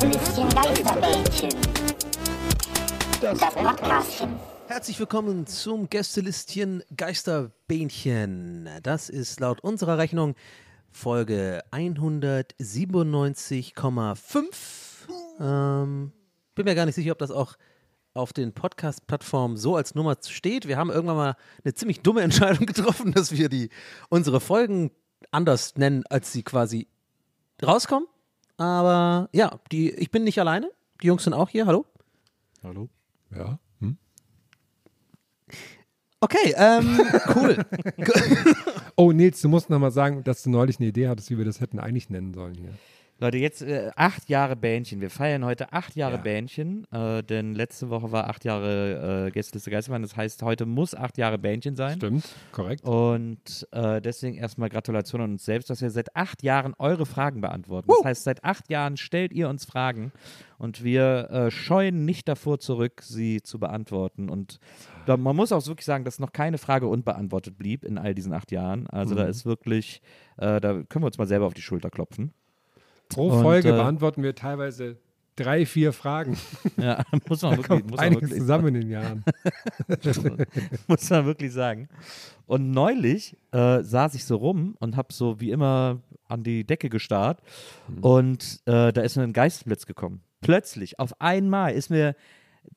Gästelistchen 0.00 0.48
Geisterbällchen. 0.48 1.50
Das 3.20 3.38
Podcastchen. 3.38 4.34
Herzlich 4.66 4.98
willkommen 4.98 5.46
zum 5.46 5.90
Gästelistchen 5.90 6.82
Geisterbähnchen. 6.96 8.70
Das 8.82 9.10
ist 9.10 9.40
laut 9.40 9.60
unserer 9.60 9.98
Rechnung 9.98 10.36
Folge 10.90 11.62
197,5. 11.70 14.46
Ähm, 15.38 16.12
bin 16.54 16.64
mir 16.64 16.74
gar 16.74 16.86
nicht 16.86 16.94
sicher, 16.94 17.12
ob 17.12 17.18
das 17.18 17.30
auch 17.30 17.58
auf 18.14 18.32
den 18.32 18.54
Podcast-Plattformen 18.54 19.58
so 19.58 19.76
als 19.76 19.94
Nummer 19.94 20.16
steht. 20.26 20.66
Wir 20.66 20.78
haben 20.78 20.88
irgendwann 20.88 21.16
mal 21.16 21.36
eine 21.62 21.74
ziemlich 21.74 22.00
dumme 22.00 22.22
Entscheidung 22.22 22.64
getroffen, 22.64 23.12
dass 23.12 23.32
wir 23.32 23.50
die, 23.50 23.68
unsere 24.08 24.40
Folgen 24.40 24.92
anders 25.30 25.76
nennen, 25.76 26.04
als 26.08 26.32
sie 26.32 26.42
quasi 26.42 26.88
rauskommen. 27.62 28.08
Aber 28.60 29.30
ja, 29.32 29.58
die, 29.72 29.90
ich 29.90 30.10
bin 30.10 30.22
nicht 30.22 30.38
alleine. 30.38 30.70
Die 31.02 31.06
Jungs 31.06 31.24
sind 31.24 31.32
auch 31.32 31.48
hier. 31.48 31.64
Hallo. 31.64 31.86
Hallo? 32.62 32.90
Ja? 33.34 33.58
Hm? 33.80 33.96
Okay, 36.20 36.54
ähm, 36.58 37.00
cool. 37.34 37.64
Oh, 38.96 39.12
Nils, 39.12 39.40
du 39.40 39.48
musst 39.48 39.70
noch 39.70 39.78
mal 39.78 39.90
sagen, 39.90 40.24
dass 40.24 40.42
du 40.42 40.50
neulich 40.50 40.78
eine 40.78 40.90
Idee 40.90 41.08
hattest, 41.08 41.30
wie 41.30 41.38
wir 41.38 41.46
das 41.46 41.62
hätten 41.62 41.78
eigentlich 41.78 42.10
nennen 42.10 42.34
sollen 42.34 42.54
hier. 42.54 42.74
Leute, 43.22 43.36
jetzt 43.36 43.60
äh, 43.60 43.90
acht 43.96 44.30
Jahre 44.30 44.56
Bähnchen. 44.56 45.02
Wir 45.02 45.10
feiern 45.10 45.44
heute 45.44 45.74
acht 45.74 45.94
Jahre 45.94 46.14
Ja. 46.14 46.22
Bähnchen, 46.22 46.90
äh, 46.90 47.22
denn 47.22 47.54
letzte 47.54 47.90
Woche 47.90 48.10
war 48.12 48.30
acht 48.30 48.46
Jahre 48.46 49.26
äh, 49.26 49.30
Gästeliste 49.30 49.70
Geistermann. 49.70 50.00
Das 50.00 50.16
heißt, 50.16 50.42
heute 50.42 50.64
muss 50.64 50.94
acht 50.94 51.18
Jahre 51.18 51.36
Bähnchen 51.36 51.76
sein. 51.76 51.98
Stimmt, 51.98 52.24
korrekt. 52.50 52.82
Und 52.82 53.68
äh, 53.72 54.00
deswegen 54.00 54.38
erstmal 54.38 54.70
Gratulation 54.70 55.20
an 55.20 55.32
uns 55.32 55.44
selbst, 55.44 55.68
dass 55.68 55.82
wir 55.82 55.90
seit 55.90 56.16
acht 56.16 56.42
Jahren 56.42 56.72
eure 56.78 57.04
Fragen 57.04 57.42
beantworten. 57.42 57.88
Das 57.88 58.04
heißt, 58.06 58.24
seit 58.24 58.42
acht 58.42 58.70
Jahren 58.70 58.96
stellt 58.96 59.32
ihr 59.34 59.50
uns 59.50 59.66
Fragen 59.66 60.12
und 60.56 60.82
wir 60.82 61.28
äh, 61.30 61.50
scheuen 61.50 62.06
nicht 62.06 62.26
davor 62.26 62.58
zurück, 62.58 63.02
sie 63.02 63.42
zu 63.42 63.58
beantworten. 63.58 64.30
Und 64.30 64.60
man 65.06 65.36
muss 65.36 65.52
auch 65.52 65.66
wirklich 65.66 65.84
sagen, 65.84 66.04
dass 66.04 66.20
noch 66.20 66.32
keine 66.32 66.56
Frage 66.56 66.86
unbeantwortet 66.86 67.58
blieb 67.58 67.84
in 67.84 67.98
all 67.98 68.14
diesen 68.14 68.32
acht 68.32 68.50
Jahren. 68.50 68.86
Also 68.86 69.14
da 69.14 69.24
ist 69.24 69.44
wirklich, 69.44 70.00
äh, 70.38 70.60
da 70.60 70.82
können 70.88 71.02
wir 71.02 71.06
uns 71.06 71.18
mal 71.18 71.26
selber 71.26 71.46
auf 71.46 71.54
die 71.54 71.62
Schulter 71.62 71.90
klopfen. 71.90 72.32
Pro 73.10 73.28
Und, 73.28 73.42
Folge 73.42 73.68
äh, 73.68 73.72
beantworten 73.72 74.22
wir 74.22 74.34
teilweise 74.34 74.96
drei, 75.36 75.66
vier 75.66 75.92
Fragen. 75.92 76.36
Ja, 76.76 77.02
muss 77.28 77.42
man 77.42 77.52
Da 77.52 77.56
wirklich, 77.58 77.68
kommt 77.68 77.90
muss 77.90 77.96
man 77.98 78.06
einiges 78.06 78.30
wirklich 78.30 78.40
zusammen 78.40 78.68
in 78.68 78.80
den 78.80 78.90
Jahren. 78.90 79.24
muss 80.88 81.10
man 81.10 81.26
wirklich 81.26 81.52
sagen. 81.52 81.88
Und 82.46 82.70
neulich 82.70 83.36
äh, 83.52 83.82
saß 83.82 84.14
ich 84.14 84.24
so 84.24 84.36
rum 84.36 84.76
und 84.80 84.96
habe 84.96 85.12
so 85.12 85.40
wie 85.40 85.50
immer 85.50 86.00
an 86.28 86.42
die 86.42 86.64
Decke 86.64 86.88
gestarrt 86.88 87.42
und 88.00 88.60
äh, 88.66 88.92
da 88.92 89.00
ist 89.02 89.16
mir 89.16 89.24
ein 89.24 89.32
Geistblitz 89.32 89.84
gekommen. 89.84 90.22
Plötzlich, 90.40 90.98
auf 90.98 91.20
einmal 91.20 91.74
ist 91.74 91.90
mir 91.90 92.14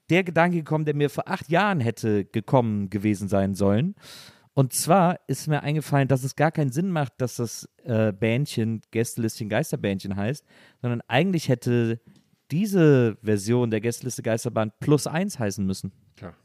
der 0.10 0.24
Gedanke 0.24 0.58
gekommen, 0.58 0.86
der 0.86 0.96
mir 0.96 1.10
vor 1.10 1.28
acht 1.28 1.50
Jahren 1.50 1.80
hätte 1.80 2.26
gekommen 2.26 2.90
gewesen 2.90 3.28
sein 3.28 3.56
sollen. 3.56 3.96
Und 4.56 4.74
zwar 4.74 5.20
ist 5.28 5.48
mir 5.48 5.64
eingefallen, 5.64 6.08
dass 6.08 6.24
es 6.24 6.36
gar 6.36 6.52
keinen 6.52 6.72
Sinn 6.72 6.92
macht, 6.92 7.14
dass 7.18 7.38
das 7.38 7.68
äh, 7.84 8.12
Bändchen 8.12 8.82
Gästelistchen 8.92 9.50
Geisterbändchen 9.50 10.16
heißt, 10.16 10.46
sondern 10.82 11.02
eigentlich 11.08 11.50
hätte 11.50 12.00
diese 12.52 13.18
Version 13.24 13.72
der 13.72 13.82
Gästeliste 13.82 14.22
Geisterbahn 14.22 14.72
plus 14.80 15.08
eins 15.08 15.40
heißen 15.40 15.66
müssen. 15.66 15.92
Klar. 16.16 16.36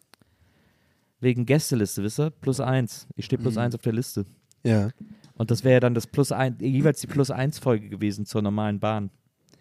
Wegen 1.21 1.45
Gästeliste, 1.45 2.03
wisst 2.03 2.19
ihr? 2.19 2.31
Plus 2.31 2.61
eins. 2.61 3.07
Ich 3.15 3.27
stehe 3.27 3.41
plus 3.41 3.59
eins 3.59 3.75
auf 3.75 3.83
der 3.83 3.93
Liste. 3.93 4.25
ja. 4.63 4.91
Und 5.35 5.53
das 5.53 5.63
wäre 5.63 5.75
ja 5.75 5.81
dann 5.81 5.95
das 5.95 6.09
plus 6.09 6.33
ein, 6.33 6.59
jeweils 6.61 7.01
die 7.01 7.07
plus 7.07 7.31
eins 7.31 7.61
Folge 7.61 7.89
gewesen 7.89 8.27
zur 8.27 8.43
normalen 8.43 8.81
Bahn. 8.81 9.11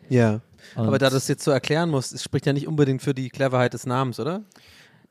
Ja. 0.09 0.41
Und 0.75 0.87
Aber 0.87 0.97
da 0.97 1.09
du 1.09 1.13
das 1.13 1.27
jetzt 1.27 1.43
so 1.43 1.51
erklären 1.51 1.91
musst, 1.91 2.13
es 2.13 2.23
spricht 2.23 2.47
ja 2.47 2.53
nicht 2.53 2.67
unbedingt 2.67 3.03
für 3.03 3.13
die 3.13 3.29
Cleverheit 3.29 3.75
des 3.75 3.85
Namens, 3.85 4.19
oder? 4.19 4.43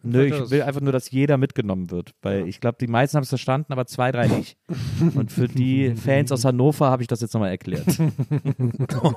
Nö, 0.06 0.24
ich 0.24 0.50
will 0.50 0.62
einfach 0.62 0.80
nur, 0.80 0.92
dass 0.92 1.10
jeder 1.10 1.36
mitgenommen 1.36 1.90
wird. 1.90 2.14
Weil 2.22 2.46
ich 2.48 2.60
glaube, 2.60 2.78
die 2.80 2.86
meisten 2.86 3.16
haben 3.16 3.22
es 3.24 3.28
verstanden, 3.28 3.72
aber 3.72 3.86
zwei, 3.86 4.12
drei 4.12 4.28
nicht. 4.28 4.56
Und 5.14 5.30
für 5.32 5.48
die 5.48 5.94
Fans 5.96 6.32
aus 6.32 6.44
Hannover 6.44 6.90
habe 6.90 7.02
ich 7.02 7.08
das 7.08 7.20
jetzt 7.20 7.34
nochmal 7.34 7.50
erklärt. 7.50 7.86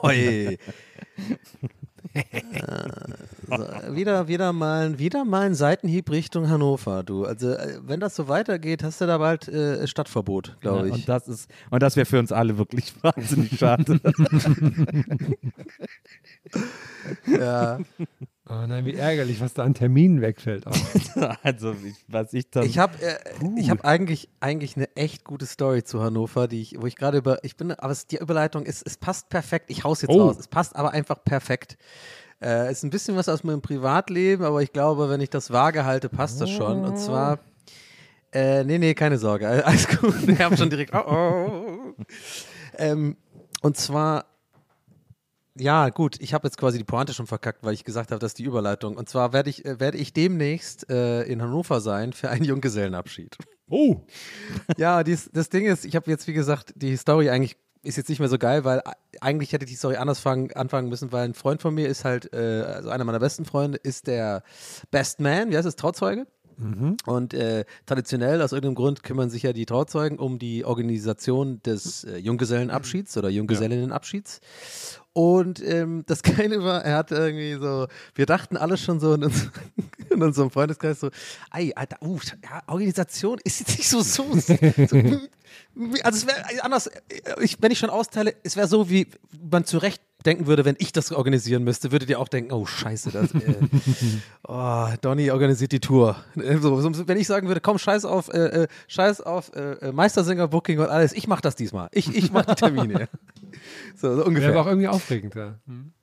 Oi. 0.04 0.58
so, 3.50 3.96
wieder, 3.96 4.28
wieder, 4.28 4.54
mal, 4.54 4.98
wieder 5.00 5.26
mal 5.26 5.42
ein 5.48 5.54
Seitenhieb 5.56 6.10
Richtung 6.10 6.50
Hannover, 6.50 7.04
du. 7.04 7.26
Also, 7.26 7.52
äh, 7.52 7.80
wenn 7.84 8.00
das 8.00 8.16
so 8.16 8.28
weitergeht, 8.28 8.84
hast 8.84 9.02
du 9.02 9.06
da 9.06 9.18
bald 9.18 9.48
äh, 9.48 9.86
Stadtverbot, 9.88 10.58
glaube 10.62 10.80
Ja, 10.80 10.86
ich. 10.88 10.94
und 10.94 11.10
das 11.10 11.28
ist, 11.28 11.50
und 11.70 11.84
das 11.84 11.96
wäre 11.96 12.06
für 12.06 12.20
uns 12.20 12.32
alle 12.32 12.58
wirklich 12.58 12.94
wahnsinnig 13.04 13.58
schade. 13.58 14.00
ja. 17.28 17.80
Oh 18.52 18.66
nein, 18.68 18.84
wie 18.86 18.96
ärgerlich, 18.96 19.40
was 19.42 19.54
da 19.54 19.64
an 19.64 19.76
Terminen 19.76 20.22
wegfällt. 20.22 20.66
Auch. 20.66 20.74
also, 21.44 21.74
ich, 21.86 21.96
was 22.08 22.34
ich 22.34 22.50
dann. 22.50 22.66
Ich 22.66 22.80
habe 22.80 22.94
äh, 23.02 23.16
ich 23.58 23.70
hab 23.70 23.86
eigentlich, 23.86 24.28
eigentlich 24.40 24.76
eine 24.76 24.96
echt 24.96 25.24
gute 25.24 25.46
Story 25.46 25.84
zu 25.84 26.02
Hannover, 26.02 26.48
die 26.48 26.62
ich, 26.62 26.76
wo 26.82 26.88
ich 26.88 26.96
gerade 26.96 27.20
über, 27.20 27.44
ich 27.44 27.58
bin, 27.58 27.72
aber 27.72 27.92
es, 27.92 28.08
die 28.08 28.18
Überleitung 28.18 28.64
ist, 28.66 28.82
es 28.88 28.98
passt 28.98 29.30
perfekt. 29.30 29.66
Ich 29.70 29.84
hau's 29.84 30.02
jetzt 30.02 30.12
Oh. 30.16 30.22
raus. 30.30 30.38
Es 30.40 30.48
passt 30.48 30.76
aber 30.76 30.92
einfach 30.92 31.24
perfekt. 31.24 31.78
Äh, 32.42 32.72
ist 32.72 32.84
ein 32.84 32.90
bisschen 32.90 33.16
was 33.16 33.30
aus 33.30 33.44
meinem 33.44 33.62
Privatleben, 33.62 34.44
aber 34.46 34.64
ich 34.64 34.72
glaube, 34.74 35.10
wenn 35.10 35.22
ich 35.22 35.30
das 35.30 35.52
vage 35.52 35.86
halte, 35.86 36.10
passt 36.10 36.42
das 36.42 36.50
schon. 36.50 36.86
Und 36.86 36.98
zwar, 36.98 37.40
äh, 38.34 38.64
nee, 38.64 38.78
nee, 38.80 38.94
keine 38.96 39.18
Sorge, 39.20 39.48
All- 39.48 39.62
alles 39.64 39.88
gut. 39.90 40.16
Ich 40.28 40.40
habe 40.40 40.58
schon 40.58 40.70
direkt, 40.72 40.96
oh, 40.96 41.04
oh. 41.08 41.94
Ähm, 42.78 43.16
und 43.62 43.76
zwar, 43.78 44.26
ja, 45.60 45.90
gut, 45.90 46.18
ich 46.20 46.34
habe 46.34 46.48
jetzt 46.48 46.58
quasi 46.58 46.78
die 46.78 46.84
Pointe 46.84 47.14
schon 47.14 47.28
verkackt, 47.28 47.64
weil 47.64 47.74
ich 47.74 47.84
gesagt 47.84 48.12
habe, 48.12 48.20
das 48.20 48.32
ist 48.32 48.40
die 48.40 48.44
Überleitung. 48.44 48.98
Und 48.98 49.10
zwar 49.10 49.34
werde 49.34 49.50
ich, 49.50 49.66
äh, 49.66 49.80
werde 49.80 49.98
ich 49.98 50.14
demnächst 50.14 50.90
äh, 50.90 51.24
in 51.24 51.42
Hannover 51.42 51.82
sein 51.82 52.14
für 52.14 52.30
einen 52.30 52.46
Junggesellenabschied. 52.46 53.38
Oh, 53.70 54.02
Ja, 54.78 55.04
dies, 55.04 55.30
das 55.34 55.50
Ding 55.50 55.66
ist, 55.66 55.86
ich 55.86 55.96
habe 55.96 56.10
jetzt, 56.10 56.28
wie 56.28 56.34
gesagt, 56.34 56.74
die 56.76 56.96
Story 56.98 57.30
eigentlich 57.30 57.58
ist 57.82 57.96
jetzt 57.96 58.10
nicht 58.10 58.20
mehr 58.20 58.28
so 58.28 58.38
geil, 58.38 58.66
weil 58.66 58.82
eigentlich 59.22 59.54
hätte 59.54 59.66
die 59.66 59.76
Story 59.76 59.96
anders 59.96 60.20
fangen, 60.20 60.52
anfangen 60.54 60.90
müssen, 60.90 61.12
weil 61.12 61.26
ein 61.26 61.34
Freund 61.34 61.62
von 61.62 61.74
mir 61.74 61.88
ist 61.88 62.04
halt, 62.04 62.34
äh, 62.34 62.64
also 62.66 62.90
einer 62.90 63.06
meiner 63.06 63.20
besten 63.20 63.46
Freunde, 63.46 63.78
ist 63.78 64.08
der 64.08 64.44
Best 64.92 65.20
Man, 65.20 65.50
wie 65.50 65.58
heißt 65.58 65.68
es, 65.68 65.76
Trauzeuge? 65.76 66.28
Und 67.06 67.34
äh, 67.34 67.64
traditionell, 67.86 68.42
aus 68.42 68.52
irgendeinem 68.52 68.76
Grund, 68.76 69.02
kümmern 69.02 69.30
sich 69.30 69.44
ja 69.44 69.54
die 69.54 69.66
Trauzeugen 69.66 70.20
um 70.20 70.40
die 70.40 70.66
Organisation 70.66 71.64
des 71.64 72.04
äh, 72.04 72.18
Junggesellenabschieds 72.18 73.16
oder 73.16 73.30
Junggesellinnenabschieds. 73.30 74.42
Und 75.14 75.62
ähm, 75.64 76.04
das 76.06 76.22
Geile 76.24 76.64
war, 76.64 76.84
er 76.84 76.98
hat 76.98 77.12
irgendwie 77.12 77.54
so, 77.56 77.88
wir 78.16 78.26
dachten 78.26 78.58
alle 78.58 78.78
schon 78.78 79.00
so 79.00 79.14
in, 79.14 79.24
uns, 79.24 79.50
in 80.10 80.22
unserem 80.22 80.52
Freundeskreis 80.52 81.00
so, 81.00 81.10
ey, 81.54 81.74
Alter, 81.76 81.98
uh, 82.02 82.20
ja, 82.44 82.62
Organisation 82.68 83.40
ist 83.44 83.60
jetzt 83.60 83.78
nicht 83.78 83.90
so, 83.90 84.02
so, 84.02 84.26
so 84.36 84.54
also 86.04 86.18
es 86.18 86.28
wäre 86.28 86.64
anders, 86.64 86.90
ich, 87.42 87.58
wenn 87.62 87.72
ich 87.72 87.80
schon 87.80 87.90
austeile, 87.90 88.36
es 88.44 88.56
wäre 88.56 88.68
so, 88.68 88.90
wie 88.90 89.08
man 89.50 89.66
zurecht 89.66 90.02
denken 90.26 90.48
würde, 90.48 90.66
wenn 90.66 90.76
ich 90.80 90.92
das 90.92 91.12
organisieren 91.12 91.64
müsste, 91.64 91.92
würdet 91.92 92.10
ihr 92.10 92.20
auch 92.20 92.28
denken, 92.28 92.52
oh 92.52 92.66
scheiße, 92.66 93.12
das, 93.12 93.34
äh, 93.34 93.56
oh, 94.48 94.88
Donny 95.02 95.32
organisiert 95.32 95.72
die 95.72 95.80
Tour. 95.80 96.18
So, 96.36 96.82
so, 96.82 97.08
wenn 97.08 97.18
ich 97.18 97.28
sagen 97.28 97.48
würde, 97.48 97.62
komm, 97.62 97.78
scheiß 97.78 98.06
auf, 98.06 98.34
äh, 98.34 98.64
äh, 98.64 98.68
scheiß 98.88 99.22
auf 99.22 99.56
äh, 99.56 99.74
äh, 99.74 99.92
Meistersinger-Booking 99.92 100.80
und 100.80 100.90
alles, 100.90 101.14
ich 101.14 101.28
mach 101.28 101.42
das 101.42 101.56
diesmal. 101.56 101.90
Ich, 101.92 102.14
ich 102.14 102.32
mach 102.32 102.46
die 102.46 102.56
Termine. 102.56 103.08
so, 103.96 104.16
so 104.16 104.26
ungefähr. 104.26 104.50
Wäre 104.50 104.62
auch 104.62 104.68
irgendwie 104.68 104.88
aufregend, 104.88 105.36
ja. 105.36 105.56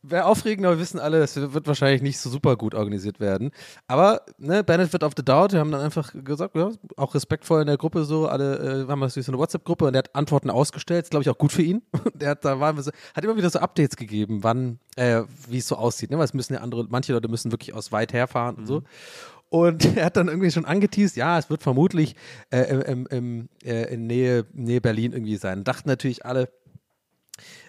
Wäre 0.02 0.26
aufregend, 0.26 0.66
aber 0.66 0.76
wir 0.76 0.80
wissen 0.80 1.00
alle, 1.00 1.18
das 1.18 1.36
wird 1.36 1.66
wahrscheinlich 1.66 2.00
nicht 2.00 2.18
so 2.18 2.30
super 2.30 2.56
gut 2.56 2.74
organisiert 2.74 3.20
werden. 3.20 3.50
Aber, 3.88 4.22
ne, 4.38 4.62
Benefit 4.62 5.02
of 5.02 5.12
the 5.16 5.24
Doubt, 5.24 5.52
wir 5.52 5.60
haben 5.60 5.72
dann 5.72 5.80
einfach 5.80 6.12
gesagt, 6.24 6.54
ja, 6.54 6.70
auch 6.96 7.14
respektvoll 7.14 7.60
in 7.60 7.66
der 7.66 7.76
Gruppe 7.76 8.04
so, 8.04 8.28
alle, 8.28 8.84
äh, 8.84 8.88
haben 8.88 9.00
natürlich 9.00 9.26
so 9.26 9.32
eine 9.32 9.38
WhatsApp-Gruppe 9.38 9.86
und 9.86 9.92
der 9.92 10.00
hat 10.00 10.14
Antworten 10.14 10.50
ausgestellt, 10.50 11.04
ist 11.04 11.10
glaube 11.10 11.22
ich 11.22 11.30
auch 11.30 11.38
gut 11.38 11.52
für 11.52 11.62
ihn. 11.62 11.82
der 12.14 12.30
hat, 12.30 12.44
da 12.44 12.60
waren 12.60 12.76
wir 12.76 12.82
so, 12.82 12.92
hat 13.14 13.24
immer 13.24 13.36
wieder 13.36 13.50
so 13.50 13.58
Updates 13.58 13.96
gegeben, 13.96 14.05
wann, 14.10 14.78
äh, 14.96 15.22
wie 15.48 15.58
es 15.58 15.68
so 15.68 15.76
aussieht, 15.76 16.10
ne, 16.10 16.18
weil 16.18 16.24
es 16.24 16.34
müssen 16.34 16.54
ja 16.54 16.60
andere, 16.60 16.86
manche 16.88 17.12
Leute 17.12 17.28
müssen 17.28 17.52
wirklich 17.52 17.74
aus 17.74 17.92
weit 17.92 18.12
herfahren 18.12 18.56
und 18.56 18.66
so. 18.66 18.82
Und 19.48 19.84
er 19.96 20.06
hat 20.06 20.16
dann 20.16 20.28
irgendwie 20.28 20.50
schon 20.50 20.64
angeteased, 20.64 21.16
ja, 21.16 21.38
es 21.38 21.50
wird 21.50 21.62
vermutlich 21.62 22.16
äh, 22.50 22.62
im, 22.90 23.06
im, 23.06 23.48
äh, 23.64 23.92
in 23.94 24.06
Nähe, 24.06 24.44
Nähe 24.52 24.80
Berlin 24.80 25.12
irgendwie 25.12 25.36
sein. 25.36 25.64
Dachten 25.64 25.88
natürlich 25.88 26.26
alle, 26.26 26.50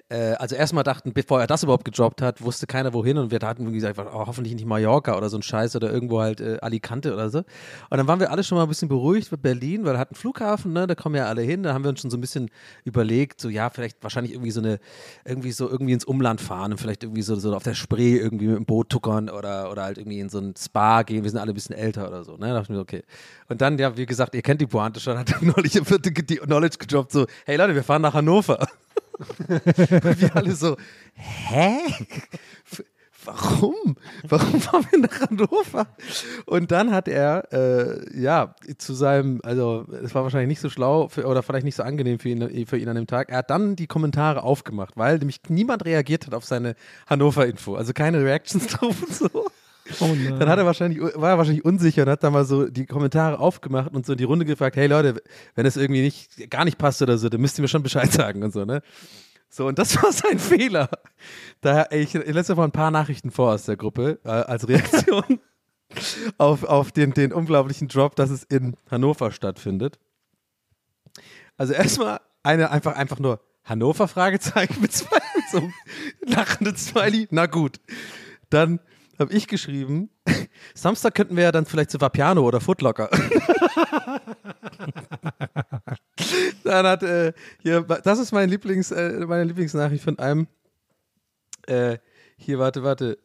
äh, 0.09 0.33
also 0.33 0.56
erstmal 0.56 0.83
dachten, 0.83 1.12
bevor 1.13 1.42
er 1.42 1.48
das 1.48 1.63
überhaupt 1.63 1.83
gedroppt 1.83 2.21
hat, 2.21 2.42
wusste 2.42 2.65
keiner 2.65 2.94
wohin 2.94 3.18
und 3.18 3.30
wir 3.30 3.39
hatten 3.42 3.71
gesagt, 3.74 4.00
oh, 4.00 4.25
hoffentlich 4.25 4.56
nicht 4.56 4.65
Mallorca 4.65 5.18
oder 5.18 5.30
so 5.30 5.38
ein 5.38 5.42
Scheiß 5.42 5.75
oder 5.75 5.92
irgendwo 5.92 6.21
halt 6.21 6.39
äh, 6.39 6.57
Alicante 6.62 7.13
oder 7.13 7.30
so. 7.30 7.39
Und 7.39 7.98
dann 7.98 8.07
waren 8.07 8.19
wir 8.19 8.31
alle 8.31 8.44
schon 8.44 8.57
mal 8.57 8.63
ein 8.63 8.69
bisschen 8.69 8.88
beruhigt 8.88 9.31
mit 9.31 9.42
Berlin, 9.42 9.83
weil 9.83 9.95
er 9.95 10.00
hat 10.00 10.12
einen 10.12 10.15
Flughafen, 10.15 10.71
ne, 10.71 10.88
da 10.88 10.95
kommen 10.95 11.15
ja 11.15 11.25
alle 11.25 11.42
hin, 11.42 11.63
da 11.63 11.74
haben 11.74 11.83
wir 11.83 11.89
uns 11.89 12.00
schon 12.01 12.09
so 12.09 12.18
ein 12.18 12.21
bisschen 12.21 12.50
überlegt, 12.86 13.42
so 13.42 13.50
ja, 13.50 13.69
vielleicht 13.69 14.01
wahrscheinlich 14.01 14.33
irgendwie 14.33 14.51
so 14.51 14.62
eine, 14.62 14.80
irgendwie 15.25 15.51
so 15.51 15.69
irgendwie 15.69 15.94
ins 15.94 16.06
Umland 16.06 16.39
fahren 16.39 16.71
und 16.71 16.77
vielleicht 16.77 17.03
irgendwie 17.03 17.21
so, 17.21 17.36
so 17.36 17.53
auf 17.53 17.63
der 17.63 17.74
Spree 17.74 18.15
irgendwie 18.15 18.48
mit 18.48 18.56
dem 18.56 18.65
Boot 18.65 18.89
tuckern 18.89 19.30
oder, 19.30 19.69
oder 19.71 19.83
halt 19.83 19.98
irgendwie 19.98 20.19
in 20.19 20.30
so 20.30 20.39
ein 20.39 20.53
Spa 20.57 21.01
gehen, 21.03 21.24
wir 21.24 21.30
sind 21.30 21.39
alle 21.39 21.51
ein 21.51 21.56
bisschen 21.56 21.75
älter 21.75 22.07
oder 22.07 22.24
so, 22.24 22.38
ne, 22.38 22.48
da 22.48 22.53
dachte 22.53 22.71
ich 22.71 22.77
mir, 22.77 22.80
okay. 22.80 23.03
Und 23.50 23.60
dann, 23.60 23.77
ja, 23.77 23.98
wie 23.98 24.06
gesagt, 24.06 24.36
ihr 24.36 24.42
kennt 24.42 24.62
die 24.62 24.68
Pointe 24.68 25.01
schon, 25.01 25.18
hat 25.18 25.33
neulich 25.42 25.74
die 25.74 26.38
Knowledge 26.38 26.77
gedroppt, 26.77 27.12
so, 27.12 27.25
hey 27.45 27.57
Leute, 27.57 27.75
wir 27.75 27.83
fahren 27.83 28.01
nach 28.01 28.13
Hannover. 28.13 28.65
Und 29.17 30.21
wir 30.21 30.35
alle 30.35 30.55
so, 30.55 30.77
hä? 31.13 31.77
Warum? 33.25 33.97
Warum 34.23 34.61
fahren 34.61 34.85
wir 34.89 34.99
nach 34.99 35.19
Hannover? 35.19 35.87
Und 36.45 36.71
dann 36.71 36.91
hat 36.91 37.09
er, 37.09 37.51
äh, 37.51 38.19
ja, 38.19 38.55
zu 38.77 38.93
seinem, 38.93 39.41
also 39.43 39.85
es 40.01 40.15
war 40.15 40.23
wahrscheinlich 40.23 40.47
nicht 40.47 40.61
so 40.61 40.69
schlau 40.69 41.09
für, 41.09 41.25
oder 41.25 41.43
vielleicht 41.43 41.65
nicht 41.65 41.75
so 41.75 41.83
angenehm 41.83 42.19
für 42.19 42.29
ihn, 42.29 42.65
für 42.65 42.77
ihn 42.77 42.87
an 42.87 42.95
dem 42.95 43.07
Tag. 43.07 43.29
Er 43.29 43.39
hat 43.39 43.49
dann 43.49 43.75
die 43.75 43.87
Kommentare 43.87 44.43
aufgemacht, 44.43 44.95
weil 44.95 45.17
nämlich 45.17 45.41
niemand 45.49 45.83
reagiert 45.83 46.25
hat 46.25 46.33
auf 46.33 46.45
seine 46.45 46.75
Hannover-Info. 47.07 47.75
Also 47.75 47.91
keine 47.91 48.23
Reactions 48.23 48.67
drauf 48.67 48.95
und 49.03 49.13
so. 49.13 49.47
Oh. 50.00 50.16
Dann 50.39 50.50
hat 50.50 50.60
er 50.60 50.66
wahrscheinlich, 50.66 51.01
war 51.16 51.31
er 51.31 51.38
wahrscheinlich 51.38 51.66
unsicher 51.66 52.04
und 52.04 52.10
hat 52.10 52.24
dann 52.24 52.34
mal 52.34 52.45
so 52.45 52.68
die 52.68 52.86
Kommentare 52.86 53.39
aufgemacht 53.39 53.94
und 53.94 54.06
so 54.06 54.13
in 54.13 54.18
die 54.18 54.24
Runde 54.24 54.45
gefragt, 54.45 54.75
hey 54.75 54.88
Leute, 54.88 55.22
wenn 55.56 55.66
es 55.66 55.78
irgendwie 55.78 56.01
nicht, 56.01 56.50
gar 56.50 56.66
nicht 56.66 56.78
passt 56.78 57.01
oder 57.01 57.18
so, 57.18 57.30
dann 57.30 57.42
müsst 57.42 57.57
ihr 57.57 57.62
mir 57.62 57.68
schon 57.68 57.84
Bescheid 57.84 58.12
sagen 58.12 58.44
und 58.44 58.54
so, 58.54 58.66
ne? 58.66 58.81
So, 59.50 59.68
und 59.68 59.80
das 59.80 59.95
war 60.04 60.12
sein 60.12 60.39
Fehler. 60.39 60.89
Da, 61.62 61.84
ey, 61.84 62.01
ich 62.01 62.13
lese 62.13 62.56
mal 62.56 62.66
ein 62.66 62.72
paar 62.72 62.92
Nachrichten 62.92 63.31
vor 63.31 63.54
aus 63.54 63.66
der 63.66 63.78
Gruppe 63.78 64.19
äh, 64.24 64.30
als 64.30 64.68
Reaktion 64.68 65.39
auf, 66.38 66.63
auf 66.63 66.92
den, 66.92 67.13
den 67.13 67.31
unglaublichen 67.31 67.88
Drop, 67.88 68.16
dass 68.16 68.30
es 68.30 68.44
in 68.44 68.75
Hannover 68.92 69.31
stattfindet. 69.31 70.00
Also 71.56 71.74
erstmal 71.74 72.19
eine 72.44 72.72
einfach, 72.72 72.95
einfach 72.95 73.19
nur 73.19 73.42
Hannover 73.63 74.07
Fragezeichen 74.07 74.80
mit 74.81 74.94
zwei 74.94 75.19
so 75.51 75.69
lachenden 76.22 76.78
Smiley. 76.78 77.28
Na 77.31 77.48
gut. 77.48 77.80
Dann 78.50 78.80
habe 79.19 79.33
ich 79.33 79.47
geschrieben, 79.47 80.09
Samstag 80.73 81.15
könnten 81.15 81.35
wir 81.35 81.43
ja 81.43 81.51
dann 81.51 81.65
vielleicht 81.65 81.91
zu 81.91 81.99
Vapiano 81.99 82.41
oder 82.41 82.61
Footlocker. 82.61 83.09
dann 86.63 86.85
hat 86.85 87.03
äh, 87.03 87.33
hier, 87.61 87.81
das 87.81 88.19
ist 88.19 88.31
mein 88.31 88.49
Lieblings, 88.49 88.91
äh, 88.91 89.25
meine 89.25 89.43
Lieblingsnachricht 89.45 90.03
von 90.03 90.19
einem. 90.19 90.47
Äh, 91.67 91.97
hier, 92.37 92.59
warte, 92.59 92.83
warte. 92.83 93.17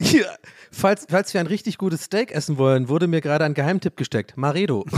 Hier, 0.00 0.26
falls, 0.70 1.06
falls 1.08 1.32
wir 1.32 1.40
ein 1.40 1.46
richtig 1.46 1.78
gutes 1.78 2.02
Steak 2.02 2.30
essen 2.30 2.58
wollen, 2.58 2.88
wurde 2.88 3.06
mir 3.06 3.22
gerade 3.22 3.44
ein 3.44 3.54
Geheimtipp 3.54 3.96
gesteckt. 3.96 4.36
Maredo. 4.36 4.84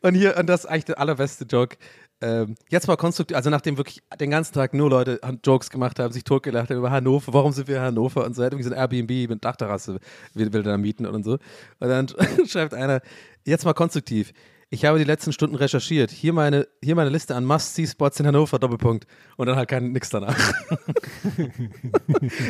und 0.00 0.14
hier, 0.14 0.36
und 0.36 0.46
das 0.48 0.64
ist 0.64 0.66
eigentlich 0.66 0.86
der 0.86 0.98
allerbeste 0.98 1.44
Joke. 1.44 1.76
Ähm, 2.20 2.56
jetzt 2.70 2.88
mal 2.88 2.96
konstruktiv, 2.96 3.36
also 3.36 3.50
nachdem 3.50 3.76
wirklich 3.76 4.02
den 4.18 4.30
ganzen 4.30 4.54
Tag 4.54 4.74
nur 4.74 4.90
Leute 4.90 5.20
Jokes 5.44 5.70
gemacht 5.70 6.00
haben, 6.00 6.12
sich 6.12 6.24
totgelacht 6.24 6.70
haben 6.70 6.78
über 6.78 6.90
Hannover, 6.90 7.32
warum 7.32 7.52
sind 7.52 7.68
wir 7.68 7.76
in 7.76 7.82
Hannover 7.82 8.24
und 8.24 8.34
so, 8.34 8.42
irgendwie 8.42 8.64
so 8.64 8.70
ein 8.70 8.76
Airbnb 8.76 9.28
mit 9.28 9.44
Dachterrasse, 9.44 10.00
will, 10.32 10.52
will 10.52 10.62
da 10.64 10.76
mieten 10.76 11.06
und 11.06 11.22
so. 11.22 11.32
Und 11.32 11.88
dann 11.88 12.08
schreibt 12.46 12.74
einer, 12.74 13.02
jetzt 13.44 13.64
mal 13.64 13.74
konstruktiv. 13.74 14.32
Ich 14.70 14.84
habe 14.84 14.98
die 14.98 15.04
letzten 15.04 15.32
Stunden 15.32 15.56
recherchiert. 15.56 16.10
Hier 16.10 16.32
meine, 16.32 16.66
hier 16.82 16.94
meine 16.94 17.10
Liste 17.10 17.34
an 17.34 17.44
Must-See-Spots 17.44 18.20
in 18.20 18.26
Hannover, 18.26 18.58
Doppelpunkt. 18.58 19.06
Und 19.36 19.46
dann 19.46 19.56
halt 19.56 19.68
kein 19.68 19.92
nix 19.92 20.10
danach. 20.10 20.36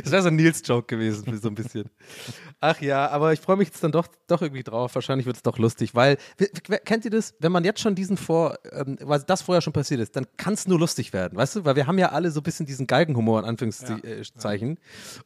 das 0.02 0.12
wäre 0.12 0.22
so 0.22 0.28
ein 0.28 0.37
Nils-Joke 0.37 0.87
gewesen, 0.87 1.38
so 1.40 1.49
ein 1.49 1.55
bisschen. 1.55 1.90
Ach 2.61 2.81
ja, 2.81 3.08
aber 3.08 3.32
ich 3.32 3.40
freue 3.40 3.56
mich 3.56 3.69
jetzt 3.69 3.82
dann 3.82 3.93
doch, 3.93 4.06
doch 4.26 4.43
irgendwie 4.43 4.62
drauf. 4.62 4.94
Wahrscheinlich 4.94 5.26
wird 5.26 5.37
es 5.37 5.43
doch 5.43 5.58
lustig, 5.58 5.94
weil, 5.94 6.16
kennt 6.84 7.05
ihr 7.05 7.11
das? 7.11 7.34
Wenn 7.40 7.52
man 7.52 7.64
jetzt 7.64 7.81
schon 7.81 7.94
diesen 7.94 8.17
vor, 8.17 8.58
ähm, 8.72 8.96
weil 9.02 9.20
das 9.20 9.43
vorher 9.43 9.60
schon 9.60 9.72
passiert 9.72 10.00
ist, 10.00 10.17
dann 10.17 10.26
kann 10.37 10.55
es 10.55 10.67
nur 10.67 10.78
lustig 10.78 11.12
werden, 11.12 11.37
weißt 11.37 11.56
du? 11.56 11.64
Weil 11.64 11.76
wir 11.76 11.87
haben 11.87 11.99
ja 11.99 12.10
alle 12.10 12.31
so 12.31 12.40
ein 12.40 12.44
bisschen 12.44 12.67
diesen 12.67 12.87
Galgenhumor 12.87 13.40
in 13.40 13.44
Anführungszeichen. 13.46 14.78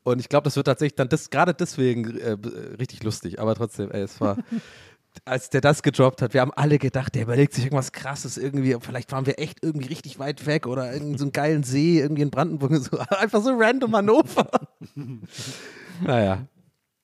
Und 0.02 0.20
ich 0.20 0.28
glaube, 0.28 0.44
das 0.44 0.56
wird 0.56 0.66
tatsächlich 0.66 0.96
dann 0.96 1.08
das, 1.08 1.30
gerade 1.30 1.54
deswegen 1.54 2.16
äh, 2.18 2.32
äh, 2.32 2.36
richtig 2.78 3.02
lustig. 3.02 3.40
Aber 3.40 3.54
trotzdem, 3.54 3.90
ey, 3.90 4.02
es 4.02 4.20
war 4.20 4.38
als 5.24 5.50
der 5.50 5.60
das 5.60 5.82
gedroppt 5.82 6.22
hat, 6.22 6.34
wir 6.34 6.40
haben 6.40 6.52
alle 6.52 6.78
gedacht, 6.78 7.14
der 7.14 7.22
überlegt 7.22 7.54
sich 7.54 7.64
irgendwas 7.64 7.92
krasses 7.92 8.36
irgendwie, 8.36 8.76
vielleicht 8.80 9.10
fahren 9.10 9.26
wir 9.26 9.38
echt 9.38 9.62
irgendwie 9.62 9.88
richtig 9.88 10.18
weit 10.18 10.46
weg 10.46 10.66
oder 10.66 10.92
irgendeinen 10.92 11.18
so 11.18 11.24
einen 11.24 11.32
geilen 11.32 11.62
See 11.62 12.00
irgendwie 12.00 12.22
in 12.22 12.30
Brandenburg, 12.30 12.74
so, 12.76 12.98
einfach 12.98 13.42
so 13.42 13.50
random 13.56 13.96
Hannover. 13.96 14.48
naja. 16.04 16.46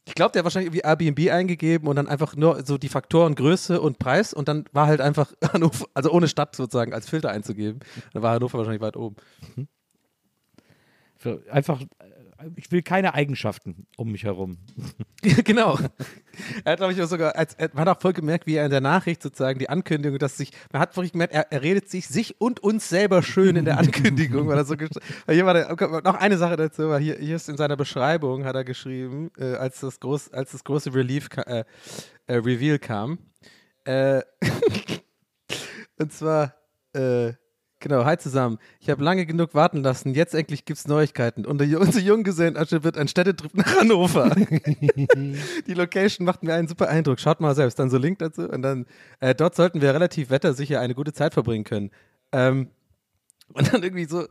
Ich 0.06 0.14
glaube, 0.14 0.32
der 0.32 0.40
hat 0.40 0.44
wahrscheinlich 0.44 0.74
irgendwie 0.74 0.86
Airbnb 0.86 1.32
eingegeben 1.32 1.88
und 1.88 1.96
dann 1.96 2.08
einfach 2.08 2.36
nur 2.36 2.64
so 2.66 2.76
die 2.76 2.90
Faktoren 2.90 3.34
Größe 3.34 3.80
und 3.80 3.98
Preis 3.98 4.34
und 4.34 4.48
dann 4.48 4.66
war 4.72 4.86
halt 4.86 5.00
einfach 5.00 5.32
Hannover, 5.52 5.86
also 5.94 6.10
ohne 6.10 6.28
Stadt 6.28 6.54
sozusagen 6.54 6.92
als 6.92 7.08
Filter 7.08 7.30
einzugeben. 7.30 7.80
Dann 8.12 8.22
war 8.22 8.34
Hannover 8.34 8.58
wahrscheinlich 8.58 8.82
weit 8.82 8.96
oben. 8.96 9.16
Für 11.16 11.42
einfach, 11.50 11.80
ich 12.56 12.70
will 12.72 12.82
keine 12.82 13.14
Eigenschaften 13.14 13.86
um 13.96 14.12
mich 14.12 14.24
herum. 14.24 14.58
genau. 15.44 15.78
Er 16.64 16.72
hat, 16.72 16.78
glaube 16.78 16.92
ich, 16.92 17.02
sogar, 17.06 17.36
als, 17.36 17.56
man 17.58 17.86
hat 17.86 17.96
auch 17.96 18.00
voll 18.00 18.12
gemerkt, 18.12 18.46
wie 18.46 18.54
er 18.54 18.64
in 18.64 18.70
der 18.70 18.80
Nachricht 18.80 19.22
sozusagen 19.22 19.58
die 19.58 19.68
Ankündigung, 19.68 20.18
dass 20.18 20.36
sich, 20.36 20.50
man 20.72 20.82
hat 20.82 20.96
wirklich 20.96 21.12
gemerkt, 21.12 21.32
er, 21.34 21.52
er 21.52 21.62
redet 21.62 21.88
sich, 21.88 22.08
sich 22.08 22.40
und 22.40 22.60
uns 22.60 22.88
selber 22.88 23.22
schön 23.22 23.56
in 23.56 23.64
der 23.64 23.78
Ankündigung, 23.78 24.48
weil 24.48 24.58
er 24.58 24.64
so, 24.64 24.74
weil 24.78 25.34
hier 25.34 25.46
war 25.46 25.54
der, 25.54 26.02
noch 26.02 26.14
eine 26.14 26.38
Sache 26.38 26.56
dazu, 26.56 26.88
weil 26.88 27.00
hier, 27.00 27.16
hier 27.16 27.36
ist 27.36 27.48
in 27.48 27.56
seiner 27.56 27.76
Beschreibung, 27.76 28.44
hat 28.44 28.56
er 28.56 28.64
geschrieben, 28.64 29.30
äh, 29.38 29.54
als, 29.54 29.80
das 29.80 30.00
groß, 30.00 30.32
als 30.32 30.52
das 30.52 30.64
große 30.64 30.94
Relief, 30.94 31.28
äh, 31.36 31.64
äh, 32.26 32.34
Reveal 32.36 32.78
kam, 32.78 33.18
äh, 33.84 34.22
und 35.98 36.12
zwar, 36.12 36.54
äh, 36.94 37.34
Genau, 37.84 38.06
hi 38.06 38.16
zusammen. 38.16 38.58
Ich 38.80 38.88
habe 38.88 39.04
lange 39.04 39.26
genug 39.26 39.52
warten 39.52 39.82
lassen. 39.82 40.14
Jetzt 40.14 40.34
endlich 40.34 40.64
gibt's 40.64 40.88
Neuigkeiten. 40.88 41.44
Unser, 41.44 41.78
unser 41.78 42.00
Junggesellenasche 42.00 42.82
wird 42.82 42.96
ein 42.96 43.08
Städtetrip 43.08 43.54
nach 43.54 43.76
Hannover. 43.78 44.30
Die 45.66 45.74
Location 45.74 46.24
macht 46.24 46.42
mir 46.42 46.54
einen 46.54 46.66
super 46.66 46.88
Eindruck. 46.88 47.20
Schaut 47.20 47.40
mal 47.40 47.54
selbst. 47.54 47.78
Dann 47.78 47.90
so 47.90 47.98
Link 47.98 48.20
dazu. 48.20 48.48
Und 48.48 48.62
dann, 48.62 48.86
äh, 49.20 49.34
dort 49.34 49.54
sollten 49.54 49.82
wir 49.82 49.92
relativ 49.92 50.30
wettersicher 50.30 50.80
eine 50.80 50.94
gute 50.94 51.12
Zeit 51.12 51.34
verbringen 51.34 51.64
können. 51.64 51.90
Ähm, 52.32 52.70
und 53.52 53.70
dann 53.70 53.82
irgendwie 53.82 54.06
so, 54.06 54.26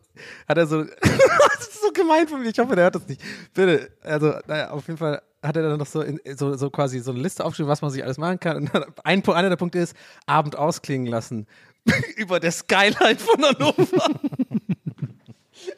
hat 0.48 0.58
er 0.58 0.66
so, 0.66 0.84
das 1.02 1.68
ist 1.68 1.80
so 1.84 1.92
gemein 1.92 2.28
von 2.28 2.42
mir. 2.42 2.50
Ich 2.50 2.58
hoffe, 2.58 2.74
der 2.74 2.86
hört 2.86 2.96
das 2.96 3.08
nicht. 3.08 3.22
Bitte. 3.54 3.92
Also, 4.02 4.34
naja, 4.48 4.72
auf 4.72 4.88
jeden 4.88 4.98
Fall 4.98 5.22
hat 5.44 5.56
er 5.56 5.62
dann 5.62 5.78
noch 5.78 5.86
so, 5.86 6.02
in, 6.02 6.20
so, 6.36 6.56
so 6.56 6.72
quasi 6.72 7.02
so 7.02 7.12
eine 7.12 7.20
Liste 7.20 7.46
aufgeschrieben, 7.46 7.70
was 7.70 7.84
man 7.84 7.92
sich 7.92 8.04
alles 8.04 8.18
machen 8.18 8.40
kann. 8.40 8.58
Und 8.58 8.72
ein, 9.04 9.24
einer 9.28 9.50
der 9.50 9.58
Punkte 9.58 9.78
ist, 9.78 9.96
Abend 10.26 10.56
ausklingen 10.56 11.06
lassen. 11.06 11.46
Über 12.18 12.40
der 12.40 12.52
Skyline 12.52 13.18
von 13.18 13.44
Hannover. 13.44 14.20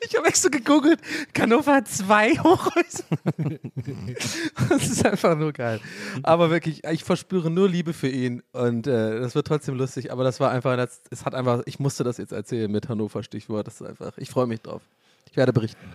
Ich 0.02 0.16
habe 0.16 0.28
extra 0.28 0.50
gegoogelt. 0.50 1.00
Hannover 1.38 1.76
hat 1.76 1.88
zwei 1.88 2.32
Hochhäuser. 2.32 3.04
das 4.70 4.84
ist 4.84 5.06
einfach 5.06 5.38
nur 5.38 5.54
geil. 5.54 5.80
Aber 6.24 6.50
wirklich, 6.50 6.84
ich 6.86 7.04
verspüre 7.04 7.52
nur 7.52 7.70
Liebe 7.70 7.94
für 7.94 8.08
ihn 8.08 8.42
und 8.52 8.88
äh, 8.88 9.20
das 9.20 9.36
wird 9.36 9.48
trotzdem 9.48 9.76
lustig. 9.76 10.12
Aber 10.12 10.24
das 10.24 10.40
war 10.40 10.52
einfach, 10.52 10.76
das, 10.76 11.02
es 11.12 11.26
hat 11.26 11.36
einfach, 11.36 11.62
ich 11.66 11.80
musste 11.80 12.04
das 12.04 12.18
jetzt 12.18 12.32
erzählen 12.32 12.72
mit 12.72 12.90
Hannover 12.90 13.22
Stichwort. 13.24 13.68
Das 13.68 13.82
ist 13.82 13.88
einfach, 13.88 14.18
ich 14.18 14.30
freue 14.30 14.48
mich 14.48 14.62
drauf. 14.62 14.82
Ich 15.30 15.38
werde 15.38 15.54
berichten. 15.54 15.86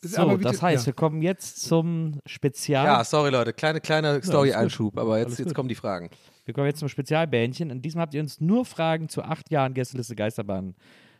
So, 0.00 0.20
Aber 0.22 0.38
wie 0.38 0.44
das 0.44 0.62
heißt, 0.62 0.86
wir 0.86 0.92
kommen 0.92 1.22
jetzt 1.22 1.62
zum 1.62 2.20
Spezial. 2.24 2.86
Ja, 2.86 3.02
sorry 3.02 3.30
Leute, 3.30 3.52
kleine, 3.52 3.80
kleiner 3.80 4.22
Story-Einschub, 4.22 4.96
aber 4.96 5.18
jetzt, 5.18 5.40
jetzt 5.40 5.54
kommen 5.54 5.68
die 5.68 5.74
Fragen. 5.74 6.08
Wir 6.48 6.54
kommen 6.54 6.66
jetzt 6.66 6.78
zum 6.78 6.88
Spezialbähnchen. 6.88 7.68
In 7.68 7.82
diesem 7.82 8.00
habt 8.00 8.14
ihr 8.14 8.22
uns 8.22 8.40
nur 8.40 8.64
Fragen 8.64 9.10
zu 9.10 9.22
acht 9.22 9.50
Jahren 9.50 9.74
Gästeliste 9.74 10.16
Geisterbahn 10.16 10.74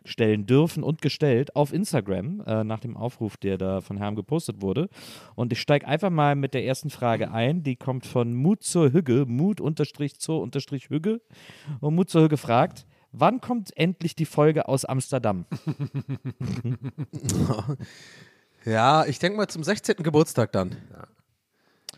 stellen 0.06 0.46
dürfen 0.46 0.82
und 0.82 1.02
gestellt 1.02 1.54
auf 1.54 1.74
Instagram 1.74 2.42
äh, 2.46 2.64
nach 2.64 2.80
dem 2.80 2.96
Aufruf, 2.96 3.36
der 3.36 3.58
da 3.58 3.82
von 3.82 3.98
Herrn 3.98 4.16
gepostet 4.16 4.62
wurde. 4.62 4.88
Und 5.34 5.52
ich 5.52 5.60
steige 5.60 5.86
einfach 5.86 6.08
mal 6.08 6.34
mit 6.34 6.54
der 6.54 6.64
ersten 6.64 6.88
Frage 6.88 7.30
ein. 7.30 7.62
Die 7.62 7.76
kommt 7.76 8.06
von 8.06 8.32
Mut 8.32 8.62
zur 8.62 8.90
Hügge, 8.90 9.26
Mut 9.26 9.60
unterstrich 9.60 10.18
zur 10.18 10.40
unterstrich 10.40 10.88
Hügge. 10.88 11.20
Und 11.80 11.94
Mut 11.94 12.08
zur 12.08 12.22
Hügge 12.22 12.38
fragt, 12.38 12.86
wann 13.12 13.42
kommt 13.42 13.76
endlich 13.76 14.16
die 14.16 14.24
Folge 14.24 14.66
aus 14.66 14.86
Amsterdam? 14.86 15.44
Ja, 18.64 19.06
ich 19.06 19.18
denke 19.18 19.38
mal 19.38 19.48
zum 19.48 19.62
16. 19.62 19.96
Geburtstag 20.02 20.52
dann. 20.52 20.76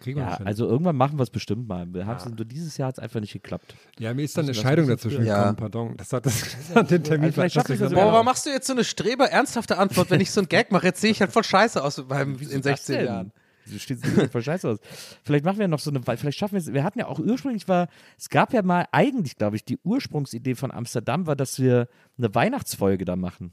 Kriegen 0.00 0.18
Ja, 0.20 0.36
das 0.36 0.46
also 0.46 0.66
irgendwann 0.66 0.96
machen 0.96 1.18
wir 1.18 1.22
es 1.22 1.30
bestimmt 1.30 1.68
mal. 1.68 1.86
Wir 1.92 2.06
haben's 2.06 2.24
nur 2.24 2.44
dieses 2.44 2.76
Jahr 2.76 2.88
hat 2.88 2.96
es 2.96 2.98
einfach 2.98 3.20
nicht 3.20 3.32
geklappt. 3.32 3.74
ja, 3.98 4.12
mir 4.14 4.24
ist 4.24 4.36
dann 4.36 4.46
eine 4.46 4.54
Scheidung 4.54 4.88
das 4.88 4.96
dazwischen 5.02 5.24
Ja. 5.24 5.38
gekommen, 5.38 5.56
pardon. 5.56 5.96
Das 5.96 6.12
hat, 6.12 6.26
das, 6.26 6.40
das 6.40 6.74
hat 6.74 6.90
den 6.90 7.04
Termin 7.04 7.32
Also 7.32 7.42
das 7.42 7.70
es 7.70 7.78
Boah, 7.92 8.12
warum 8.12 8.24
machst 8.24 8.46
du 8.46 8.50
jetzt 8.50 8.66
so 8.66 8.72
eine 8.72 8.84
streber 8.84 9.26
ernsthafte 9.30 9.78
Antwort, 9.78 10.10
wenn 10.10 10.20
ich 10.20 10.30
so 10.30 10.40
einen 10.40 10.48
Gag 10.48 10.72
mache? 10.72 10.86
Jetzt 10.86 11.00
sehe 11.00 11.10
ich 11.10 11.20
halt 11.20 11.32
voll 11.32 11.44
scheiße 11.44 11.82
aus 11.82 12.02
beim, 12.08 12.36
in 12.38 12.62
16 12.62 13.04
Jahren. 13.04 13.32
Du 13.66 13.78
stehst 13.78 14.04
voll 14.32 14.42
scheiße 14.42 14.68
aus. 14.68 14.78
Vielleicht 15.22 15.44
machen 15.44 15.58
wir 15.58 15.68
noch 15.68 15.78
so 15.78 15.90
eine, 15.90 16.00
vielleicht 16.02 16.38
schaffen 16.38 16.54
wir 16.54 16.58
es. 16.60 16.72
Wir 16.72 16.82
hatten 16.82 16.98
ja 16.98 17.06
auch 17.06 17.18
ursprünglich 17.18 17.68
war, 17.68 17.88
es 18.18 18.28
gab 18.28 18.52
ja 18.52 18.62
mal 18.62 18.86
eigentlich, 18.90 19.36
glaube 19.36 19.56
ich, 19.56 19.64
die 19.64 19.78
Ursprungsidee 19.84 20.54
von 20.54 20.70
Amsterdam 20.72 21.26
war, 21.26 21.36
dass 21.36 21.60
wir 21.60 21.88
eine 22.18 22.34
Weihnachtsfolge 22.34 23.04
da 23.04 23.16
machen. 23.16 23.52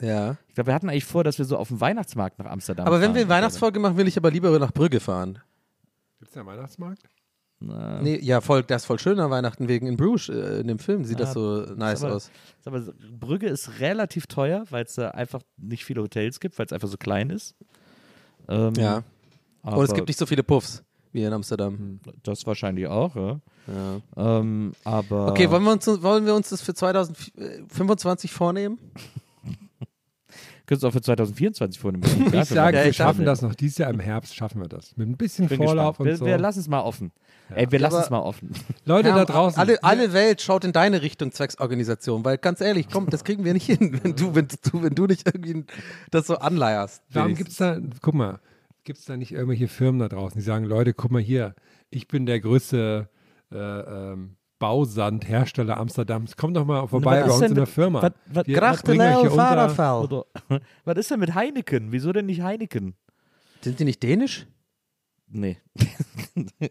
Ja. 0.00 0.36
Ich 0.48 0.54
glaube, 0.54 0.68
wir 0.68 0.74
hatten 0.74 0.88
eigentlich 0.88 1.04
vor, 1.04 1.24
dass 1.24 1.38
wir 1.38 1.44
so 1.44 1.56
auf 1.56 1.68
dem 1.68 1.80
Weihnachtsmarkt 1.80 2.38
nach 2.38 2.46
Amsterdam 2.46 2.86
Aber 2.86 3.00
wenn 3.00 3.06
fahren. 3.06 3.14
wir 3.16 3.22
eine 3.22 3.28
Weihnachtsfolge 3.30 3.80
machen, 3.80 3.96
will 3.96 4.06
ich 4.08 4.16
aber 4.16 4.30
lieber 4.30 4.56
nach 4.58 4.72
Brügge 4.72 5.00
fahren. 5.00 5.38
Gibt 6.20 6.28
es 6.30 6.34
ja 6.36 6.46
Weihnachtsmarkt? 6.46 7.02
Na, 7.62 8.00
Nee, 8.00 8.18
ja, 8.22 8.40
voll, 8.40 8.62
das 8.62 8.82
ist 8.82 8.86
voll 8.86 8.98
schön 8.98 9.18
an 9.20 9.30
Weihnachten 9.30 9.68
wegen 9.68 9.86
in 9.86 9.96
Bruges, 9.96 10.28
äh, 10.30 10.60
in 10.60 10.68
dem 10.68 10.78
Film 10.78 11.04
sieht 11.04 11.18
das 11.20 11.30
Ja, 11.30 11.34
so 11.34 11.74
nice 11.74 12.04
aber- 12.04 12.14
aus. 12.14 12.30
ist 12.58 12.66
aber 12.66 12.80
Brügge 13.18 13.48
ist 13.48 13.80
relativ 13.80 14.26
teuer, 14.26 14.64
weil 14.70 14.84
es 14.84 14.94
da 14.94 15.08
einfach 15.10 15.40
nicht 15.58 15.84
viele 15.84 16.00
Hotels 16.02 16.40
gibt, 16.40 16.58
weil 16.58 16.66
es 16.66 16.72
einfach 16.72 16.88
so 16.88 16.96
klein 16.96 17.28
ist. 17.30 17.54
Ähm, 18.48 18.72
Ja. 18.76 19.02
aber 19.62 19.78
Und 19.78 19.84
es 19.84 19.92
gibt 19.94 20.08
nicht 20.08 20.18
so 20.18 20.24
viele 20.26 20.42
Puffs 20.42 20.82
wie 21.12 21.22
in 21.22 21.32
Amsterdam. 21.32 22.00
das 22.22 22.46
wahrscheinlich 22.46 22.86
auch, 22.86 23.14
ja. 23.16 23.40
Ja. 23.66 24.00
Ähm, 24.38 24.72
aber 24.84 25.28
Okay, 25.28 25.50
wollen 25.50 25.64
wir, 25.64 25.72
uns, 25.72 25.86
wollen 26.02 26.24
wir 26.24 26.34
uns 26.34 26.48
das 26.48 26.62
für 26.62 26.72
2025 26.74 28.32
vornehmen? 28.32 28.78
Könntest 30.70 30.84
du 30.84 30.86
auch 30.86 30.92
für 30.92 31.00
2024 31.02 31.80
vornehmen. 31.80 32.04
Ich 32.32 32.44
sage, 32.44 32.76
Ja, 32.78 32.84
wir 32.84 32.92
schaffen 32.92 33.24
das 33.24 33.42
noch 33.42 33.56
dieses 33.56 33.78
Jahr 33.78 33.90
im 33.90 33.98
Herbst, 33.98 34.36
schaffen 34.36 34.60
wir 34.60 34.68
das. 34.68 34.96
Mit 34.96 35.08
ein 35.08 35.16
bisschen 35.16 35.48
Vorlauf 35.48 35.98
gespannt. 35.98 35.98
und 35.98 36.06
wir, 36.06 36.16
so. 36.16 36.26
wir 36.26 36.38
lassen 36.38 36.60
es 36.60 36.68
mal 36.68 36.82
offen. 36.82 37.10
Ey, 37.52 37.72
wir 37.72 37.80
lassen 37.80 37.98
es 38.00 38.08
mal 38.08 38.20
offen. 38.20 38.52
Leute 38.84 39.08
Ja, 39.08 39.16
da 39.16 39.24
draußen. 39.24 39.58
Alle, 39.58 39.82
alle 39.82 40.12
Welt 40.12 40.40
schaut 40.40 40.64
in 40.64 40.70
deine 40.70 41.02
Richtung, 41.02 41.32
Zwecksorganisation, 41.32 42.24
weil 42.24 42.38
ganz 42.38 42.60
ehrlich, 42.60 42.86
komm, 42.88 43.10
das 43.10 43.24
kriegen 43.24 43.44
wir 43.44 43.52
nicht 43.52 43.66
hin, 43.66 43.98
wenn 44.04 44.14
du, 44.14 44.36
wenn 44.36 44.46
du, 44.46 44.82
wenn 44.84 44.94
du 44.94 45.06
nicht 45.06 45.26
irgendwie 45.26 45.64
das 46.12 46.28
so 46.28 46.36
anleierst. 46.36 47.02
Warum 47.10 47.34
gibt 47.34 47.50
es 47.50 47.56
da, 47.56 47.76
guck 48.00 48.14
mal, 48.14 48.38
gibt 48.84 49.00
es 49.00 49.06
da 49.06 49.16
nicht 49.16 49.32
irgendwelche 49.32 49.66
Firmen 49.66 49.98
da 49.98 50.08
draußen, 50.08 50.38
die 50.38 50.44
sagen, 50.44 50.66
Leute, 50.66 50.94
guck 50.94 51.10
mal 51.10 51.20
hier, 51.20 51.56
ich 51.90 52.06
bin 52.06 52.26
der 52.26 52.38
größte 52.38 53.08
äh, 53.50 53.56
ähm, 53.56 54.36
Bausandhersteller 54.60 55.76
Amsterdams. 55.76 56.36
Komm 56.36 56.54
doch 56.54 56.64
mal 56.64 56.86
vorbei 56.86 57.22
bei 57.22 57.30
uns 57.32 57.40
in 57.42 57.54
der 57.54 57.64
mit- 57.64 57.68
Firma. 57.70 58.00
was- 58.02 58.12
was- 58.26 58.46
Wir 58.46 58.54
Grachte 58.56 58.84
bringen 58.86 59.00
euch 59.00 59.08
Leo 59.14 59.20
hier 59.22 59.30
unter. 59.32 59.42
Vaterfall. 59.48 60.04
Oder, 60.04 60.24
was 60.84 60.96
ist 60.98 61.10
denn 61.10 61.18
mit 61.18 61.34
Heineken? 61.34 61.90
Wieso 61.90 62.12
denn 62.12 62.26
nicht 62.26 62.42
Heineken? 62.42 62.94
Sind 63.62 63.80
die 63.80 63.84
nicht 63.84 64.00
dänisch? 64.02 64.46
Nee. 65.28 65.58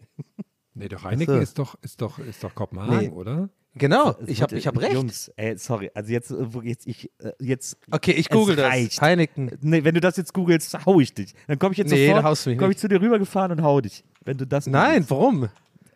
Nee, 0.72 0.88
doch 0.88 1.04
Heineken 1.04 1.34
so. 1.34 1.40
ist 1.40 1.58
doch, 1.58 1.74
ist 1.82 2.00
doch, 2.00 2.18
ist 2.20 2.42
doch 2.42 2.54
Kopenhagen, 2.54 2.98
Nee. 2.98 3.08
oder? 3.10 3.50
Genau, 3.74 4.14
ich 4.26 4.40
habe 4.40 4.56
ich 4.56 4.66
hab 4.66 4.80
recht. 4.80 4.94
Jungs, 4.94 5.28
ey, 5.36 5.56
sorry. 5.58 5.90
Also 5.94 6.10
jetzt, 6.12 6.30
äh, 6.30 6.54
wo- 6.54 6.62
jetzt, 6.62 6.86
ich, 6.86 7.10
äh, 7.18 7.32
jetzt. 7.38 7.76
Okay, 7.90 8.12
ich 8.12 8.28
google 8.30 8.56
das. 8.56 8.66
reicht. 8.70 9.00
Heineken. 9.02 9.50
Nee, 9.60 9.84
wenn 9.84 9.94
du 9.94 10.00
das 10.00 10.16
jetzt 10.16 10.32
googelst, 10.32 10.86
hau 10.86 10.98
ich 11.00 11.12
dich. 11.12 11.34
Dann 11.48 11.58
komme 11.58 11.72
ich 11.72 11.78
jetzt 11.78 11.90
Nee, 11.90 12.06
sofort, 12.06 12.24
da 12.24 12.28
haust 12.28 12.46
du 12.46 12.50
mich 12.50 12.58
komm 12.58 12.70
ich 12.70 12.76
nicht. 12.76 12.80
zu 12.80 12.88
dir 12.88 13.00
rübergefahren 13.00 13.52
und 13.52 13.62
hau 13.62 13.80
dich. 13.80 14.04
Wenn 14.24 14.38
du 14.38 14.46
das 14.46 14.66
Nein, 14.68 15.04
googelst. 15.04 15.10
warum? 15.10 15.48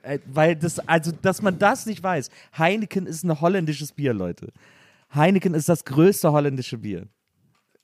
Äh, 0.05 0.19
weil 0.27 0.57
das, 0.57 0.79
also, 0.81 1.13
dass 1.23 1.43
man 1.43 1.59
das 1.59 1.87
nicht 1.87 2.03
weiß. 2.03 2.31
Heineken 2.57 3.07
ist 3.07 3.25
ein 3.25 3.41
holländisches 3.41 3.93
Bier, 3.93 4.13
Leute. 4.13 4.53
Heineken 5.15 5.55
ist 5.55 5.69
das 5.69 5.85
größte 5.85 6.33
holländische 6.33 6.79
Bier. 6.79 7.09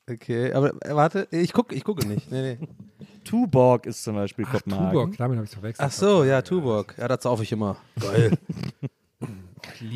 Okay, 0.09 0.51
aber 0.53 0.73
äh, 0.81 0.95
warte, 0.95 1.27
ich 1.31 1.53
gucke 1.53 1.73
ich 1.75 1.83
gucke 1.83 2.05
nicht. 2.07 2.31
Nee, 2.31 2.57
nee. 2.59 2.67
Tuborg 3.23 3.85
ist 3.85 4.03
zum 4.03 4.15
Beispiel 4.15 4.45
Ach, 4.47 4.53
Kopenhagen. 4.53 4.89
Tuborg, 4.89 5.17
damit 5.17 5.37
habe 5.37 5.45
ich 5.45 5.51
verwechselt. 5.51 5.87
Ach 5.87 5.91
so, 5.91 6.23
ja, 6.23 6.41
Tuborg. 6.41 6.95
Ja, 6.97 7.07
das 7.07 7.23
sauf 7.23 7.41
ich 7.41 7.51
immer. 7.51 7.77
Geil. 7.99 8.37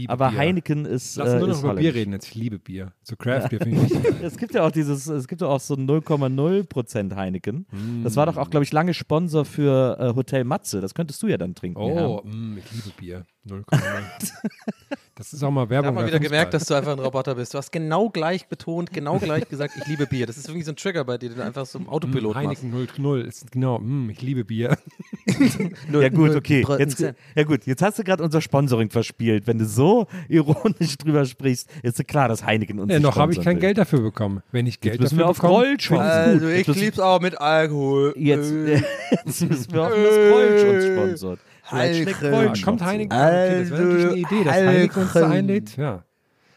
Aber 0.08 0.30
Bier. 0.30 0.38
Heineken 0.38 0.86
ist. 0.86 1.16
Lass 1.18 1.28
uns 1.28 1.36
äh, 1.36 1.40
nur 1.40 1.48
noch 1.50 1.64
über 1.64 1.76
Bier 1.76 1.94
reden 1.94 2.14
jetzt. 2.14 2.28
Ich 2.28 2.36
liebe 2.36 2.60
Bier. 2.60 2.94
So 3.04 3.16
Craft-Bier 3.16 3.60
finde 3.60 3.82
ich 3.84 3.90
wichtig. 3.94 4.16
Es 4.22 4.38
gibt 4.38 4.54
ja 4.54 4.66
auch 4.66 4.72
dieses, 4.72 5.08
es 5.08 5.28
gibt 5.28 5.42
ja 5.42 5.48
auch 5.48 5.60
so 5.60 5.76
0,0% 5.76 7.16
Heineken. 7.16 7.66
Das 8.04 8.16
war 8.16 8.26
doch 8.26 8.38
auch, 8.38 8.50
glaube 8.50 8.64
ich, 8.64 8.72
lange 8.72 8.94
Sponsor 8.94 9.46
für 9.46 9.98
äh, 10.00 10.16
Hotel 10.16 10.44
Matze. 10.44 10.82
Das 10.82 10.94
könntest 10.94 11.22
du 11.24 11.28
ja 11.28 11.38
dann 11.38 11.56
trinken. 11.56 11.80
Oh, 11.80 12.22
mm, 12.24 12.58
ich 12.58 12.72
liebe 12.72 12.90
Bier. 12.98 13.26
0,0. 13.48 13.64
das 15.16 15.34
ist 15.34 15.44
auch 15.44 15.52
mal 15.52 15.64
Ich 15.64 15.70
Werbung. 15.70 15.88
habe 15.88 15.96
mal 16.02 16.08
wieder 16.08 16.20
gemerkt, 16.20 16.54
dass 16.54 16.66
du 16.66 16.74
einfach 16.74 16.92
ein 16.92 17.00
Roboter 17.00 17.36
bist. 17.36 17.54
Du 17.54 17.58
hast 17.58 17.72
genau 17.72 18.10
gleich 18.10 18.48
betont, 18.48 18.92
genau 18.94 19.18
gleich 19.20 19.48
gesagt, 19.48 19.74
ich 19.80 19.88
liebe 19.88 20.06
Bier. 20.06 20.26
Das 20.28 20.38
ist 20.38 20.48
irgendwie 20.48 20.64
so 20.66 20.72
ein 20.72 20.76
Trigger 20.76 21.04
bei 21.06 21.18
dir, 21.18 21.30
den 21.30 21.38
du 21.38 21.44
einfach 21.44 21.66
so 21.66 21.80
im 21.80 21.88
Autopilot 21.90 22.36
Mm, 22.36 22.44
machst. 22.44 22.62
Heineken 22.64 22.88
0,0 23.06 23.22
ist 23.26 23.52
genau, 23.52 23.80
mm, 23.80 24.10
ich 24.10 24.22
liebe 24.22 24.44
Bier. 24.44 24.78
Ja 25.92 26.10
gut, 26.10 26.36
okay. 26.36 26.66
Jetzt, 26.80 27.00
ja 27.02 27.44
gut, 27.44 27.66
jetzt 27.66 27.82
hast 27.82 27.98
du 28.00 28.04
gerade 28.04 28.24
unser 28.24 28.42
Sponsoring 28.42 28.90
verspielt. 28.90 29.48
Wenn 29.48 29.58
du 29.58 29.66
so 29.66 30.08
ironisch 30.30 30.98
drüber 30.98 31.26
sprichst, 31.26 31.70
ist 31.84 31.98
ja 31.98 32.04
klar, 32.04 32.28
dass 32.30 32.46
Heineken 32.46 32.80
uns 32.80 32.92
Ja, 32.92 33.00
nicht 33.00 33.06
noch 33.08 33.16
habe 33.18 33.34
ich 33.34 33.42
kein 33.42 33.56
will. 33.56 33.62
Geld 33.62 33.78
dafür 33.78 34.02
bekommen. 34.02 34.44
Wenn 34.52 34.68
ich 34.68 34.80
Geld 34.80 35.00
müssen 35.02 35.18
dafür 35.18 35.26
wir 35.26 35.30
auf 35.32 35.38
bekomme, 35.38 35.54
Gold 35.56 35.82
finde 35.82 36.04
ich's 36.06 36.14
schauen. 36.14 36.34
gut. 36.34 36.42
Also 36.44 36.48
ich 36.50 36.66
Das- 36.68 36.76
lieb's 36.78 37.00
auch 37.00 37.20
mit 37.22 37.42
Alkohol. 37.42 38.14
Jetzt, 38.18 38.52
jetzt 39.26 39.42
müssen 39.50 39.74
wir 39.74 39.82
hoffen, 39.86 40.04
dass 40.04 40.16
Grolsch 40.16 40.64
uns 40.64 40.86
sponsort. 40.86 41.40
Grolsch 41.70 42.62
Kommt. 42.62 42.84
Heineken. 42.84 43.18
Okay, 43.18 43.60
das 43.62 43.70
wäre 43.72 43.84
natürlich 43.84 44.06
eine 44.06 44.16
Idee, 44.16 44.44
dass 44.44 44.54
Heineken 44.56 45.02
uns 45.04 45.14
da 45.14 45.30
einlädt. 45.30 45.78
Ja. 45.78 46.04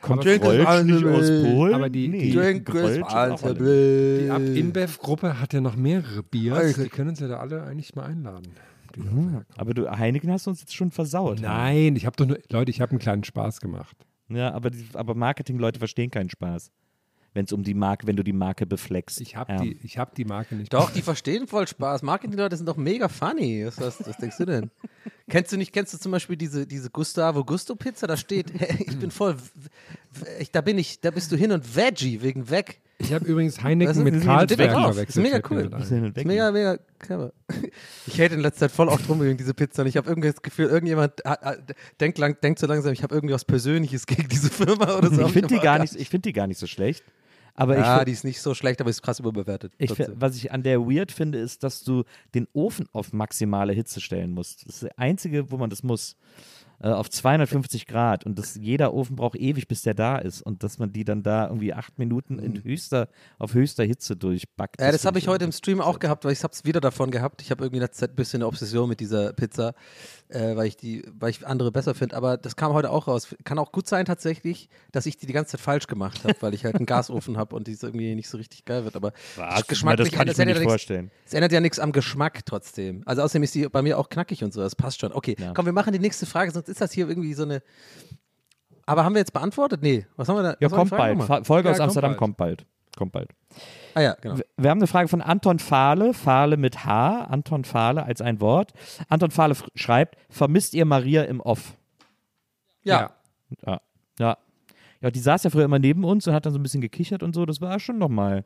Kommt 0.01 0.27
Aber 0.27 0.39
Grolsch 0.39 0.83
nicht 0.85 1.05
aus. 1.05 1.27
Polen? 1.43 1.75
Aber 1.75 1.89
die- 1.91 2.09
die- 2.11 2.33
Drink. 2.33 2.71
Die 2.71 3.03
Ab 3.03 3.13
Alter. 3.13 3.57
InBev-Gruppe 4.55 5.41
hat 5.41 5.53
ja 5.53 5.61
noch 5.61 5.77
mehrere 5.77 6.23
Biers. 6.23 6.75
Die 6.77 6.89
können 6.89 7.11
uns 7.11 7.21
ja 7.21 7.29
da 7.29 7.39
alle 7.39 7.63
eigentlich 7.65 7.95
mal 7.97 8.05
einladen. 8.05 8.53
Die 8.95 9.01
Mhm. 9.01 9.43
Aber 9.57 9.75
du, 9.75 9.91
Heineken 9.91 10.31
hast 10.31 10.47
du 10.47 10.51
uns 10.51 10.61
jetzt 10.61 10.75
schon 10.75 10.91
versaut. 10.91 11.41
Nein, 11.41 11.97
ich 11.97 12.07
habe 12.07 12.17
doch 12.17 12.27
nur, 12.27 12.39
Leute, 12.51 12.71
ich 12.71 12.81
habe 12.81 12.91
einen 12.91 12.99
kleinen 13.01 13.25
Spaß 13.25 13.61
gemacht. 13.61 13.97
Ja, 14.29 14.53
aber, 14.53 14.71
die, 14.71 14.85
aber 14.95 15.15
Marketing-Leute 15.15 15.79
verstehen 15.79 16.11
keinen 16.11 16.31
Spaß. 16.31 16.71
Wenn 17.35 17.45
es 17.45 17.53
um 17.53 17.63
die 17.63 17.75
Marke, 17.75 18.07
wenn 18.07 18.17
du 18.17 18.25
die 18.25 18.33
Marke 18.33 18.67
befleckst. 18.67 19.21
Ich 19.21 19.37
habe 19.37 19.53
ja. 19.53 19.61
die, 19.61 19.79
ich 19.83 19.99
hab 19.99 20.15
die 20.15 20.25
Marke 20.25 20.55
nicht. 20.57 20.73
Doch, 20.73 20.91
die 20.91 21.03
verstehen 21.03 21.47
voll 21.47 21.69
Spaß. 21.69 22.03
Marketing-Leute 22.03 22.57
sind 22.57 22.67
doch 22.67 22.77
mega 22.77 23.09
funny. 23.09 23.65
Was, 23.67 23.79
was, 23.81 24.07
was 24.09 24.17
denkst 24.17 24.39
du 24.39 24.47
denn? 24.47 24.71
Kennst 25.29 25.53
du 25.53 25.57
nicht, 25.57 25.73
kennst 25.73 25.95
du 25.95 25.99
zum 25.99 26.13
Beispiel 26.13 26.37
diese, 26.37 26.67
diese 26.67 26.91
Gustavo 26.91 27.45
Gusto 27.45 27.75
Pizza? 27.77 28.07
Da 28.07 28.17
steht, 28.17 28.53
ich 28.79 28.99
bin 28.99 29.11
voll, 29.11 29.37
ich, 30.39 30.51
da 30.51 30.61
bin 30.61 30.79
ich, 30.79 31.01
da 31.01 31.11
bist 31.11 31.31
du 31.33 31.37
hin 31.37 31.53
und 31.53 31.77
Veggie, 31.77 32.23
wegen 32.23 32.51
weg. 32.51 32.81
Ich 33.01 33.13
habe 33.13 33.25
übrigens 33.27 33.63
Heineken 33.63 33.87
Das 33.87 33.97
ist- 33.97 34.03
mit 34.05 34.25
drauf. 34.25 34.95
verwechselt. 34.95 35.09
Das 35.09 35.17
ist 35.17 35.17
mega 35.17 35.41
cool. 35.51 35.71
ist 36.17 36.27
mega, 36.27 36.51
mega 36.51 36.79
clever. 36.99 37.33
Ich 38.09 38.19
hätte 38.19 38.35
in 38.35 38.41
letzter 38.41 38.63
Zeit 38.69 38.73
voll 38.73 38.89
auch 38.89 39.01
drum 39.01 39.21
wegen 39.23 39.37
diese 39.37 39.55
Pizza 39.55 39.83
und 39.83 39.89
ich 39.89 39.97
habe 39.97 40.09
irgendwie 40.09 40.33
das 40.33 40.43
Gefühl, 40.43 40.67
irgendjemand 40.67 41.23
denkt, 42.01 42.19
lang, 42.19 42.41
denkt 42.41 42.59
so 42.59 42.67
langsam, 42.67 42.93
ich 42.93 43.05
habe 43.05 43.15
irgendwie 43.15 43.35
was 43.35 43.45
Persönliches 43.45 44.07
gegen 44.07 44.29
diese 44.29 44.51
Firma 44.51 44.97
oder 44.97 45.11
so. 45.15 45.27
Ich 45.27 45.33
finde 45.33 45.47
die, 45.49 45.55
Aber- 45.57 45.63
gar 45.65 45.79
nicht- 45.79 45.95
ich 45.95 46.09
find 46.09 46.25
die 46.25 46.33
gar 46.33 46.49
nicht 46.49 46.59
so 46.59 46.67
schlecht. 46.67 47.05
Aber 47.59 47.77
ich 47.77 47.85
Ja, 47.85 47.97
find- 47.97 48.09
die 48.09 48.13
ist 48.13 48.25
nicht 48.25 48.41
so 48.41 48.55
schlecht, 48.55 48.81
aber 48.81 48.89
ist 48.91 49.03
krass 49.03 49.19
überbewertet. 49.19 49.73
Ich, 49.79 49.91
was 50.15 50.37
ich 50.37 50.53
an 50.53 50.63
der 50.63 50.81
weird 50.81 51.11
finde, 51.11 51.39
ist, 51.39 51.65
dass 51.65 51.83
du 51.83 52.05
den 52.35 52.47
Ofen 52.53 52.87
auf 52.93 53.13
maximale 53.13 53.73
Hitze 53.73 54.01
stellen 54.01 54.31
musst. 54.31 54.65
Das 54.67 54.77
ist 54.77 54.83
das 54.85 54.91
Einzige, 54.97 55.51
wo 55.51 55.57
man 55.57 55.69
das 55.69 55.83
muss. 55.83 56.17
Äh, 56.81 56.89
auf 56.91 57.11
250 57.11 57.87
Grad. 57.87 58.25
Und 58.25 58.39
das, 58.39 58.55
jeder 58.55 58.95
Ofen 58.95 59.17
braucht 59.17 59.37
ewig, 59.37 59.67
bis 59.67 59.83
der 59.83 59.95
da 59.95 60.17
ist. 60.17 60.43
Und 60.43 60.63
dass 60.63 60.79
man 60.79 60.93
die 60.93 61.05
dann 61.05 61.23
da 61.25 61.47
irgendwie 61.49 61.75
acht 61.75 61.99
Minuten 61.99 62.39
in 62.39 62.63
höchster, 62.63 63.09
auf 63.39 63.55
höchster 63.55 63.85
Hitze 63.85 64.15
durchbackt. 64.17 64.79
Mhm. 64.79 64.85
Ja, 64.87 64.93
das 64.93 65.05
habe 65.05 65.19
ich 65.19 65.27
heute 65.27 65.45
im 65.45 65.51
Stream 65.53 65.81
auch 65.81 65.99
gehabt, 65.99 66.25
weil 66.25 66.33
ich 66.33 66.43
habe 66.45 66.53
es 66.53 66.65
wieder 66.65 66.81
davon 66.81 67.11
gehabt. 67.11 67.43
Ich 67.43 67.51
habe 67.51 67.65
irgendwie 67.65 67.79
in 67.79 67.83
letzter 67.83 68.07
Zeit 68.07 68.11
ein 68.13 68.17
bisschen 68.17 68.39
eine 68.43 68.47
Obsession 68.47 68.89
mit 68.89 69.01
dieser 69.01 69.33
Pizza, 69.33 69.75
äh, 70.29 70.55
weil 70.55 70.67
ich 70.67 70.77
die, 70.77 71.05
weil 71.19 71.31
ich 71.31 71.45
andere 71.45 71.73
besser 71.73 71.95
finde. 71.97 72.17
Aber 72.17 72.37
das 72.37 72.55
kam 72.55 72.73
heute 72.73 72.91
auch 72.91 73.09
raus. 73.09 73.35
Kann 73.43 73.59
auch 73.59 73.73
gut 73.73 73.89
sein 73.89 74.05
tatsächlich, 74.05 74.69
dass 74.93 75.07
ich 75.07 75.17
die 75.17 75.27
die 75.27 75.33
ganze 75.33 75.53
Zeit 75.53 75.61
falsch 75.61 75.89
gemacht 75.89 76.23
habe, 76.23 76.37
weil 76.41 76.55
ich 76.55 76.65
halt 76.65 76.77
einen 76.77 76.87
Gasofen 76.87 77.37
habe 77.39 77.57
und 77.57 77.67
die 77.67 77.75
so 77.75 77.89
irgendwie 77.89 78.15
nicht 78.15 78.29
so 78.29 78.37
richtig 78.39 78.65
geil 78.65 78.85
wird. 78.85 78.95
Aber 78.95 79.13
Was? 79.37 79.67
geschmacklich, 79.67 80.11
das 80.11 80.17
kann 80.19 80.29
ich 80.29 80.37
mir 80.37 80.47
nicht 80.47 80.59
ja 80.59 80.63
vorstellen. 80.63 81.11
Es 81.27 81.35
ändert 81.35 81.51
ja 81.51 81.61
nichts 81.61 81.81
am 81.81 81.91
Geschmack 81.91 82.47
trotzdem. 82.47 83.03
Also 83.05 83.23
außerdem 83.23 83.43
ist 83.43 83.55
die 83.57 83.69
bei 83.69 83.83
mir 83.83 83.99
auch 83.99 84.09
knackig 84.09 84.45
und 84.45 84.53
so. 84.53 84.61
Das 84.61 84.77
passt 84.77 85.01
schon. 85.01 85.13
Okay, 85.13 85.35
Ja. 85.39 85.53
komm, 85.55 85.67
wir 85.67 85.73
machen 85.73 85.93
die 85.93 85.99
nächste 85.99 86.25
Frage, 86.25 86.53
sonst 86.53 86.68
ist 86.69 86.81
das 86.81 86.93
hier 86.93 87.09
irgendwie 87.09 87.35
so 87.35 87.43
eine. 87.45 87.63
Aber 88.87 89.05
haben 89.05 89.15
wir 89.15 89.21
jetzt 89.21 89.33
beantwortet? 89.33 89.83
Nee. 89.83 90.07
Was 90.17 90.29
haben 90.29 90.37
wir 90.37 90.43
da? 90.43 90.57
Ja, 90.61 90.69
kommt 90.69 90.91
bald. 90.91 91.19
nochmal? 91.19 91.45
Folge 91.45 91.69
Ja, 91.69 91.73
aus 91.73 91.79
kommt 91.79 91.87
Amsterdam 91.89 92.11
bald. 92.13 92.19
kommt 92.19 92.37
bald. 92.37 92.67
Kommt 92.97 93.13
bald. 93.13 93.31
Ah 93.95 94.01
ja, 94.01 94.15
genau. 94.21 94.39
Wir- 94.57 94.71
haben 94.71 94.79
eine 94.79 94.87
Frage 94.87 95.09
von 95.09 95.21
Anton 95.21 95.59
Fahle, 95.59 96.15
Fahle 96.15 96.57
mit 96.57 96.85
H, 96.85 97.25
Anton 97.25 97.65
Fahle 97.65 98.03
als 98.05 98.21
ein 98.21 98.41
Wort. 98.41 98.73
Anton 99.09 99.31
Fahle 99.31 99.55
schreibt, 99.75 100.17
vermisst 100.31 100.75
ihr 100.75 100.85
Maria 100.85 101.23
im 101.25 101.41
Off? 101.41 101.77
Ja. 102.83 103.13
Ja. 103.67 103.81
Ja. 104.19 104.39
Ja, 105.01 105.11
die 105.11 105.21
saß 105.21 105.45
ja 105.45 105.51
früher 105.51 105.65
immer 105.65 105.79
neben 105.79 106.05
uns 106.05 106.27
und 106.27 106.35
hat 106.35 106.45
dann 106.47 106.53
so 106.53 106.59
ein 106.59 106.63
bisschen 106.63 106.81
gekichert 106.81 107.23
und 107.23 107.35
so. 107.35 107.47
Das 107.47 107.61
war 107.61 107.79
schon 107.79 107.99
nochmal. 107.99 108.45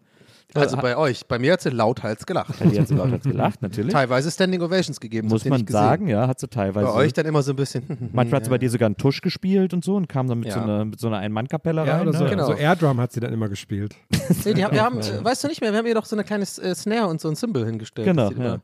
Also 0.54 0.76
bei 0.76 0.97
euch. 0.99 1.26
Bei 1.26 1.38
mir 1.38 1.54
hat 1.54 1.62
sie 1.62 1.71
lauthals 1.71 2.26
gelacht. 2.26 2.54
Die 2.61 2.78
hat 2.78 2.88
sogar 2.88 3.11
hat 3.11 3.23
gelacht, 3.23 3.62
natürlich. 3.62 3.92
Teilweise 3.92 4.30
Standing 4.30 4.61
Ovations 4.61 5.00
gegeben. 5.00 5.28
Muss 5.28 5.47
man 5.47 5.66
sagen, 5.66 6.09
ja, 6.09 6.26
hat 6.28 6.40
sie 6.40 6.49
teilweise. 6.49 6.87
Bei 6.87 6.92
euch 6.92 7.14
dann 7.14 7.25
immer 7.25 7.42
so 7.42 7.52
ein 7.52 7.56
bisschen. 7.56 8.11
Manchmal 8.12 8.38
hat 8.38 8.44
sie 8.44 8.50
bei 8.50 8.59
dir 8.59 8.68
sogar 8.71 8.87
einen 8.87 8.97
Tusch 8.99 9.23
gespielt 9.23 9.73
und 9.73 9.82
so 9.82 9.97
und 9.97 10.09
kam 10.11 10.26
dann 10.26 10.40
mit, 10.40 10.52
so, 10.52 10.59
Ja. 10.59 10.64
einer, 10.64 10.85
mit 10.85 11.00
so 11.00 11.06
einer 11.06 11.18
Ein-Mann-Kapelle 11.18 11.87
Ja, 11.87 11.97
rein. 11.99 12.09
oder 12.09 12.18
so, 12.18 12.25
ne? 12.25 12.30
Genau. 12.30 12.47
so 12.47 12.54
Airdrum 12.54 13.00
hat 13.00 13.12
sie 13.12 13.21
dann 13.21 13.32
immer 13.32 13.49
gespielt. 13.49 13.94
Nee, 14.44 14.54
die 14.54 14.64
haben, 14.64 14.75
wir 14.75 14.82
haben, 14.82 14.99
äh, 14.99 15.25
weißt 15.25 15.44
du 15.44 15.49
nicht 15.49 15.61
mehr, 15.61 15.73
wir 15.73 15.78
haben 15.78 15.87
ihr 15.87 15.94
doch 15.94 16.06
so 16.06 16.16
eine 16.16 16.25
kleine 16.25 16.44
äh, 16.44 16.75
Snare 16.75 17.06
und 17.06 17.21
so 17.21 17.28
ein 17.28 17.35
Symbol 17.35 17.66
hingestellt. 17.66 18.06
Genau, 18.06 18.28
sie 18.28 18.35
ja. 18.35 18.54
immer-. 18.54 18.61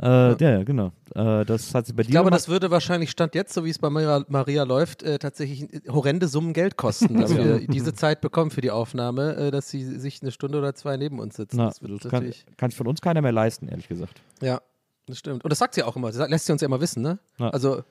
Äh, 0.00 0.06
ja. 0.06 0.36
ja, 0.38 0.62
genau. 0.62 0.92
Äh, 1.14 1.44
das 1.46 1.74
hat 1.74 1.86
sie 1.86 1.92
bei 1.94 2.02
dir 2.02 2.08
Ich 2.08 2.10
glaube, 2.12 2.26
gemacht. 2.26 2.40
das 2.40 2.48
würde 2.48 2.70
wahrscheinlich 2.70 3.10
Stand 3.10 3.34
jetzt, 3.34 3.54
so 3.54 3.64
wie 3.64 3.70
es 3.70 3.78
bei 3.78 3.88
Maria, 3.88 4.24
Maria 4.28 4.64
läuft, 4.64 5.02
äh, 5.02 5.18
tatsächlich 5.18 5.72
äh, 5.72 5.80
horrende 5.88 6.28
Summen 6.28 6.52
Geld 6.52 6.76
kosten, 6.76 7.20
dass 7.20 7.34
wir 7.34 7.66
diese 7.66 7.94
Zeit 7.94 8.20
bekommen 8.20 8.50
für 8.50 8.60
die 8.60 8.70
Aufnahme, 8.70 9.36
äh, 9.36 9.50
dass 9.50 9.70
sie 9.70 9.84
sich 9.84 10.20
eine 10.20 10.32
Stunde 10.32 10.58
oder 10.58 10.74
zwei 10.74 10.96
neben 10.96 11.18
uns 11.18 11.36
sitzt. 11.36 11.54
Na, 11.54 11.66
das 11.66 11.80
wird 11.80 12.04
das 12.04 12.10
kann, 12.10 12.30
kann 12.56 12.70
von 12.72 12.86
uns 12.86 13.00
keiner 13.00 13.22
mehr 13.22 13.32
leisten, 13.32 13.68
ehrlich 13.68 13.88
gesagt. 13.88 14.20
Ja, 14.42 14.60
das 15.06 15.18
stimmt. 15.18 15.44
Und 15.44 15.50
das 15.50 15.58
sagt 15.58 15.74
sie 15.74 15.82
auch 15.82 15.96
immer. 15.96 16.12
Das 16.12 16.28
lässt 16.28 16.46
sie 16.46 16.52
uns 16.52 16.60
ja 16.60 16.66
immer 16.66 16.80
wissen, 16.80 17.02
ne? 17.02 17.18
Ja. 17.38 17.48
Also 17.50 17.82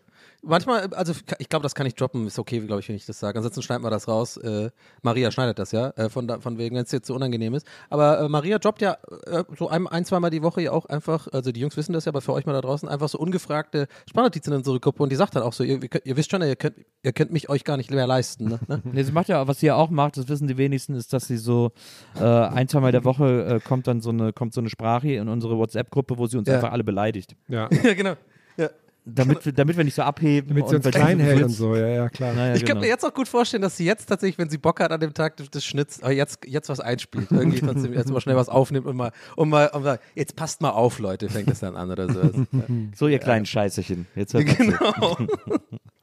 manchmal, 0.46 0.94
also 0.94 1.14
ich 1.40 1.50
glaube, 1.50 1.64
das 1.64 1.76
kann 1.76 1.86
ich 1.88 1.96
droppen, 1.96 2.28
ist 2.28 2.40
okay, 2.40 2.60
glaube 2.60 2.80
ich, 2.82 2.90
wenn 2.90 2.96
ich 2.96 3.06
das 3.06 3.20
sage. 3.20 3.38
Ansonsten 3.38 3.62
schneiden 3.62 3.84
wir 3.84 3.90
das 3.90 4.08
raus. 4.08 4.38
Äh, 4.38 4.70
Maria 5.02 5.32
schneidet 5.32 5.60
das 5.60 5.72
ja, 5.72 5.90
äh, 5.98 6.10
von, 6.10 6.30
von 6.42 6.58
wegen, 6.58 6.76
wenn 6.76 6.84
es 6.84 6.92
jetzt 6.92 7.08
so 7.08 7.16
unangenehm 7.16 7.54
ist. 7.54 7.66
Aber 7.90 8.20
äh, 8.22 8.30
Maria 8.30 8.60
droppt 8.60 8.82
ja 8.82 8.98
äh, 9.28 9.44
so 9.58 9.70
ein, 9.70 9.88
ein, 9.88 10.06
zweimal 10.06 10.30
die 10.30 10.42
Woche 10.44 10.62
ja 10.62 10.72
auch 10.72 10.86
einfach, 10.86 11.28
also 11.32 11.52
die 11.52 11.60
Jungs 11.60 11.76
wissen 11.78 11.94
das 11.94 12.06
ja, 12.06 12.12
aber 12.12 12.22
für 12.22 12.34
euch 12.34 12.46
mal 12.46 12.54
da 12.54 12.62
draußen, 12.62 12.88
einfach 12.88 13.10
so 13.10 13.18
ungefragte 13.18 13.88
Sprachnotizen 14.10 14.54
in 14.54 14.58
unsere 14.60 14.80
Gruppe 14.80 15.04
und 15.04 15.12
die 15.12 15.16
sagt 15.16 15.36
dann 15.36 15.44
auch 15.44 15.54
so, 15.54 15.64
ihr, 15.64 15.80
ihr, 16.04 16.18
wisst 16.18 16.32
schon, 16.32 16.42
ihr 16.42 16.56
könnt, 16.56 16.76
ihr 17.04 17.14
könnt 17.14 17.32
mich 17.32 17.50
euch 17.50 17.64
gar 17.64 17.78
nicht 17.78 17.92
mehr 17.92 18.08
leisten. 18.08 18.46
Ne? 18.50 18.60
Ne? 18.68 18.82
Nee, 18.92 19.04
sie 19.04 19.12
macht 19.12 19.28
ja, 19.30 19.48
was 19.48 19.60
sie 19.60 19.68
ja 19.68 19.76
auch 19.76 19.90
macht, 19.90 20.18
das 20.18 20.28
wissen 20.30 20.48
die 20.48 20.58
wenigsten, 20.58 20.96
ist, 20.96 21.12
dass 21.14 21.28
sie 21.28 21.38
so 21.38 21.72
äh, 22.20 22.24
ein, 22.24 22.68
zweimal 22.68 22.92
der 22.92 23.04
Woche 23.04 23.46
äh, 23.46 23.60
kommt 23.60 23.88
dann 23.88 24.02
so 24.02 24.10
eine, 24.12 24.32
kommt 24.34 24.54
so 24.54 24.62
eine 24.62 24.70
Sprache 24.70 25.14
in 25.14 25.28
unsere 25.28 25.58
WhatsApp-Gruppe, 25.58 26.18
wo 26.18 26.28
sie 26.28 26.38
uns 26.38 26.48
Ja. 26.48 26.56
einfach 26.56 26.72
alle 26.72 26.84
beleidigt. 26.84 27.36
Ja. 27.48 27.68
ja, 27.84 27.94
genau. 27.94 28.14
Ja. 28.58 28.70
Damit, 29.08 29.46
wir- 29.46 29.54
damit 29.54 29.78
wir 29.78 29.84
nicht 29.84 29.94
so 29.94 30.02
abheben. 30.02 30.50
Damit 30.50 30.68
sie 30.68 30.76
uns 30.78 30.90
klein 30.90 31.20
hält 31.20 31.44
und 31.44 31.50
so, 31.50 31.76
ja, 31.76 31.88
ja, 31.88 32.10
klar. 32.10 32.34
Naja, 32.34 32.54
Ich 32.56 32.62
könnte 32.62 32.74
genau. 32.74 32.82
mir 32.82 32.88
jetzt 32.88 33.06
auch 33.06 33.14
gut 33.14 33.28
vorstellen, 33.28 33.62
dass 33.62 33.78
sie 33.78 33.86
jetzt 33.86 34.08
tatsächlich, 34.08 34.38
wenn 34.40 34.50
sie 34.50 34.58
Bock 34.58 34.80
hat 34.80 34.92
an 34.92 35.00
dem 35.00 35.14
Tag 35.14 35.38
des, 35.38 35.64
Schnitts, 35.64 36.00
äh, 36.00 36.10
jetzt, 36.10 36.40
jetzt 36.48 36.70
was 36.70 36.80
einspielt. 36.80 37.28
Irgendwie 37.32 37.60
trotzdem 37.60 37.94
jetzt 37.94 38.10
mal 38.12 38.20
schnell 38.20 38.36
was 38.36 38.50
aufnimmt 38.50 38.88
und 38.88 38.96
mal, 38.96 39.12
und 39.36 39.50
mal, 39.50 39.68
und 39.68 39.84
mal 39.84 40.00
jetzt 40.16 40.36
passt 40.36 40.62
mal 40.62 40.72
auf, 40.72 40.98
Leute, 41.00 41.30
fängt 41.30 41.50
das 41.50 41.60
dann 41.60 41.76
an 41.76 41.92
oder 41.92 42.12
sowas. 42.12 42.32
So, 42.96 43.08
ihr 43.08 43.20
kleinen 43.20 43.46
Scheißerchen. 43.46 44.08
Jetzt 44.16 44.34
hört 44.34 44.46
genau. 44.58 45.18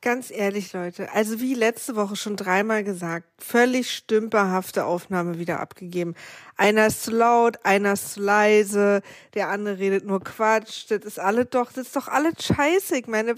Ganz 0.04 0.32
ehrlich, 0.32 0.72
Leute, 0.72 1.12
also 1.12 1.40
wie 1.40 1.54
letzte 1.54 1.94
Woche 1.94 2.16
schon 2.16 2.34
dreimal 2.34 2.82
gesagt, 2.82 3.24
völlig 3.38 3.94
stümperhafte 3.94 4.84
Aufnahme 4.84 5.38
wieder 5.38 5.60
abgegeben. 5.60 6.16
Einer 6.56 6.88
ist 6.88 7.04
zu 7.04 7.12
laut, 7.12 7.64
einer 7.64 7.92
ist 7.92 8.14
zu 8.14 8.20
leise, 8.20 9.02
der 9.34 9.48
andere 9.48 9.78
redet 9.78 10.04
nur 10.04 10.18
Quatsch. 10.20 10.86
Das 10.88 11.04
ist 11.04 11.20
alle 11.20 11.44
doch, 11.44 11.72
das 11.72 11.86
ist 11.86 11.94
doch 11.94 12.08
alles 12.08 12.34
scheiße. 12.44 12.96
Ich 12.96 13.06
meine, 13.06 13.36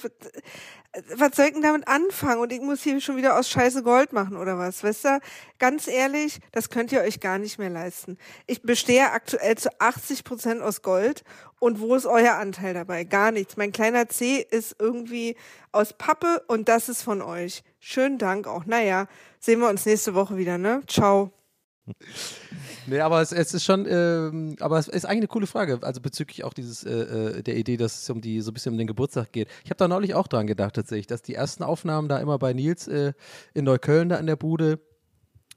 was- 1.16 1.36
soll 1.36 1.46
ich 1.46 1.52
denn 1.52 1.62
damit 1.62 1.86
anfangen? 1.88 2.40
Und 2.40 2.52
ich 2.52 2.60
muss 2.60 2.82
hier 2.82 3.00
schon 3.00 3.16
wieder 3.16 3.38
aus 3.38 3.48
Scheiße 3.48 3.82
Gold 3.82 4.12
machen 4.12 4.36
oder 4.36 4.58
was? 4.58 4.82
Weißt 4.84 5.04
du? 5.04 5.18
Ganz 5.58 5.88
ehrlich, 5.88 6.40
das 6.52 6.70
könnt 6.70 6.92
ihr 6.92 7.00
euch 7.00 7.20
gar 7.20 7.38
nicht 7.38 7.58
mehr 7.58 7.70
leisten. 7.70 8.18
Ich 8.46 8.62
bestehe 8.62 9.10
aktuell 9.10 9.56
zu 9.56 9.70
80 9.80 10.24
Prozent 10.24 10.62
aus 10.62 10.82
Gold. 10.82 11.22
Und 11.60 11.80
wo 11.80 11.94
ist 11.94 12.06
euer 12.06 12.34
Anteil 12.34 12.74
dabei? 12.74 13.04
Gar 13.04 13.30
nichts. 13.32 13.56
Mein 13.56 13.72
kleiner 13.72 14.08
C 14.08 14.44
ist 14.50 14.76
irgendwie 14.78 15.36
aus 15.72 15.92
Pappe 15.94 16.42
und 16.48 16.68
das 16.68 16.88
ist 16.88 17.02
von 17.02 17.22
euch. 17.22 17.62
Schönen 17.80 18.18
Dank 18.18 18.46
auch. 18.46 18.66
Naja, 18.66 19.06
sehen 19.40 19.60
wir 19.60 19.68
uns 19.68 19.86
nächste 19.86 20.14
Woche 20.14 20.36
wieder, 20.36 20.58
ne? 20.58 20.82
Ciao. 20.86 21.32
Nee, 22.86 23.00
aber 23.00 23.20
es, 23.20 23.32
es 23.32 23.52
ist 23.52 23.64
schon, 23.64 23.86
ähm, 23.88 24.56
aber 24.60 24.78
es 24.78 24.88
ist 24.88 25.04
eigentlich 25.04 25.18
eine 25.18 25.28
coole 25.28 25.46
Frage, 25.46 25.78
also 25.82 26.00
bezüglich 26.00 26.44
auch 26.44 26.54
dieses, 26.54 26.84
äh, 26.84 27.38
äh, 27.38 27.42
der 27.42 27.56
Idee, 27.56 27.76
dass 27.76 28.02
es 28.02 28.10
um 28.10 28.20
die, 28.20 28.40
so 28.40 28.50
ein 28.50 28.54
bisschen 28.54 28.72
um 28.72 28.78
den 28.78 28.86
Geburtstag 28.86 29.32
geht. 29.32 29.48
Ich 29.64 29.70
habe 29.70 29.76
da 29.76 29.88
neulich 29.88 30.14
auch 30.14 30.26
dran 30.26 30.46
gedacht 30.46 30.74
tatsächlich, 30.74 31.06
dass 31.06 31.22
die 31.22 31.34
ersten 31.34 31.62
Aufnahmen 31.62 32.08
da 32.08 32.18
immer 32.18 32.38
bei 32.38 32.52
Nils 32.52 32.88
äh, 32.88 33.12
in 33.52 33.64
Neukölln 33.64 34.08
da 34.08 34.16
in 34.16 34.26
der 34.26 34.36
Bude 34.36 34.80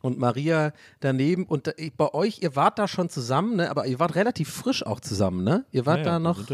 und 0.02 0.18
Maria 0.18 0.74
daneben 1.00 1.46
und 1.46 1.68
da, 1.68 1.72
bei 1.96 2.14
euch, 2.14 2.42
ihr 2.42 2.56
wart 2.56 2.78
da 2.80 2.88
schon 2.88 3.10
zusammen, 3.10 3.56
ne, 3.56 3.70
aber 3.70 3.88
ihr 3.88 4.00
wart 4.00 4.16
relativ 4.16 4.50
frisch 4.50 4.86
auch 4.86 5.00
zusammen, 5.00 5.44
ne? 5.44 5.66
Ihr 5.72 5.86
wart 5.86 6.00
Ja, 6.00 6.04
da 6.04 6.20
noch 6.20 6.46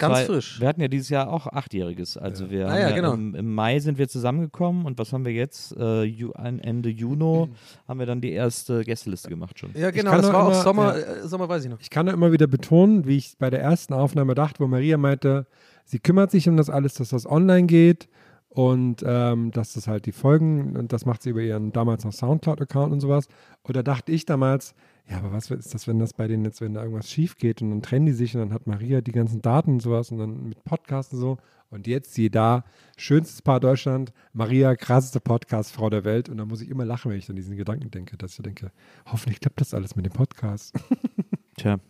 ganz 0.00 0.18
zwei- 0.18 0.24
frisch. 0.26 0.60
Wir 0.60 0.66
hatten 0.68 0.80
ja 0.80 0.88
dieses 0.88 1.08
Jahr 1.08 1.30
auch 1.30 1.46
Achtjähriges. 1.46 2.16
Also 2.16 2.50
wir 2.50 2.68
Ah, 2.68 2.78
ja, 2.78 2.88
ja, 2.90 2.94
genau. 2.96 3.12
im, 3.14 3.34
im 3.34 3.54
Mai 3.54 3.78
sind 3.78 3.98
wir 3.98 4.08
zusammengekommen 4.08 4.84
und 4.86 4.98
was 4.98 5.12
haben 5.12 5.24
wir 5.24 5.32
jetzt? 5.32 5.76
Äh, 5.76 6.02
Ju, 6.02 6.32
an 6.32 6.58
Ende 6.58 6.88
Juni 6.88 7.48
haben 7.88 7.98
wir 7.98 8.06
dann 8.06 8.20
die 8.20 8.32
erste 8.32 8.82
Gästeliste 8.84 9.28
gemacht 9.28 9.58
schon. 9.58 9.70
Ja, 9.74 9.90
genau, 9.90 10.12
das 10.16 10.32
war 10.32 10.42
auch 10.44 10.50
immer- 10.50 10.62
Sommer, 10.62 10.98
ja. 10.98 11.04
äh, 11.22 11.28
Sommer 11.28 11.48
weiß 11.48 11.64
ich 11.64 11.70
noch. 11.70 11.80
Ich 11.80 11.90
kann 11.90 12.06
nur 12.06 12.14
immer 12.14 12.32
wieder 12.32 12.46
betonen, 12.46 13.06
wie 13.06 13.16
ich 13.16 13.36
bei 13.38 13.50
der 13.50 13.60
ersten 13.62 13.94
Aufnahme 13.94 14.34
dachte, 14.34 14.60
wo 14.60 14.66
Maria 14.66 14.96
meinte, 14.96 15.46
sie 15.84 15.98
kümmert 16.00 16.30
sich 16.30 16.48
um 16.48 16.56
das 16.56 16.70
alles, 16.70 16.94
dass 16.94 17.10
das 17.10 17.26
online 17.26 17.66
geht 17.66 18.08
und 18.48 19.04
ähm, 19.06 19.52
dass 19.52 19.74
das 19.74 19.86
halt 19.86 20.06
die 20.06 20.12
Folgen 20.12 20.76
und 20.76 20.92
das 20.92 21.06
macht 21.06 21.22
sie 21.22 21.30
über 21.30 21.40
ihren 21.40 21.72
damals 21.72 22.04
noch 22.04 22.12
Soundcloud-Account 22.12 22.92
und 22.92 23.00
sowas. 23.00 23.28
Und 23.62 23.76
da 23.76 23.82
dachte 23.82 24.10
ich 24.10 24.24
damals, 24.26 24.74
ja, 25.10 25.18
aber 25.18 25.32
was 25.32 25.50
ist 25.50 25.74
das, 25.74 25.88
wenn 25.88 25.98
das 25.98 26.12
bei 26.12 26.28
denen 26.28 26.44
jetzt, 26.44 26.60
wenn 26.60 26.74
da 26.74 26.82
irgendwas 26.82 27.10
schief 27.10 27.36
geht 27.36 27.62
und 27.62 27.70
dann 27.70 27.82
trennen 27.82 28.06
die 28.06 28.12
sich 28.12 28.36
und 28.36 28.40
dann 28.40 28.52
hat 28.52 28.68
Maria 28.68 29.00
die 29.00 29.10
ganzen 29.10 29.42
Daten 29.42 29.72
und 29.72 29.82
sowas 29.82 30.12
und 30.12 30.18
dann 30.18 30.48
mit 30.48 30.62
Podcasts 30.62 31.12
und 31.12 31.18
so. 31.18 31.38
Und 31.68 31.88
jetzt 31.88 32.14
sie 32.14 32.30
da, 32.30 32.64
schönstes 32.96 33.42
Paar 33.42 33.58
Deutschland, 33.58 34.12
Maria, 34.32 34.76
krasseste 34.76 35.18
Podcast-Frau 35.20 35.90
der 35.90 36.04
Welt. 36.04 36.28
Und 36.28 36.38
da 36.38 36.44
muss 36.44 36.60
ich 36.60 36.70
immer 36.70 36.84
lachen, 36.84 37.10
wenn 37.10 37.18
ich 37.18 37.28
an 37.28 37.34
diesen 37.36 37.56
Gedanken 37.56 37.90
denke, 37.90 38.16
dass 38.16 38.32
ich 38.32 38.42
denke, 38.42 38.70
hoffentlich 39.06 39.40
klappt 39.40 39.60
das 39.60 39.74
alles 39.74 39.96
mit 39.96 40.06
dem 40.06 40.12
Podcast. 40.12 40.74
Tja. 41.56 41.80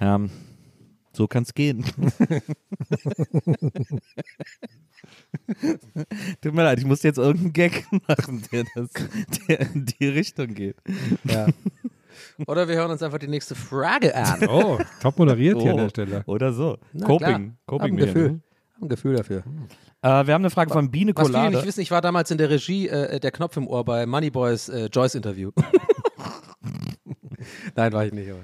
Ähm, 0.00 0.30
so 1.12 1.26
kann 1.28 1.42
es 1.44 1.54
gehen. 1.54 1.84
Tut 6.40 6.54
mir 6.54 6.64
leid, 6.64 6.78
ich 6.78 6.86
muss 6.86 7.02
jetzt 7.02 7.18
irgendeinen 7.18 7.52
Gag 7.52 7.86
machen, 8.08 8.42
der, 8.50 8.64
das, 8.74 8.88
der 9.48 9.60
in 9.60 9.84
die 9.84 10.08
Richtung 10.08 10.54
geht. 10.54 10.76
Ja. 11.24 11.48
Oder 12.46 12.68
wir 12.68 12.76
hören 12.76 12.90
uns 12.90 13.02
einfach 13.02 13.18
die 13.18 13.28
nächste 13.28 13.54
Frage 13.54 14.14
an. 14.14 14.46
Oh, 14.48 14.78
top 15.00 15.18
moderiert 15.18 15.60
hier 15.60 15.72
an 15.72 15.78
Oh, 15.78 15.82
der 15.82 15.88
Stelle. 15.90 16.22
Oder 16.26 16.52
so. 16.52 16.78
Na, 16.92 17.06
Coping. 17.06 17.18
klar. 17.18 17.32
Hab 17.32 17.40
ein 17.40 17.56
Coping 17.66 17.96
Gefühl. 17.96 18.30
ne? 18.32 18.40
Hab 18.76 18.82
ein 18.82 18.88
Gefühl 18.88 19.16
dafür. 19.16 19.38
Äh, 20.02 20.26
wir 20.26 20.34
haben 20.34 20.42
eine 20.42 20.50
Frage 20.50 20.70
von 20.72 20.90
Biene 20.90 21.12
Was 21.14 21.26
viele 21.26 21.38
Colade. 21.38 21.56
nicht 21.56 21.66
wissen, 21.66 21.80
ich 21.80 21.90
war 21.90 22.00
damals 22.00 22.30
in 22.30 22.38
der 22.38 22.50
Regie 22.50 22.88
äh, 22.88 23.20
der 23.20 23.30
Knopf 23.30 23.56
im 23.56 23.66
Ohr 23.66 23.84
bei 23.84 24.06
Moneyboys 24.06 24.68
äh, 24.68 24.86
Joyce 24.92 25.14
Interview. 25.16 25.50
Nein, 27.76 27.92
war 27.92 28.06
ich 28.06 28.12
nicht. 28.12 28.30
Aber. 28.30 28.40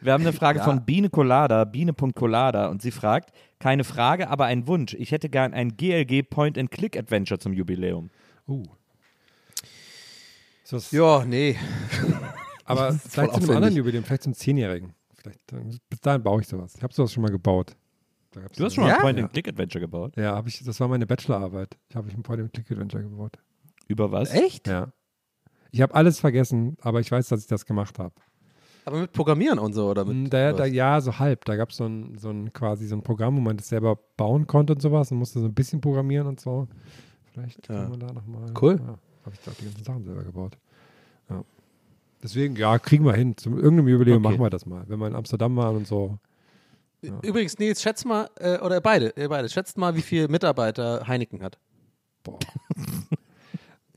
Wir 0.00 0.12
haben 0.12 0.20
eine 0.22 0.32
Frage 0.32 0.60
Ja. 0.60 0.64
von 0.64 0.84
Biene 0.84 1.10
Colada, 1.10 1.64
Biene.colada 1.64 2.68
und 2.68 2.82
sie 2.82 2.92
fragt, 2.92 3.30
keine 3.58 3.82
Frage, 3.82 4.28
aber 4.30 4.44
ein 4.44 4.68
Wunsch. 4.68 4.94
Ich 4.94 5.10
hätte 5.10 5.28
gern 5.28 5.52
ein 5.54 5.76
GLG 5.76 6.22
Point-and-Click-Adventure 6.22 7.40
zum 7.40 7.52
Jubiläum. 7.52 8.10
Uh. 8.46 8.62
Ja, 10.90 11.24
nee. 11.24 11.56
Aber 12.68 12.92
vielleicht 12.92 13.34
zu 13.34 13.42
einem 13.42 13.56
anderen 13.56 13.76
Jubiläum, 13.76 14.04
vielleicht 14.04 14.22
zum 14.22 14.34
Zehnjährigen. 14.34 14.94
Vielleicht, 15.14 15.40
bis 15.90 16.00
dahin 16.00 16.22
baue 16.22 16.40
ich 16.40 16.46
sowas. 16.48 16.74
Ich 16.76 16.82
habe 16.82 16.92
sowas 16.94 17.12
schon 17.12 17.22
mal 17.22 17.30
gebaut. 17.30 17.76
Da 18.32 18.40
gab's 18.42 18.56
Du 18.56 18.64
hast 18.64 18.74
schon 18.74 18.84
mal 18.84 18.90
Ja? 18.90 18.96
ein 18.96 19.02
Point-and-Click-Adventure 19.02 19.80
gebaut. 19.80 20.16
Ja, 20.16 20.36
hab 20.36 20.46
ich, 20.46 20.62
das 20.62 20.78
war 20.80 20.86
meine 20.88 21.06
Bachelorarbeit. 21.06 21.76
Ich 21.88 21.96
habe 21.96 22.08
ein 22.10 22.22
Point-and-Click-Adventure 22.22 23.02
gebaut. 23.02 23.38
Über 23.88 24.12
was? 24.12 24.32
Echt? 24.32 24.68
Ja. 24.68 24.92
Ich 25.70 25.80
habe 25.82 25.94
alles 25.94 26.20
vergessen, 26.20 26.76
aber 26.80 27.00
ich 27.00 27.10
weiß, 27.10 27.28
dass 27.28 27.40
ich 27.42 27.46
das 27.46 27.66
gemacht 27.66 27.98
habe. 27.98 28.14
Aber 28.84 29.00
mit 29.02 29.12
Programmieren 29.12 29.58
und 29.58 29.74
so, 29.74 29.90
oder 29.90 30.04
mit 30.04 30.32
Da, 30.32 30.52
was? 30.52 30.56
da, 30.58 30.64
ja, 30.66 31.00
so 31.00 31.18
halb. 31.18 31.44
Da 31.44 31.56
gab 31.56 31.70
es 31.70 31.76
so 31.76 31.84
ein, 31.84 32.16
so 32.16 32.30
ein 32.30 32.52
quasi 32.54 32.86
so 32.86 32.96
ein 32.96 33.02
Programm, 33.02 33.36
wo 33.36 33.40
man 33.40 33.56
das 33.56 33.68
selber 33.68 33.98
bauen 34.16 34.46
konnte 34.46 34.72
und 34.74 34.80
sowas 34.80 35.10
und 35.12 35.18
musste 35.18 35.40
so 35.40 35.46
ein 35.46 35.54
bisschen 35.54 35.80
programmieren 35.80 36.26
und 36.26 36.40
so. 36.40 36.68
Vielleicht 37.32 37.68
Ja. 37.68 37.82
kann 37.82 37.90
man 37.90 38.00
da 38.00 38.12
nochmal. 38.12 38.50
Cool. 38.60 38.76
Ja, 38.80 38.86
habe 38.86 39.34
ich 39.34 39.40
da 39.44 39.50
die 39.60 39.64
ganzen 39.64 39.84
Sachen 39.84 40.04
selber 40.04 40.22
gebaut. 40.22 40.56
Ja. 42.18 42.22
Deswegen, 42.22 42.56
ja, 42.56 42.78
kriegen 42.78 43.04
wir 43.04 43.12
hin. 43.14 43.36
Zum 43.36 43.56
irgendeinem 43.56 43.88
Jubiläum 43.88 44.24
Okay. 44.24 44.34
machen 44.34 44.44
wir 44.44 44.50
das 44.50 44.66
mal. 44.66 44.84
Wenn 44.88 44.98
wir 44.98 45.06
in 45.06 45.14
Amsterdam 45.14 45.56
waren 45.56 45.76
und 45.76 45.86
so. 45.86 46.18
Übrigens, 47.22 47.58
Nils, 47.58 47.80
schätzt 47.80 48.04
mal, 48.06 48.28
äh, 48.40 48.58
oder 48.58 48.80
beide, 48.80 49.12
ihr 49.16 49.28
beide, 49.28 49.48
schätzt 49.48 49.78
mal, 49.78 49.94
wie 49.94 50.02
viele 50.02 50.26
Mitarbeiter 50.28 51.06
Heineken 51.06 51.42
hat. 51.42 51.58
Boah. 52.24 52.38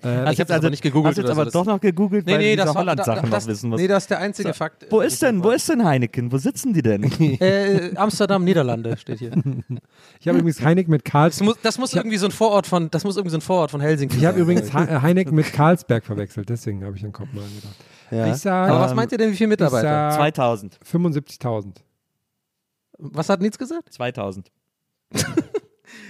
Äh, 0.04 0.32
ich 0.32 0.40
jetzt 0.40 0.50
habe 0.50 0.56
also- 0.56 0.70
nicht 0.70 0.82
gegoogelt. 0.82 1.12
Hast 1.12 1.18
jetzt 1.18 1.28
so, 1.28 1.32
aber 1.34 1.46
das- 1.46 1.54
doch 1.54 1.64
noch 1.66 1.80
gegoogelt, 1.80 2.26
Nee, 2.26 2.32
weil 2.34 2.40
nee, 2.40 2.56
das 2.56 2.66
diese 2.70 2.80
Holland-Sachen 2.80 3.30
noch 3.30 3.48
wissen 3.48 3.70
musst. 3.70 3.82
Nee, 3.82 3.88
das 3.88 4.06
ist 4.06 4.10
der 4.10 4.18
einzige 4.18 4.52
Fakt. 4.56 4.88
Wo 4.90 5.02
ist 5.02 5.22
denn, 5.22 5.44
wo 5.44 5.52
ist 5.52 5.70
denn 5.70 5.86
Heineken? 5.86 6.32
Wo 6.32 6.38
sitzen 6.40 6.74
die 6.74 6.82
denn? 6.82 7.04
Äh, 7.40 7.96
Amsterdam, 7.96 8.44
Niederlande 8.44 8.98
steht 8.98 9.20
hier. 9.20 9.32
ich 10.20 10.28
habe 10.28 10.40
übrigens 10.40 10.60
Heineken 10.64 10.90
mit 10.90 11.06
Karls. 11.06 11.38
Das 11.38 11.46
muss, 11.46 11.58
das 11.62 11.78
muss 11.78 11.94
irgendwie 11.94 12.18
so 12.18 12.26
ein 12.26 12.32
Vorort 12.32 12.66
von, 12.66 12.90
das 12.90 13.04
muss 13.04 13.16
irgendwie 13.16 13.30
so 13.32 13.38
ein 13.38 13.42
Vorort 13.42 13.70
von 13.70 13.80
Helsinki 13.80 14.18
Ich 14.18 14.26
habe 14.26 14.40
übrigens 14.40 14.74
Heineken 14.74 15.36
mit 15.36 15.54
Karlsberg 15.54 16.04
verwechselt, 16.04 16.50
deswegen 16.50 16.84
habe 16.84 16.96
ich 16.96 17.04
den 17.04 17.12
Kopf 17.12 17.32
mal 17.34 17.44
gedacht. 17.44 17.76
Ja. 18.12 18.28
Ich 18.28 18.38
sag, 18.38 18.70
Aber 18.70 18.82
was 18.82 18.92
Ähm, 18.92 18.98
meint 18.98 19.12
ihr 19.12 19.18
denn, 19.18 19.32
wie 19.32 19.36
viele 19.36 19.48
Mitarbeiter? 19.50 20.12
sag 20.12 20.16
2000. 20.16 20.80
75.000. 20.86 21.78
Was 22.98 23.30
hat 23.30 23.42
Nils 23.42 23.58
gesagt? 23.58 23.92
2000. 23.94 24.52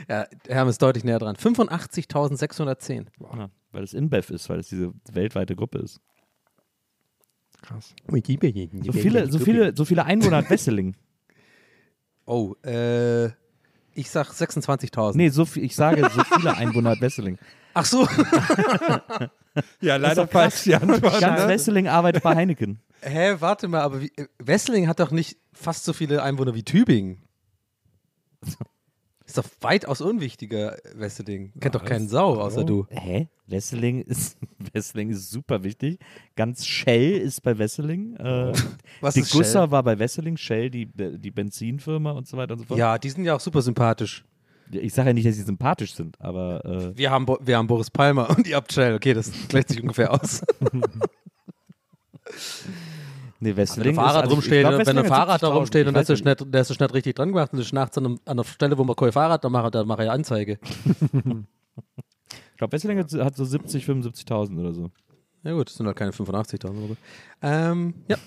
Ja, 0.07 0.25
Herm 0.47 0.67
ist 0.67 0.81
deutlich 0.81 1.03
näher 1.03 1.19
dran. 1.19 1.35
85.610. 1.35 3.05
Ja, 3.19 3.49
weil 3.71 3.83
es 3.83 3.93
InBev 3.93 4.29
ist, 4.31 4.49
weil 4.49 4.59
es 4.59 4.67
diese 4.69 4.93
weltweite 5.11 5.55
Gruppe 5.55 5.79
ist. 5.79 5.99
Krass. 7.61 7.93
So 8.07 8.91
viele, 8.91 9.31
so 9.31 9.39
viele, 9.39 9.75
so 9.75 9.85
viele 9.85 10.05
Einwohner 10.05 10.37
hat 10.37 10.49
Wesseling. 10.49 10.95
Oh, 12.25 12.55
äh, 12.63 13.27
ich 13.93 14.09
sag 14.09 14.29
26.000. 14.29 15.15
Nee, 15.17 15.29
so 15.29 15.45
viel, 15.45 15.63
ich 15.63 15.75
sage, 15.75 16.07
so 16.09 16.23
viele 16.23 16.55
Einwohner 16.55 16.91
hat 16.91 17.01
Wesseling. 17.01 17.37
Ach 17.73 17.85
so. 17.85 18.07
Ja, 19.81 19.97
leider 19.97 20.27
falsch 20.27 20.63
die 20.63 20.75
Antwort. 20.75 21.19
Ganz 21.19 21.41
ne? 21.41 21.47
Wesseling 21.49 21.87
arbeitet 21.89 22.23
bei 22.23 22.35
Heineken. 22.35 22.79
Hä, 23.01 23.35
warte 23.39 23.67
mal, 23.67 23.81
aber 23.81 24.01
wie, 24.01 24.11
Wesseling 24.39 24.87
hat 24.87 25.01
doch 25.01 25.11
nicht 25.11 25.37
fast 25.51 25.83
so 25.83 25.91
viele 25.91 26.23
Einwohner 26.23 26.55
wie 26.55 26.63
Tübingen. 26.63 27.21
Ist 29.25 29.37
doch 29.37 29.45
weitaus 29.61 30.01
unwichtiger, 30.01 30.77
Wesseling. 30.93 31.53
Kennt 31.59 31.75
doch 31.75 31.85
keinen 31.85 32.09
Sau, 32.09 32.39
außer 32.39 32.63
du. 32.63 32.85
Hä? 32.89 33.29
Wesseling 33.47 34.01
ist, 34.01 34.37
Wesseling 34.73 35.09
ist 35.09 35.29
super 35.29 35.63
wichtig. 35.63 35.99
Ganz 36.35 36.65
Shell 36.65 37.13
ist 37.13 37.41
bei 37.41 37.57
Wesseling. 37.57 38.15
Äh, 38.17 38.53
Was 39.01 39.13
die 39.13 39.21
ist 39.21 39.31
Gusser 39.31 39.63
Shell? 39.63 39.71
war 39.71 39.83
bei 39.83 39.99
Wesseling, 39.99 40.37
Shell 40.37 40.69
die, 40.69 40.85
die 40.85 41.31
Benzinfirma 41.31 42.11
und 42.11 42.27
so 42.27 42.37
weiter 42.37 42.53
und 42.53 42.59
so 42.59 42.65
fort. 42.65 42.79
Ja, 42.79 42.97
die 42.97 43.09
sind 43.09 43.23
ja 43.25 43.35
auch 43.35 43.39
super 43.39 43.61
sympathisch. 43.61 44.25
Ich 44.71 44.93
sage 44.93 45.09
ja 45.09 45.13
nicht, 45.13 45.27
dass 45.27 45.35
sie 45.35 45.43
sympathisch 45.43 45.93
sind, 45.93 46.19
aber 46.21 46.63
äh, 46.65 46.97
Wir 46.97 47.11
haben, 47.11 47.25
Bo 47.25 47.37
wir 47.41 47.57
haben 47.57 47.67
Boris 47.67 47.89
Palmer 47.89 48.29
und 48.29 48.47
ihr 48.47 48.55
habt 48.55 48.71
Shell. 48.71 48.95
Okay, 48.95 49.13
das 49.13 49.31
gleicht 49.47 49.69
sich 49.69 49.81
ungefähr 49.81 50.11
aus. 50.11 50.41
nee, 53.39 53.49
Wenn 53.49 53.57
Wesseling 53.57 53.89
ein 53.89 53.95
Fahrrad 53.95 54.23
also 54.23 54.35
rumsteht, 54.35 54.67
glaub, 54.67 54.85
wenn 54.85 54.97
ein 54.97 55.05
Fahrrad 55.05 55.43
da 55.43 55.47
70.000. 55.47 55.53
rumsteht 55.53 55.87
und 55.87 55.95
weiß 55.95 56.09
ist, 56.09 56.25
nicht, 56.25 56.53
der 56.53 56.61
ist 56.61 56.69
nicht 56.69 56.93
richtig 56.93 57.15
dran 57.15 57.29
gemacht 57.29 57.53
und 57.53 57.59
ist 57.59 57.73
nachts 57.73 57.97
an, 57.97 58.19
einer 58.25 58.43
Stelle, 58.43 58.77
wo 58.77 58.83
man 58.83 58.95
kein 58.95 59.11
Fahrrad, 59.11 59.43
dann 59.43 59.51
mache 59.51 59.71
dann 59.71 59.87
mache 59.87 60.03
ich 60.03 60.09
Anzeige. 60.09 60.59
Ich 62.53 62.57
glaube, 62.61 62.73
Wesseling 62.73 62.99
hat, 62.99 63.11
hat 63.11 63.35
so 63.35 63.43
70, 63.43 63.85
75.000 63.85 64.59
oder 64.59 64.71
so. 64.71 64.91
Ja 65.41 65.53
gut, 65.53 65.67
das 65.67 65.77
sind 65.77 65.87
halt 65.87 65.97
keine 65.97 66.11
85.000 66.11 66.69
oder 66.69 66.87
so. 66.89 66.97
Ähm, 67.41 67.95
ja, 68.07 68.17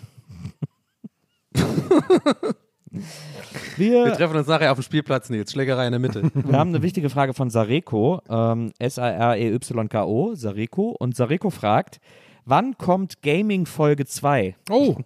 wir 3.76 4.04
Wir, 4.06 4.12
treffen 4.12 4.36
uns 4.36 4.46
nachher 4.46 4.72
auf 4.72 4.78
dem 4.78 4.82
Spielplatz, 4.82 5.30
Nils. 5.30 5.52
Schlägerei 5.52 5.86
in 5.86 5.92
der 5.92 5.98
Mitte. 6.00 6.22
wir 6.34 6.58
haben 6.58 6.70
eine 6.70 6.82
wichtige 6.82 7.10
Frage 7.10 7.34
von 7.34 7.50
Sareko, 7.50 8.20
ähm, 8.28 8.72
S-A-R-E-Y-K-O, 8.78 10.34
Sareko. 10.34 10.96
Und 10.98 11.16
Sareko 11.16 11.50
fragt, 11.50 12.00
wann 12.44 12.76
kommt 12.78 13.22
Gaming 13.22 13.66
Folge 13.66 14.06
2? 14.06 14.56
Oh. 14.70 14.96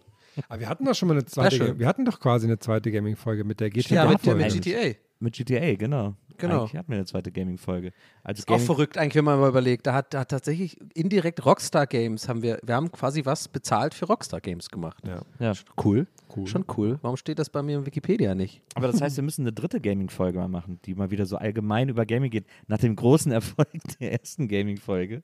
Aber 0.48 0.61
wir 0.61 0.68
hatten 0.68 0.85
doch 0.85 0.94
schon 0.94 1.09
mal 1.09 1.14
eine 1.14 1.24
zweite. 1.24 1.79
Wir 1.79 1.87
hatten 1.87 2.05
doch 2.05 2.20
quasi 2.20 2.46
eine 2.46 2.59
zweite 2.59 2.92
Gaming-Folge 2.92 3.44
mit 3.44 3.61
der 3.61 3.70
ja, 3.74 4.07
mit, 4.07 4.24
mit 4.24 4.53
GTA. 4.53 4.98
Mit 5.20 5.35
GTA, 5.35 5.74
genau. 5.74 6.14
Genau. 6.38 6.61
Eigentlich 6.61 6.77
hatten 6.77 6.88
wir 6.88 6.96
eine 6.96 7.07
zweite 7.07 7.31
Gaming-Folge. 7.33 7.92
Also 8.22 8.40
Ist 8.40 8.48
auch 8.48 8.55
Gaming 8.55 8.66
verrückt 8.66 8.98
eigentlich, 8.98 9.14
wenn 9.16 9.24
man 9.24 9.40
mal 9.40 9.48
überlegt. 9.48 9.87
Da 9.87 9.94
hat, 9.94 10.14
da 10.14 10.20
hat 10.20 10.31
tatsächlich 10.31 10.79
indirekt 10.94 11.44
Rockstar 11.44 11.87
Games 11.87 12.29
haben 12.29 12.42
wir, 12.42 12.59
wir 12.62 12.74
haben 12.74 12.90
quasi 12.92 13.24
was 13.24 13.48
bezahlt 13.48 13.94
für 13.94 14.07
Rockstar 14.07 14.40
Games 14.40 14.70
gemacht. 14.70 15.05
Ja. 15.07 15.22
ja. 15.38 15.53
Cool. 15.83 16.07
cool. 16.37 16.46
Schon 16.46 16.64
cool. 16.77 16.98
Warum 17.03 17.16
steht 17.16 17.38
das 17.38 17.51
bei 17.51 17.62
mir 17.62 17.79
in 17.79 17.87
Wikipedia 17.87 18.35
nicht? 18.35 18.62
Aber 18.74 18.87
das 18.87 19.01
heißt, 19.01 19.16
wir 19.16 19.24
müssen 19.24 19.42
eine 19.42 19.53
dritte 19.53 19.81
Gaming-Folge 19.81 20.38
mal 20.38 20.48
machen, 20.48 20.79
die 20.85 20.94
mal 20.94 21.11
wieder 21.11 21.27
so 21.27 21.37
allgemein 21.37 21.88
über 21.88 22.07
Gaming 22.07 22.31
geht. 22.31 22.46
Nach 22.66 22.79
dem 22.79 22.96
großen 22.96 23.33
Erfolg 23.33 23.68
der 24.01 24.12
ersten 24.12 24.48
Gaming-Folge 24.48 25.22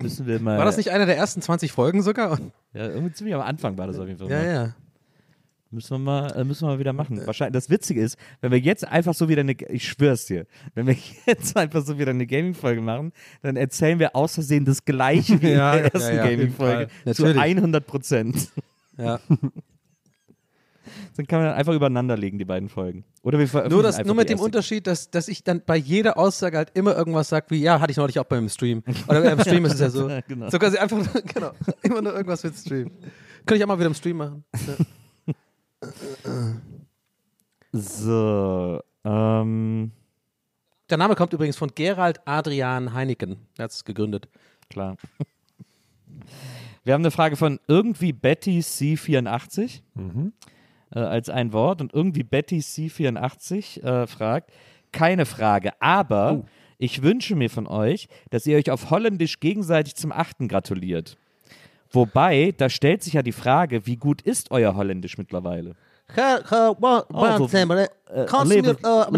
müssen 0.00 0.26
wir 0.26 0.40
mal. 0.40 0.58
War 0.58 0.64
das 0.64 0.76
nicht 0.76 0.90
einer 0.90 1.06
der 1.06 1.16
ersten 1.16 1.42
20 1.42 1.72
Folgen 1.72 2.02
sogar? 2.02 2.38
Ja, 2.72 2.88
irgendwie 2.88 3.12
ziemlich 3.12 3.34
am 3.34 3.42
Anfang 3.42 3.78
war 3.78 3.86
das 3.86 3.98
auf 3.98 4.06
jeden 4.06 4.18
Fall. 4.18 4.30
Ja, 4.30 4.38
mal. 4.38 4.46
ja. 4.46 4.74
Müssen 5.70 5.90
wir 5.90 5.98
mal, 5.98 6.30
äh, 6.30 6.44
müssen 6.44 6.62
wir 6.62 6.72
mal 6.72 6.78
wieder 6.78 6.94
machen. 6.94 7.26
Wahrscheinlich. 7.26 7.52
Das 7.52 7.68
Witzige 7.68 8.00
ist, 8.00 8.16
wenn 8.40 8.50
wir 8.50 8.58
jetzt 8.58 8.86
einfach 8.86 9.12
so 9.12 9.28
wieder 9.28 9.40
eine, 9.40 9.52
ich 9.52 9.86
schwör's 9.86 10.24
dir, 10.24 10.46
wenn 10.74 10.86
wir 10.86 10.96
jetzt 11.26 11.56
einfach 11.56 11.84
so 11.84 11.98
wieder 11.98 12.10
eine 12.10 12.26
Gaming-Folge 12.26 12.80
machen, 12.80 13.12
dann 13.42 13.56
erzählen 13.56 13.98
wir 13.98 14.16
aus 14.16 14.34
Versehen 14.34 14.64
das 14.64 14.84
Gleiche 14.84 15.40
wie 15.42 15.50
Ja, 15.50 15.74
in 15.74 15.82
der 15.82 15.86
ja, 15.86 15.94
ersten 15.94 16.16
ja, 16.16 16.24
jeden 16.24 16.38
Gaming-Folge. 16.38 16.88
Zu 17.12 17.22
Natürlich. 17.22 17.38
100 17.42 17.86
Prozent. 17.86 18.48
ja. 18.96 19.20
Dann 21.16 21.26
kann 21.26 21.42
man 21.42 21.52
einfach 21.52 21.74
übereinander 21.74 22.16
legen, 22.16 22.38
die 22.38 22.44
beiden 22.44 22.68
Folgen. 22.68 23.04
Oder 23.22 23.38
wir 23.38 23.68
Nur, 23.68 23.82
das, 23.82 24.02
nur 24.04 24.14
mit 24.14 24.30
dem. 24.30 24.38
Unterschied, 24.38 24.86
dass, 24.86 25.10
dass 25.10 25.28
ich 25.28 25.42
dann 25.42 25.62
bei 25.66 25.76
jeder 25.76 26.16
Aussage 26.16 26.56
halt 26.56 26.70
immer 26.74 26.96
irgendwas 26.96 27.28
sage, 27.28 27.46
wie, 27.50 27.60
ja, 27.60 27.80
hatte 27.80 27.90
ich 27.90 27.96
neulich 27.96 28.18
auch 28.18 28.24
beim 28.24 28.48
Stream. 28.48 28.82
Oder 29.08 29.22
beim 29.22 29.40
Stream 29.40 29.64
ist 29.64 29.74
es 29.74 29.80
ja 29.80 29.90
so. 29.90 30.08
Genau. 30.28 30.48
So 30.48 30.58
quasi 30.58 30.78
einfach, 30.78 30.98
genau, 31.34 31.50
immer 31.82 32.00
nur 32.00 32.14
irgendwas 32.14 32.42
mit 32.44 32.54
Stream. 32.54 32.90
Könnte 33.44 33.56
ich 33.56 33.64
auch 33.64 33.68
mal 33.68 33.78
wieder 33.78 33.88
im 33.88 33.94
Stream 33.94 34.16
machen. 34.16 34.44
Ja. 34.66 34.74
So, 37.72 38.80
ähm, 39.04 39.92
Der 40.90 40.96
Name 40.96 41.14
kommt 41.14 41.32
übrigens 41.32 41.56
von 41.56 41.70
Gerald 41.74 42.20
Adrian 42.26 42.94
Heineken. 42.94 43.36
Er 43.56 43.64
hat 43.64 43.70
es 43.72 43.84
gegründet. 43.84 44.28
klar. 44.70 44.96
Wir 46.84 46.94
haben 46.94 47.02
eine 47.02 47.10
Frage 47.10 47.36
von 47.36 47.60
irgendwie 47.68 48.14
Betty 48.14 48.60
C84 48.60 49.82
äh, 50.90 50.98
als 50.98 51.28
ein 51.28 51.52
Wort 51.52 51.82
und 51.82 51.92
irgendwie 51.92 52.22
Betty 52.22 52.58
C84 52.58 53.82
äh, 53.82 54.06
fragt, 54.06 54.50
keine 54.90 55.26
Frage, 55.26 55.72
aber 55.82 56.44
ich 56.78 57.02
wünsche 57.02 57.34
mir 57.36 57.50
von 57.50 57.66
euch, 57.66 58.08
dass 58.30 58.46
ihr 58.46 58.56
euch 58.56 58.70
auf 58.70 58.90
Holländisch 58.90 59.40
gegenseitig 59.40 59.96
zum 59.96 60.12
Achten 60.12 60.48
gratuliert. 60.48 61.18
Wobei, 61.90 62.52
da 62.56 62.68
stellt 62.68 63.02
sich 63.02 63.12
ja 63.14 63.22
die 63.22 63.32
Frage, 63.32 63.86
wie 63.86 63.96
gut 63.96 64.22
ist 64.22 64.50
euer 64.50 64.74
Holländisch 64.76 65.16
mittlerweile? 65.18 65.74
Äh, 66.16 66.38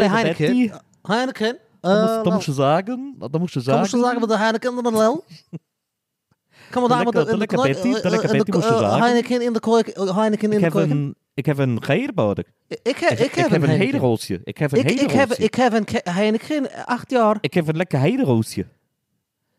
äh, 0.04 0.08
Heineken, 0.10 0.72
Heineken, 1.08 1.56
Da 1.82 2.02
musst, 2.02 2.26
da 2.26 2.30
musst 2.34 2.48
du 2.48 2.52
sagen, 2.52 3.16
da 3.18 3.38
musst 3.38 3.54
du 3.56 3.60
sagen, 3.60 3.78
Kannst 3.78 3.94
du 3.94 4.00
sagen, 4.00 4.20
wat 4.20 4.28
de 4.30 4.36
Heineken 4.38 4.76
in 4.76 4.82
de 4.84 4.90
lel? 4.92 5.24
Kan 6.70 6.82
we 6.82 6.88
daar 6.88 7.04
met 7.04 7.12
de, 7.12 7.36
lekker- 7.36 7.62
Betty, 7.62 7.92
de 8.02 8.10
lekker 8.10 8.30
in 8.30 8.36
Betty 8.36 8.50
moest 8.52 8.68
je 8.68 8.76
zeggen. 8.78 9.00
Heineken 9.00 9.42
in 9.42 9.52
de 9.52 9.60
kooi, 9.60 9.82
eh, 9.82 10.16
Heineken 10.16 10.52
in 10.52 10.60
de 10.60 10.80
een, 10.80 11.14
ik 11.34 11.46
heb 11.46 11.58
een 11.58 11.82
geirboden. 11.82 12.44
Ik, 12.68 12.78
ik, 12.82 12.96
heb- 12.96 13.18
Ik, 13.18 13.34
heb 13.34 13.52
een 13.62 13.68
hederoosje. 13.68 14.40
Ik 14.44 14.58
heb 14.58 14.72
een 14.72 14.78
Ik, 14.78 14.90
ik, 14.90 14.98
heb, 15.00 15.10
hederoosje. 15.10 15.42
ik 15.42 15.54
heb 15.54 15.72
een 15.72 15.84
ke- 15.84 16.10
Heineken, 16.10 16.86
acht 16.86 17.10
jaar. 17.10 17.38
Ik 17.40 17.54
heb 17.54 17.68
een 17.68 17.76
lekker 17.76 17.98
hederoosje. 18.00 18.66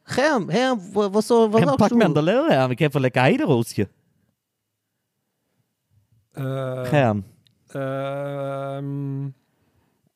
Germ, 0.04 0.50
Germ, 0.50 0.80
wa- 0.94 1.10
wat 1.10 1.26
zo, 1.26 1.50
wat 1.50 1.62
En 1.62 1.70
ook 1.70 1.78
pak 1.78 1.92
me 1.94 2.04
aan 2.04 2.14
de 2.14 2.20
zo? 2.20 2.26
lel, 2.26 2.50
Herm. 2.50 2.72
Ik 2.72 2.80
heb 2.80 2.94
een 2.94 3.02
lekker. 3.02 3.22
Äh, 6.34 6.90
Herm, 6.90 7.24
ähm, 7.74 9.34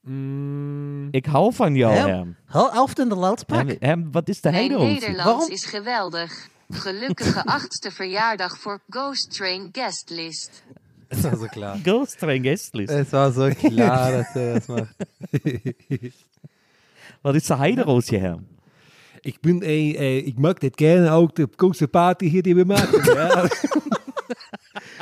mm, 0.01 1.07
ik 1.11 1.25
hou 1.25 1.53
van 1.53 1.75
jou, 1.75 1.93
Herm? 1.93 2.07
Herm. 2.09 2.35
Hou 2.45 2.71
auf 2.71 2.97
in 2.97 3.09
de 3.09 3.35
Herm. 3.47 3.75
Herm, 3.79 4.11
wat 4.11 4.29
is 4.29 4.41
de 4.41 4.49
Mijn 4.51 4.61
hederoosje? 4.61 4.91
Nederlands 4.93 5.23
Waarom? 5.23 5.49
is 5.49 5.65
geweldig. 5.65 6.47
Gelukkige 6.69 7.43
achtste 7.57 7.91
verjaardag 7.91 8.57
voor 8.57 8.79
Ghost 8.89 9.33
Train 9.35 9.69
Guestlist. 9.71 10.63
Es 11.07 11.21
war 11.21 11.35
so 11.37 11.45
klar. 11.45 11.77
Ghost 11.83 12.17
Train 12.17 12.43
Guestlist. 12.43 12.89
Es 12.91 13.09
war 13.09 13.31
so 13.31 13.49
klar, 13.49 14.11
dass 14.11 14.35
er 14.35 14.53
das 14.53 14.65
macht. 14.67 14.95
Wat 17.21 17.35
is 17.35 17.45
de 17.45 17.55
hederoosje, 17.57 18.17
Herm? 18.17 18.47
Ich 19.25 19.39
bin, 19.41 19.61
äh, 19.63 19.91
äh, 19.91 20.17
ich 20.19 20.37
mag 20.37 20.59
das 20.59 20.71
gerne 20.75 21.11
auch, 21.11 21.31
die 21.31 21.45
große 21.57 21.87
Party 21.87 22.29
hier, 22.29 22.43
die 22.43 22.55
wir 22.55 22.65
machen. 22.65 23.01
ja. 23.15 23.47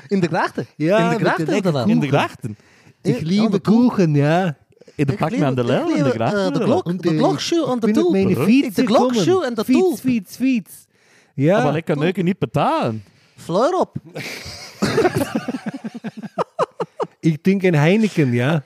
In 0.10 0.22
de 0.22 0.30
grachten. 0.30 0.68
Ja, 0.78 0.98
in 0.98 1.10
de 1.10 1.18
de 1.18 1.24
grachten 1.24 1.56
inderdaad. 1.56 1.90
In 1.90 2.00
de 2.00 2.08
grachten. 2.08 2.58
Ich 3.02 3.20
Ja, 3.20 3.26
liebe 3.26 3.60
Kuchen, 3.60 4.16
ja. 4.16 4.56
In 4.96 5.06
de 5.06 5.14
pak 5.14 5.32
me 5.32 5.46
aan 5.46 5.56
de 5.56 5.64
lel, 5.64 5.96
in 5.96 6.04
de 6.04 6.10
grachten. 6.10 6.54
de 6.54 6.60
klok, 6.60 6.86
Und, 6.86 7.04
de 7.04 7.16
klokschuw 7.16 7.72
en 7.72 7.80
de 7.80 7.92
toel. 7.92 8.12
De 8.12 8.72
gekommen. 8.74 9.44
en 9.46 9.54
de 9.54 9.64
toel. 9.64 9.96
Fiets, 9.96 10.02
Fiets, 10.02 10.36
Fiets. 10.36 10.88
Ja, 11.34 11.60
Aber 11.60 11.72
lekker 11.72 11.98
neuken 11.98 12.26
niet 12.26 12.40
betalen. 12.40 13.04
Fleur 13.36 13.80
op. 13.80 13.98
ich 17.20 17.42
trinke 17.42 17.68
ein 17.68 17.76
Heineken, 17.76 18.34
ja. 18.34 18.64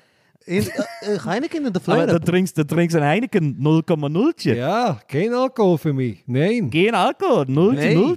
In, 0.48 0.64
eh, 0.70 1.14
eh, 1.14 1.26
Heineken 1.26 1.66
in 1.66 1.74
de 1.74 1.80
Aber 1.86 1.94
fleur 1.96 2.08
da 2.08 2.20
trinkst 2.20 2.56
du 2.56 2.64
trinkst 2.66 2.96
een 2.96 3.04
Heineken 3.04 3.56
0,0. 3.60 4.56
Ja, 4.56 4.98
kein 5.08 5.34
Alkohol 5.34 5.78
für 5.78 5.94
mich. 5.94 6.24
Nein. 6.26 6.70
Geen 6.72 6.94
alcohol, 6.96 7.44
0, 7.48 7.72
Nee. 7.74 7.94
0. 7.96 8.16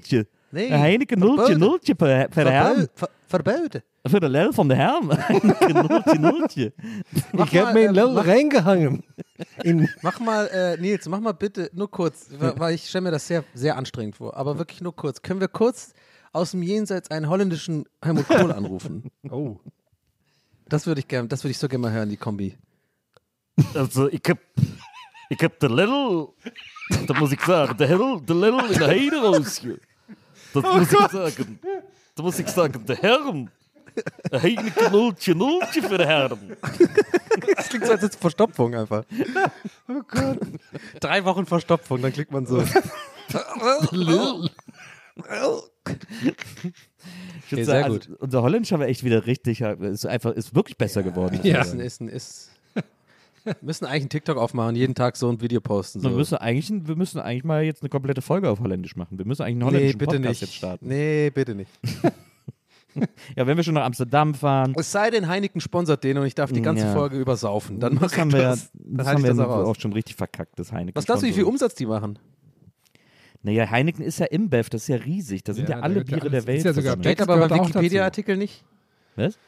Nee. 0.50 0.70
Een 0.70 0.78
Heineken 0.78 1.18
0, 1.18 1.36
0 1.56 1.78
per, 1.96 2.28
per 2.28 2.46
Herm. 2.50 2.66
Verbui- 2.76 2.88
ver- 2.94 3.08
Verbuiten. 3.26 3.82
Voor 4.02 4.20
de 4.20 4.28
lel 4.28 4.52
van 4.52 4.68
de 4.68 4.74
Herm. 4.74 5.10
Heineken 5.16 5.74
0, 5.74 6.02
0. 6.20 6.46
Ich 7.44 7.56
habe 7.56 7.80
äh, 7.80 7.90
Lell 7.90 8.12
mach- 8.12 8.24
reingehangen. 8.26 9.02
In, 9.62 9.88
Mach 10.02 10.20
mal, 10.20 10.46
äh, 10.52 10.76
Nils, 10.80 11.08
mach 11.08 11.20
mal 11.20 11.32
bitte 11.34 11.70
nur 11.72 11.90
kurz, 11.90 12.26
weil 12.56 12.74
ich 12.74 12.88
stelle 12.88 13.04
mir 13.04 13.10
das 13.10 13.26
sehr, 13.26 13.42
sehr 13.54 13.76
anstrengend 13.76 14.16
vor, 14.16 14.36
aber 14.36 14.56
wirklich 14.58 14.80
nur 14.80 14.94
kurz. 14.94 15.20
Können 15.22 15.40
wir 15.40 15.48
kurz 15.48 15.92
aus 16.32 16.50
dem 16.52 16.62
Jenseits 16.62 17.10
einen 17.10 17.28
holländischen 17.28 17.84
Helmut 18.04 18.28
Kohl 18.28 18.52
anrufen? 18.52 19.10
oh. 19.30 19.58
Das 20.70 20.86
würde 20.86 21.00
ich 21.00 21.08
gerne, 21.08 21.26
das 21.26 21.42
würde 21.42 21.50
ich 21.50 21.58
so 21.58 21.66
gerne 21.66 21.82
mal 21.82 21.92
hören, 21.92 22.08
die 22.08 22.16
Kombi. 22.16 22.56
Also, 23.74 24.06
ik 24.06 24.26
heb, 24.26 24.38
ik 25.28 25.40
heb 25.40 25.58
de 25.58 25.74
lel, 25.74 26.34
dat 27.06 27.18
moet 27.18 27.32
ik 27.32 27.40
zeggen, 27.40 27.76
de 27.76 27.86
lel, 27.86 28.24
de 28.24 28.34
lel 28.34 28.64
in 28.64 28.78
de 28.78 28.84
heideroosje. 28.84 29.80
Dat 30.52 30.62
moet 30.62 30.82
ik 30.82 30.98
zeggen. 31.10 31.60
Dat 32.14 32.24
moet 32.24 32.38
ik 32.38 32.48
zeggen, 32.48 32.86
de 32.86 32.96
Herm. 33.00 33.50
Heineken 34.30 34.92
Nullchen, 34.92 35.36
Nullchen 35.36 35.82
für 35.82 36.06
Herren. 36.06 36.56
Das 37.56 37.68
klingt 37.68 37.86
so 37.86 37.92
als 37.92 38.02
jetzt 38.02 38.20
Verstopfung 38.20 38.74
einfach. 38.74 39.04
Oh 39.88 40.02
Gott. 40.06 40.38
Drei 41.00 41.24
Wochen 41.24 41.46
Verstopfung, 41.46 42.00
dann 42.00 42.12
klickt 42.12 42.30
man 42.30 42.46
so. 42.46 42.62
Ich 47.44 47.52
würde 47.52 47.64
sagen, 47.64 47.64
sehr 47.64 47.84
also, 47.84 47.98
gut. 47.98 48.20
unser 48.20 48.42
Holländisch 48.42 48.72
haben 48.72 48.80
wir 48.80 48.86
echt 48.88 49.04
wieder 49.04 49.26
richtig, 49.26 49.60
ist 49.60 50.06
einfach, 50.06 50.32
ist 50.32 50.54
wirklich 50.54 50.76
besser 50.76 51.02
geworden. 51.02 51.40
Ja. 51.42 51.62
Ist, 51.62 51.72
ein- 51.72 51.80
ist, 51.80 52.00
ein- 52.00 52.08
ist, 52.08 52.50
müssen 53.62 53.86
eigentlich 53.86 54.02
einen 54.02 54.08
TikTok 54.10 54.36
aufmachen, 54.36 54.76
jeden 54.76 54.94
Tag 54.94 55.16
so 55.16 55.28
ein 55.30 55.40
Video 55.40 55.60
posten. 55.60 56.00
So. 56.00 56.10
Wir, 56.10 56.16
müssen 56.16 56.36
eigentlich, 56.36 56.70
wir 56.86 56.96
müssen 56.96 57.18
eigentlich 57.20 57.44
mal 57.44 57.62
jetzt 57.62 57.82
eine 57.82 57.88
komplette 57.88 58.22
Folge 58.22 58.50
auf 58.50 58.60
Holländisch 58.60 58.96
machen. 58.96 59.18
Wir 59.18 59.26
müssen 59.26 59.42
eigentlich 59.42 59.52
einen 59.52 59.58
nee, 59.60 59.66
holländischen 59.66 59.98
bitte 59.98 60.10
Podcast 60.16 60.28
nicht. 60.28 60.40
jetzt 60.42 60.54
starten. 60.54 60.88
Nee, 60.88 61.30
bitte 61.30 61.54
nicht. 61.54 61.70
Ja, 63.36 63.46
wenn 63.46 63.56
wir 63.56 63.62
schon 63.62 63.74
nach 63.74 63.84
Amsterdam 63.84 64.34
fahren, 64.34 64.74
Es 64.76 64.90
sei 64.90 65.10
denn, 65.10 65.28
Heineken 65.28 65.60
sponsert 65.60 66.02
den 66.02 66.18
und 66.18 66.26
ich 66.26 66.34
darf 66.34 66.50
die 66.50 66.60
ganze 66.60 66.86
Ja. 66.86 66.92
Folge 66.92 67.18
übersaufen. 67.18 67.78
Dann 67.78 67.94
mach 67.94 68.02
das 68.10 68.12
ich 68.16 68.18
wir, 68.32 68.40
das. 68.42 68.70
haben 69.06 69.22
wir 69.22 69.30
das 69.30 69.38
auch 69.38 69.64
auch, 69.64 69.76
schon 69.76 69.92
richtig 69.92 70.16
verkackt, 70.16 70.58
das 70.58 70.72
Heineken. 70.72 70.96
Was 70.96 71.06
glaubst 71.06 71.22
du, 71.22 71.28
wie 71.28 71.32
viel 71.32 71.44
Umsatz 71.44 71.76
die 71.76 71.86
machen? 71.86 72.18
Naja, 73.42 73.70
Heineken 73.70 74.04
ist 74.04 74.18
ja 74.18 74.26
InBev, 74.26 74.68
das 74.68 74.82
ist 74.82 74.88
ja 74.88 74.96
riesig. 74.96 75.42
Da 75.44 75.54
sind 75.54 75.68
ja, 75.68 75.76
Ja, 75.78 75.82
alle 75.82 75.98
ja 75.98 76.02
Biere 76.04 76.20
der 76.28 76.30
alles- 76.32 76.46
Welt 76.46 76.58
ist 76.58 76.64
ja 76.64 76.72
sogar. 76.74 76.98
Steht 76.98 77.20
aber 77.22 77.48
beim. 77.48 77.60
Wikipedia-Artikel 77.60 78.36
nicht. 78.36 78.64
Was? 79.16 79.38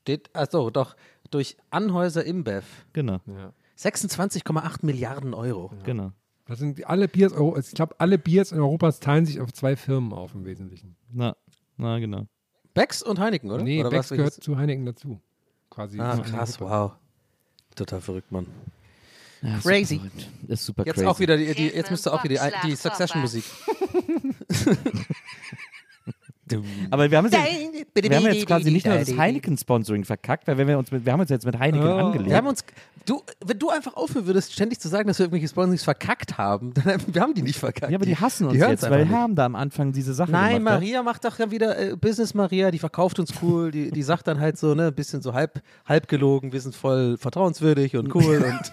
Steht, 0.00 0.34
achso, 0.34 0.70
doch, 0.70 0.96
durch 1.30 1.56
Anhäuser 1.70 2.24
InBev. 2.24 2.64
Genau, 2.94 3.20
26,8 3.76 4.84
Milliarden 4.86 5.34
Euro. 5.34 5.72
genau. 5.84 6.12
Das 6.46 6.60
sind 6.60 6.82
alle 6.86 7.08
Biers, 7.08 7.32
ich 7.58 7.74
glaube, 7.74 7.94
alle 7.98 8.16
Biers 8.16 8.52
in 8.52 8.58
Europa 8.58 8.90
teilen 8.92 9.26
sich 9.26 9.38
auf 9.38 9.52
zwei 9.52 9.76
Firmen 9.76 10.14
auf 10.14 10.34
im 10.34 10.46
Wesentlichen. 10.46 10.96
Na, 11.12 11.36
na 11.76 11.98
genau. 11.98 12.26
Becks 12.72 13.02
und 13.02 13.18
Heineken, 13.20 13.50
oder? 13.50 13.62
Nee, 13.62 13.80
oder 13.80 13.90
Becks 13.90 14.10
was? 14.10 14.16
gehört 14.16 14.32
zu 14.32 14.56
Heineken 14.56 14.86
dazu. 14.86 15.20
Quasi. 15.68 16.00
Ah, 16.00 16.16
krass, 16.16 16.58
wow. 16.58 16.92
Total 17.74 18.00
verrückt, 18.00 18.32
Mann. 18.32 18.46
Ja, 19.42 19.58
Crazy. 19.62 20.00
Super 20.00 20.52
ist 20.52 20.64
super 20.66 20.86
Jetzt 20.86 20.94
crazy. 20.96 21.06
auch 21.06 21.20
wieder 21.20 21.36
die, 21.36 21.54
die 21.54 21.68
jetzt 21.68 21.90
müsste 21.90 22.12
auch 22.12 22.24
wieder 22.24 22.50
die, 22.62 22.68
die 22.70 22.76
Succession-Musik. 22.76 23.44
Aber 26.90 27.10
wir 27.10 27.18
haben, 27.18 27.26
jetzt, 27.26 27.36
wir 27.94 28.16
haben 28.16 28.24
jetzt 28.32 28.46
quasi 28.46 28.70
nicht 28.70 28.86
nur 28.86 28.96
das 28.96 29.14
Heineken-Sponsoring 29.14 30.04
verkackt, 30.06 30.46
weil 30.48 30.56
wenn 30.56 30.66
wir 30.66 30.78
uns 30.78 30.90
mit, 30.90 31.04
wir 31.04 31.12
haben 31.12 31.20
uns 31.20 31.28
jetzt 31.28 31.44
mit 31.44 31.58
Heineken 31.58 31.86
Oh. 31.86 31.96
angelegt. 32.06 32.30
Wir 32.30 32.36
haben 32.38 32.46
uns, 32.46 32.64
du, 33.04 33.22
wenn 33.44 33.58
du 33.58 33.68
einfach 33.68 33.94
aufhören 33.96 34.24
würdest, 34.26 34.54
ständig 34.54 34.80
zu 34.80 34.88
sagen, 34.88 35.08
dass 35.08 35.18
wir 35.18 35.24
irgendwelche 35.24 35.48
Sponsorings 35.48 35.84
verkackt 35.84 36.38
haben, 36.38 36.72
dann 36.86 37.02
wir 37.06 37.20
haben 37.20 37.34
die 37.34 37.42
nicht 37.42 37.58
verkackt. 37.58 37.92
ja, 37.92 37.98
aber 37.98 38.06
die 38.06 38.16
hassen 38.16 38.46
uns 38.48 38.56
hören's 38.56 38.80
jetzt, 38.80 38.90
weil 38.90 39.02
nicht. 39.04 39.12
Herm 39.12 39.34
da 39.34 39.44
am 39.44 39.56
Anfang 39.56 39.92
diese 39.92 40.14
Sache 40.14 40.30
Nein, 40.30 40.54
gemacht 40.56 40.74
hat. 40.76 40.80
Maria 40.80 41.02
macht 41.02 41.24
doch 41.26 41.38
ja 41.38 41.50
wieder 41.50 41.78
äh, 41.78 41.96
Business 41.96 42.32
Maria, 42.32 42.70
die 42.70 42.78
verkauft 42.78 43.18
uns 43.18 43.30
cool, 43.42 43.70
die, 43.70 43.90
die 43.90 44.02
sagt 44.02 44.26
dann 44.26 44.40
halt 44.40 44.56
so, 44.56 44.74
ne, 44.74 44.86
ein 44.86 44.94
bisschen 44.94 45.20
so 45.20 45.34
halb, 45.34 45.60
halb 45.84 46.08
gelogen, 46.08 46.52
wir 46.54 46.62
sind 46.62 46.74
voll 46.74 47.18
vertrauenswürdig 47.18 47.94
und 47.96 48.14
cool 48.14 48.38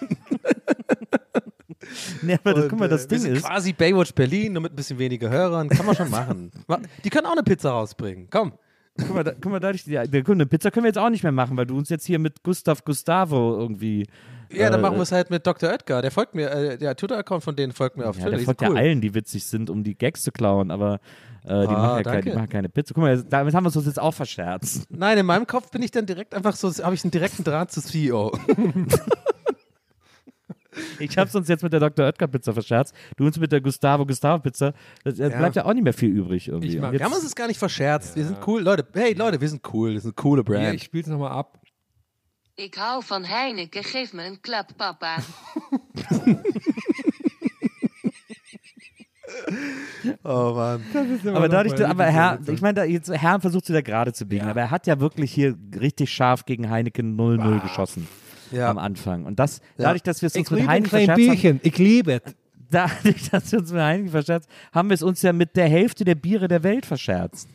Nee, 2.22 2.34
aber 2.42 2.54
das, 2.54 2.68
guck 2.68 2.78
mal, 2.78 2.88
das 2.88 3.04
äh, 3.04 3.08
Ding 3.08 3.24
ist, 3.26 3.44
quasi 3.44 3.72
Baywatch 3.72 4.12
Berlin, 4.14 4.52
nur 4.54 4.62
mit 4.62 4.72
ein 4.72 4.76
bisschen 4.76 4.98
weniger 4.98 5.28
Hörern, 5.30 5.68
kann 5.68 5.86
man 5.86 5.94
schon 5.96 6.10
machen. 6.10 6.50
Ma- 6.66 6.80
Die 7.04 7.10
können 7.10 7.26
auch 7.26 7.32
eine 7.32 7.42
Pizza 7.42 7.70
rausbringen, 7.70 8.28
komm. 8.30 8.52
guck 8.98 9.14
mal, 9.14 9.24
da, 9.24 9.32
guck 9.32 9.50
mal 9.52 9.60
dadurch, 9.60 9.84
die 9.84 10.22
Kunde, 10.22 10.46
Pizza 10.46 10.70
können 10.70 10.84
wir 10.84 10.88
jetzt 10.88 10.98
auch 10.98 11.10
nicht 11.10 11.22
mehr 11.22 11.32
machen, 11.32 11.56
weil 11.56 11.66
du 11.66 11.76
uns 11.76 11.88
jetzt 11.88 12.06
hier 12.06 12.18
mit 12.18 12.42
Gustav 12.42 12.84
Gustavo 12.84 13.56
irgendwie. 13.58 14.06
Ja, 14.52 14.70
dann 14.70 14.78
äh, 14.78 14.82
machen 14.82 14.96
wir 14.96 15.02
es 15.02 15.10
halt 15.12 15.28
mit 15.30 15.44
Dr. 15.46 15.70
Oetker, 15.70 16.00
der 16.02 16.10
folgt 16.12 16.34
mir, 16.34 16.50
äh, 16.50 16.78
der 16.78 16.94
Twitter-Account 16.96 17.42
von 17.42 17.56
denen 17.56 17.72
folgt 17.72 17.96
mir 17.96 18.08
auf 18.08 18.16
Ja, 18.16 18.22
Twitter, 18.24 18.36
der 18.36 18.44
folgt 18.44 18.60
sind 18.60 18.68
ja 18.68 18.72
cool. 18.74 18.78
allen, 18.78 19.00
die 19.00 19.12
witzig 19.14 19.44
sind, 19.44 19.68
um 19.70 19.82
die 19.82 19.96
Gags 19.96 20.22
zu 20.22 20.30
klauen, 20.30 20.70
aber 20.70 21.00
äh, 21.44 21.48
die, 21.48 21.52
Ah, 21.52 21.72
machen 21.72 21.96
ja 21.96 22.02
keine, 22.04 22.22
die 22.22 22.32
machen 22.32 22.48
keine 22.48 22.68
Pizza. 22.68 22.94
Guck 22.94 23.02
mal, 23.02 23.22
damit 23.24 23.54
haben 23.54 23.64
wir 23.64 23.68
es 23.70 23.76
uns 23.76 23.86
jetzt 23.86 24.00
auch 24.00 24.14
verscherzt. 24.14 24.86
Nein, 24.88 25.18
in 25.18 25.26
meinem 25.26 25.46
Kopf 25.48 25.70
bin 25.72 25.82
ich 25.82 25.90
dann 25.90 26.06
direkt 26.06 26.32
einfach 26.34 26.54
so, 26.54 26.72
habe 26.84 26.94
ich 26.94 27.02
einen 27.04 27.10
direkten 27.10 27.42
Draht 27.44 27.72
zu 27.72 27.82
CEO. 27.82 28.32
Ich 30.98 31.16
hab's 31.18 31.34
uns 31.34 31.48
jetzt 31.48 31.62
mit 31.62 31.72
der 31.72 31.80
Dr. 31.80 32.06
Oetker 32.06 32.26
Pizza 32.28 32.52
verscherzt, 32.52 32.94
du 33.16 33.26
uns 33.26 33.38
mit 33.38 33.50
der 33.52 33.60
Gustavo 33.60 34.04
Gustavo 34.06 34.40
Pizza. 34.42 34.72
Da 35.04 35.10
Ja. 35.10 35.28
bleibt 35.28 35.56
ja 35.56 35.64
auch 35.64 35.72
nicht 35.74 35.84
mehr 35.84 35.92
viel 35.92 36.10
übrig 36.10 36.48
irgendwie. 36.48 36.68
Ich 36.74 36.80
mag- 36.80 36.92
Wir 36.92 37.00
haben 37.00 37.06
uns 37.12 37.16
jetzt, 37.22 37.26
das 37.32 37.34
gar 37.36 37.46
nicht 37.48 37.58
verscherzt. 37.58 38.16
Wir 38.16 38.24
sind 38.24 38.38
cool. 38.46 38.62
Leute, 38.62 38.86
hey 38.94 39.12
Leute, 39.14 39.40
wir 39.40 39.48
sind 39.48 39.62
cool. 39.72 39.92
Wir 39.92 40.00
sind 40.00 40.10
eine 40.16 40.22
coole 40.22 40.40
Ja, 40.40 40.44
Brand. 40.44 40.74
ich 40.74 40.82
spiele 40.84 41.02
es 41.04 41.08
nochmal 41.08 41.32
ab. 41.32 41.58
Ik 42.58 42.74
hou 42.76 43.02
van 43.08 43.24
Heineken, 43.24 43.84
geef 43.84 44.12
me 44.14 44.24
een 44.24 44.40
klap, 44.40 44.76
papa. 44.76 45.16
oh 50.24 50.54
Mann. 50.54 50.82
aber 51.34 51.48
dadurch, 51.48 51.84
aber 51.84 52.04
Herr, 52.06 52.38
ich 52.46 52.60
meine, 52.60 52.84
jetzt, 52.84 53.10
Herr 53.10 53.40
versucht 53.40 53.64
es 53.64 53.70
wieder 53.70 53.82
gerade 53.82 54.12
zu 54.12 54.26
biegen, 54.26 54.46
aber 54.46 54.60
er 54.60 54.70
hat 54.70 54.86
ja 54.86 55.00
wirklich 55.00 55.32
hier 55.32 55.56
richtig 55.80 56.12
scharf 56.12 56.44
gegen 56.44 56.70
Heineken 56.70 57.16
0-0 57.16 57.60
geschossen 57.60 58.06
Ja. 58.50 58.70
am 58.70 58.78
Anfang. 58.78 59.24
Und 59.24 59.38
das, 59.38 59.60
dadurch, 59.76 60.02
dass 60.02 60.22
wir 60.22 60.28
es 60.28 60.36
uns 60.36 60.50
Ich 60.50 60.50
mit 60.50 60.64
kleines 60.64 60.88
verscherzt 60.88 61.44
haben. 61.44 61.60
Ich 61.62 61.78
liebe 61.78 62.20
es. 62.24 62.34
dadurch, 62.70 63.30
dass 63.30 63.52
wir 63.52 63.60
uns 63.60 63.72
mit 63.72 63.80
Heineken 63.80 64.10
verscherzt 64.10 64.48
haben, 64.72 64.88
wir 64.88 64.94
es 64.94 65.02
uns 65.02 65.22
ja 65.22 65.32
mit 65.32 65.56
der 65.56 65.68
Hälfte 65.68 66.04
der 66.04 66.16
Biere 66.16 66.48
der 66.48 66.62
Welt 66.62 66.84
verscherzt. 66.84 67.48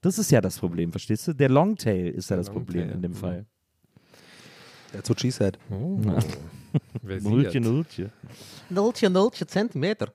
Das 0.00 0.18
ist 0.18 0.30
ja 0.30 0.40
das 0.40 0.58
Problem, 0.58 0.90
verstehst 0.92 1.28
du? 1.28 1.32
Der 1.32 1.48
Longtail 1.48 2.08
ist 2.08 2.30
ja 2.30 2.36
das 2.36 2.48
Problem 2.48 2.90
in 2.90 3.02
dem 3.02 3.12
mhm. 3.12 3.16
Fall. 3.16 3.46
That's 4.92 5.08
what 5.10 5.20
she 5.20 5.30
said. 5.30 5.58
Sieht? 7.02 7.22
Nultje. 7.22 7.60
Nultje, 8.70 9.10
nultje 9.10 9.46
Zentimeter. 9.46 10.12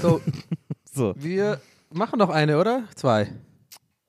So, 0.00 0.20
So. 0.92 1.14
wir 1.16 1.60
machen 1.90 2.18
noch 2.18 2.28
eine, 2.28 2.58
oder? 2.58 2.84
Zwei. 2.94 3.28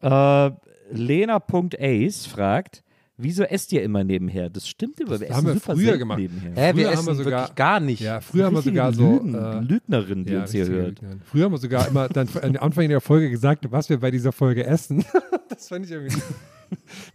Äh, 0.01 0.51
Lena.ace 0.91 2.27
fragt, 2.27 2.83
wieso 3.17 3.43
esst 3.43 3.71
ihr 3.71 3.83
immer 3.83 4.03
nebenher? 4.03 4.49
Das 4.49 4.67
stimmt 4.67 4.99
über, 4.99 5.19
wir 5.19 5.27
Das 5.27 5.37
haben 5.37 5.47
essen 5.47 5.61
wir 5.67 5.75
früher 5.75 5.97
gemacht. 5.97 6.19
nebenher. 6.19 6.51
Hä, 6.53 6.55
wir 6.55 6.73
Früher 6.73 6.85
haben 6.85 6.93
essen 6.93 7.07
wir 7.07 7.15
sogar- 7.15 7.39
wirklich 7.41 7.55
gar 7.55 7.79
nicht. 7.79 8.01
Ja, 8.01 8.21
früher 8.21 8.45
haben 8.45 8.55
wir 8.55 8.61
sogar 8.61 8.93
so. 8.93 9.11
Lügen, 9.13 9.35
Äh, 9.35 9.59
Lügnerin, 9.61 10.25
die 10.25 10.33
ja, 10.33 10.41
uns 10.41 10.51
hier 10.51 10.67
hört. 10.67 10.87
Lügnerin. 11.01 11.21
Früher 11.25 11.45
haben 11.45 11.51
wir 11.53 11.57
sogar 11.59 11.87
immer 11.87 12.09
dann 12.09 12.27
am 12.41 12.55
Anfang 12.57 12.87
der 12.89 13.01
Folge 13.01 13.29
gesagt, 13.29 13.65
was 13.71 13.89
wir 13.89 13.99
bei 13.99 14.11
dieser 14.11 14.31
Folge 14.31 14.65
essen. 14.65 15.05
das 15.49 15.67
fand 15.69 15.85
ich 15.85 15.91
irgendwie. 15.91 16.21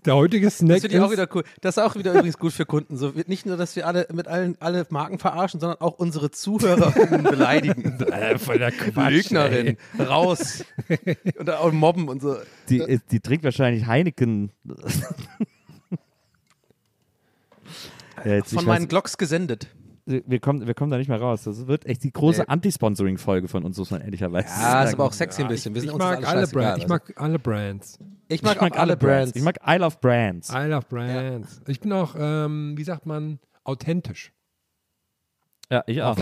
Der 0.07 0.15
heutige 0.15 0.49
Snack 0.49 0.77
Das 0.77 0.81
finde 0.83 0.97
ich 0.97 1.03
auch 1.03 1.07
ist- 1.07 1.13
wieder 1.19 1.29
cool. 1.35 1.43
Das 1.61 1.77
ist 1.77 1.83
auch 1.83 1.97
wieder 1.97 2.13
übrigens 2.15 2.39
gut 2.39 2.53
für 2.53 2.65
Kunden. 2.65 2.97
So, 2.97 3.17
wir- 3.17 3.25
nicht 3.27 3.47
nur, 3.47 3.57
dass 3.57 3.75
wir 3.75 3.87
alle 3.87 4.07
mit 4.13 4.29
allen 4.29 4.57
alle 4.61 4.87
Marken 4.91 5.19
verarschen, 5.19 5.59
sondern 5.61 5.81
auch 5.81 5.99
unsere 5.99 6.31
ZuhörerInnen 6.31 7.25
beleidigen. 7.25 7.99
Äh, 8.11 8.39
voll 8.39 8.59
der 8.59 8.71
Quatsch, 8.71 9.11
Lügnerin. 9.13 9.77
Raus. 9.99 10.65
und 11.39 11.51
auch 11.51 11.73
mobben 11.73 12.09
und 12.09 12.23
so. 12.23 12.37
Die, 12.69 12.79
äh, 12.79 12.99
die 13.11 13.21
trinkt 13.21 13.45
wahrscheinlich 13.45 13.87
Heineken. 13.87 14.53
Ja, 18.25 18.35
jetzt, 18.35 18.51
Von 18.53 18.61
ich 18.61 18.67
meinen 18.67 18.83
weiß, 18.85 18.89
Glocks 18.89 19.19
gesendet. 19.19 19.69
wir, 20.07 20.41
kommen, 20.41 20.67
wir 20.67 20.75
kommen 20.75 20.91
da 20.91 20.97
nicht 20.99 21.09
mehr 21.09 21.21
raus. 21.21 21.45
Das 21.45 21.67
wird 21.67 21.87
echt 21.87 22.03
die 22.05 22.13
große 22.13 22.41
Nee. 22.41 22.47
Anti-Sponsoring-Folge 22.49 23.49
von 23.49 23.65
uns, 23.65 23.77
muss 23.79 23.91
man 23.91 24.01
ehrlicherweise 24.01 24.49
Ja, 24.49 24.55
sagen. 24.61 24.89
ist 24.89 24.95
aber 24.95 25.05
auch 25.05 25.13
sexy 25.13 25.43
ein 25.43 25.49
bisschen. 25.49 25.75
Wir 25.75 25.83
sind 25.83 25.89
Ich 25.91 25.95
uns 25.95 26.03
mag 26.03 26.27
alle 26.27 26.47
Brands. 26.47 26.79
Ich 26.79 26.85
also. 26.85 26.89
mag 26.95 27.13
alle 27.17 27.39
Brands. 27.39 27.99
Ich 28.29 28.43
mag, 28.43 28.63
auch 28.63 28.71
alle 28.79 28.97
Brands. 28.97 29.37
Ich 29.37 29.43
mag 29.43 29.57
I 29.67 29.77
Love 29.77 29.97
Brands. 30.01 30.51
I 30.53 30.67
love 30.67 30.87
Brands. 30.89 31.61
Ich 31.69 31.81
bin 31.81 31.93
auch, 31.93 32.15
ähm, 32.19 32.75
wie 32.77 32.85
sagt 32.85 33.07
man, 33.07 33.39
authentisch. 33.65 34.33
Ja, 35.71 35.85
ich 35.87 36.03
auch. 36.03 36.17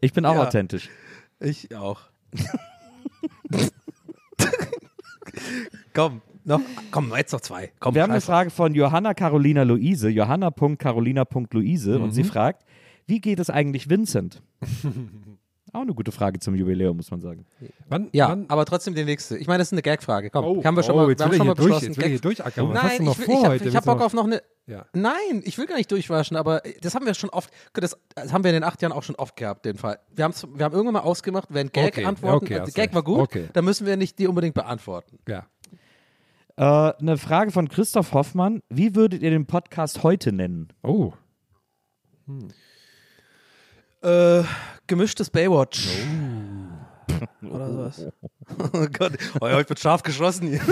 Ich 0.00 0.12
bin 0.12 0.26
auch 0.26 0.34
Ja. 0.34 0.42
authentisch. 0.42 0.90
Ich 1.40 1.74
auch. 1.74 2.00
komm, 5.94 6.20
noch, 6.44 6.60
komm, 6.90 7.12
jetzt 7.16 7.32
noch 7.32 7.40
zwei. 7.40 7.72
Komm, 7.80 7.94
Wir 7.94 8.02
haben 8.02 8.10
eine 8.10 8.20
Frage 8.20 8.50
von 8.50 8.74
Johanna 8.74 9.14
Carolina 9.14 9.62
Luise, 9.62 10.08
johanna.carolina.luise 10.08 11.98
und 11.98 12.10
sie 12.12 12.22
Mhm. 12.22 12.26
fragt, 12.28 12.64
wie 13.06 13.20
geht 13.20 13.38
es 13.38 13.50
eigentlich 13.50 13.88
Vincent? 13.90 14.42
Auch 15.72 15.80
eine 15.80 15.92
gute 15.92 16.12
Frage 16.12 16.38
zum 16.38 16.54
Jubiläum, 16.54 16.96
muss 16.96 17.10
man 17.10 17.20
sagen. 17.20 17.46
Wann, 17.88 18.08
Ja, 18.12 18.28
wann, 18.28 18.44
aber 18.48 18.64
trotzdem 18.64 18.94
die 18.94 19.02
nächste. 19.04 19.36
Ich 19.38 19.48
meine, 19.48 19.58
das 19.58 19.68
ist 19.68 19.72
eine 19.72 19.82
Gagfrage. 19.82 20.30
Komm, 20.30 20.44
Oh, 20.44 20.62
haben 20.64 20.76
wir 20.76 20.84
schon 20.84 20.94
oh, 20.94 20.98
mal, 20.98 21.08
jetzt 21.10 21.18
wir 21.18 21.24
haben 21.24 21.32
schon 21.32 21.40
ich 21.40 21.46
mal 21.48 21.54
durch, 21.54 21.66
beschlossen. 21.66 21.86
jetzt 21.88 21.96
will 21.96 22.04
ich 22.04 22.10
hier 22.12 22.20
durchackern. 22.20 22.72
Nein, 22.72 23.02
noch 23.02 23.12
ich, 23.14 23.18
will, 23.18 23.24
vor 23.26 23.34
ich, 23.34 23.42
hab, 23.44 23.50
heute? 23.50 23.68
ich 23.70 23.74
hab 23.76 23.84
Bock 23.84 24.00
auf 24.00 24.12
noch 24.14 24.24
eine. 24.24 24.40
Ja. 24.68 24.86
Nein, 24.92 25.42
ich 25.42 25.58
will 25.58 25.66
gar 25.66 25.76
nicht 25.76 25.90
durchwaschen, 25.90 26.36
aber 26.36 26.62
das 26.80 26.94
haben 26.94 27.04
wir 27.06 27.14
schon 27.14 27.28
oft, 27.30 27.50
das, 27.72 27.96
das 28.14 28.32
haben 28.32 28.44
wir 28.44 28.50
in 28.50 28.54
den 28.54 28.62
acht 28.64 28.80
Jahren 28.82 28.92
auch 28.92 29.02
schon 29.02 29.16
oft 29.16 29.34
gehabt, 29.36 29.64
den 29.64 29.76
Fall. 29.76 29.98
Wir, 30.14 30.30
wir 30.54 30.64
haben 30.64 30.72
irgendwann 30.74 30.92
mal 30.94 31.00
ausgemacht, 31.00 31.48
wenn 31.50 31.70
Gag 31.72 31.88
Okay, 31.88 32.04
antworten, 32.04 32.36
okay, 32.46 32.62
Gag 32.66 32.78
recht. 32.78 32.94
war 32.94 33.02
gut, 33.02 33.18
Okay. 33.22 33.48
dann 33.52 33.64
müssen 33.64 33.84
wir 33.84 33.96
nicht 33.96 34.16
die 34.20 34.28
unbedingt 34.28 34.54
beantworten. 34.54 35.18
Ja. 35.28 35.44
Äh, 36.56 36.62
eine 36.62 37.18
Frage 37.18 37.50
von 37.50 37.68
Christoph 37.68 38.12
Hoffmann. 38.12 38.60
Wie 38.68 38.94
würdet 38.94 39.22
ihr 39.22 39.30
den 39.30 39.46
Podcast 39.46 40.04
heute 40.04 40.32
nennen? 40.32 40.68
Oh. 40.82 41.12
Äh, 44.02 44.44
gemischtes 44.86 45.30
Baywatch. 45.30 45.88
Oder 47.42 47.72
sowas. 47.72 48.06
Oh 48.72 48.86
Gott, 48.92 49.12
oh, 49.40 49.48
heute 49.48 49.68
wird 49.70 49.80
scharf 49.80 50.02
geschossen 50.02 50.48
hier. 50.48 50.60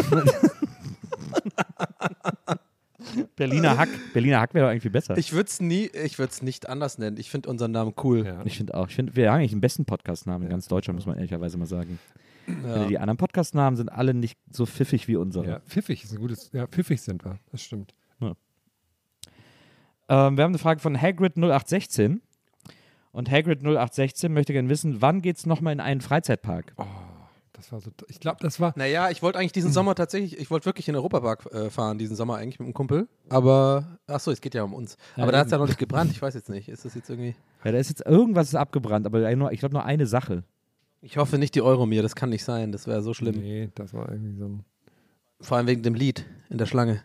Berliner 3.37 3.77
Hack. 3.77 3.89
Berliner 4.13 4.41
Hack 4.41 4.55
wäre 4.55 4.67
doch 4.67 4.71
eigentlich 4.71 4.83
viel 4.83 4.91
besser. 4.91 5.19
Ich 5.19 5.33
würde 5.33 5.49
es 5.49 5.61
nie, 5.61 5.87
ich 5.87 6.19
würde 6.19 6.31
es 6.31 6.43
nicht 6.43 6.69
anders 6.69 6.99
nennen. 6.99 7.17
Ich 7.17 7.31
finde 7.31 7.51
unseren 7.51 7.73
Namen 7.73 7.95
cool. 8.05 8.25
Ja. 8.25 8.41
Ich 8.45 8.57
finde 8.57 8.75
auch. 8.75 8.89
Ich 8.89 8.95
finde, 8.95 9.17
wir 9.17 9.31
haben 9.31 9.39
eigentlich 9.39 9.51
den 9.51 9.61
besten 9.61 9.85
Podcast-Namen 9.85 10.45
in 10.45 10.51
ganz 10.51 10.69
Deutschland, 10.69 10.97
muss 10.99 11.07
man 11.07 11.17
ehrlicherweise 11.17 11.59
mal 11.59 11.67
sagen. 11.67 11.99
Ja. 12.47 12.87
Die 12.87 12.99
anderen 12.99 13.19
Podcast-Namen 13.19 13.77
sind 13.77 13.91
alle 13.91 14.15
nicht 14.15 14.39
so 14.51 14.67
pfiffig 14.67 15.09
wie 15.09 15.17
unsere. 15.17 15.47
Ja, 15.47 15.61
pfiffig 15.61 16.05
ist 16.05 16.13
ein 16.13 16.19
gutes, 16.19 16.51
ja, 16.53 16.67
pfiffig 16.67 17.01
sind 17.01 17.25
wir, 17.25 17.39
das 17.51 17.63
stimmt. 17.63 17.95
Ähm, 20.09 20.37
wir 20.37 20.45
haben 20.45 20.51
eine 20.51 20.59
Frage 20.59 20.81
von 20.81 21.01
Hagrid 21.01 21.37
0816. 21.37 22.21
Und 23.13 23.31
Hagrid 23.31 23.61
0816 23.61 24.33
möchte 24.33 24.53
gerne 24.53 24.69
wissen, 24.69 25.01
wann 25.01 25.23
geht 25.23 25.39
es 25.39 25.47
nochmal 25.47 25.73
in 25.73 25.81
einen 25.81 26.01
Freizeitpark? 26.01 26.75
Das 27.53 27.71
war 27.73 27.81
so, 27.81 27.91
ich 28.09 28.21
glaube, 28.21 28.39
das 28.41 28.59
war, 28.59 28.73
Naja, 28.77 29.11
ich 29.11 29.23
wollte 29.23 29.39
eigentlich 29.39 29.53
diesen 29.53 29.71
Sommer 29.71 29.95
tatsächlich, 29.95 30.39
ich 30.39 30.51
wollte 30.51 30.67
wirklich 30.67 30.89
in 30.89 30.93
den 30.95 30.99
Europapark 30.99 31.47
äh, 31.53 31.71
fahren, 31.71 31.97
diesen 31.97 32.17
Sommer 32.17 32.37
eigentlich 32.37 32.59
mit 32.59 32.67
einem 32.67 32.75
Kumpel. 32.75 33.09
Aber, 33.29 33.99
ach 34.07 34.21
so, 34.21 34.31
es 34.31 34.41
geht 34.41 34.55
ja 34.55 34.63
um 34.65 34.75
uns. 34.75 34.97
Ja, 35.17 35.23
Aber 35.23 35.33
da 35.33 35.39
hat 35.39 35.47
es 35.47 35.53
ja 35.53 35.59
noch 35.59 35.67
nicht 35.67 35.79
gebrannt. 35.79 36.11
Ich 36.11 36.21
weiß 36.21 36.35
jetzt 36.35 36.49
nicht. 36.51 36.69
Ist 36.69 36.85
das 36.85 36.95
jetzt 36.95 37.09
irgendwie. 37.09 37.35
Ja, 37.65 37.73
da 37.73 37.79
ist 37.79 37.89
jetzt 37.89 38.05
irgendwas 38.05 38.49
ist 38.49 38.55
abgebrannt, 38.55 39.07
aber 39.07 39.35
nur, 39.37 39.53
ich 39.53 39.61
glaube 39.61 39.75
nur 39.75 39.85
eine 39.85 40.07
Sache. 40.07 40.45
Ich 41.05 41.17
hoffe 41.17 41.37
nicht 41.37 41.55
die 41.57 41.63
Euromir, 41.63 42.01
das 42.03 42.15
kann 42.15 42.31
nicht 42.31 42.45
sein. 42.45 42.71
Das 42.73 42.87
wäre 42.87 43.03
so 43.03 43.13
schlimm. 43.13 43.37
nee, 43.41 43.71
das 43.75 43.93
war 43.93 44.09
irgendwie 44.11 44.37
so 44.39 44.47
ein, 44.47 44.65
Vor 45.41 45.57
allem 45.57 45.67
wegen 45.67 45.83
dem 45.83 45.95
Lied 45.95 46.25
in 46.49 46.59
der 46.59 46.67
Schlange. 46.67 47.03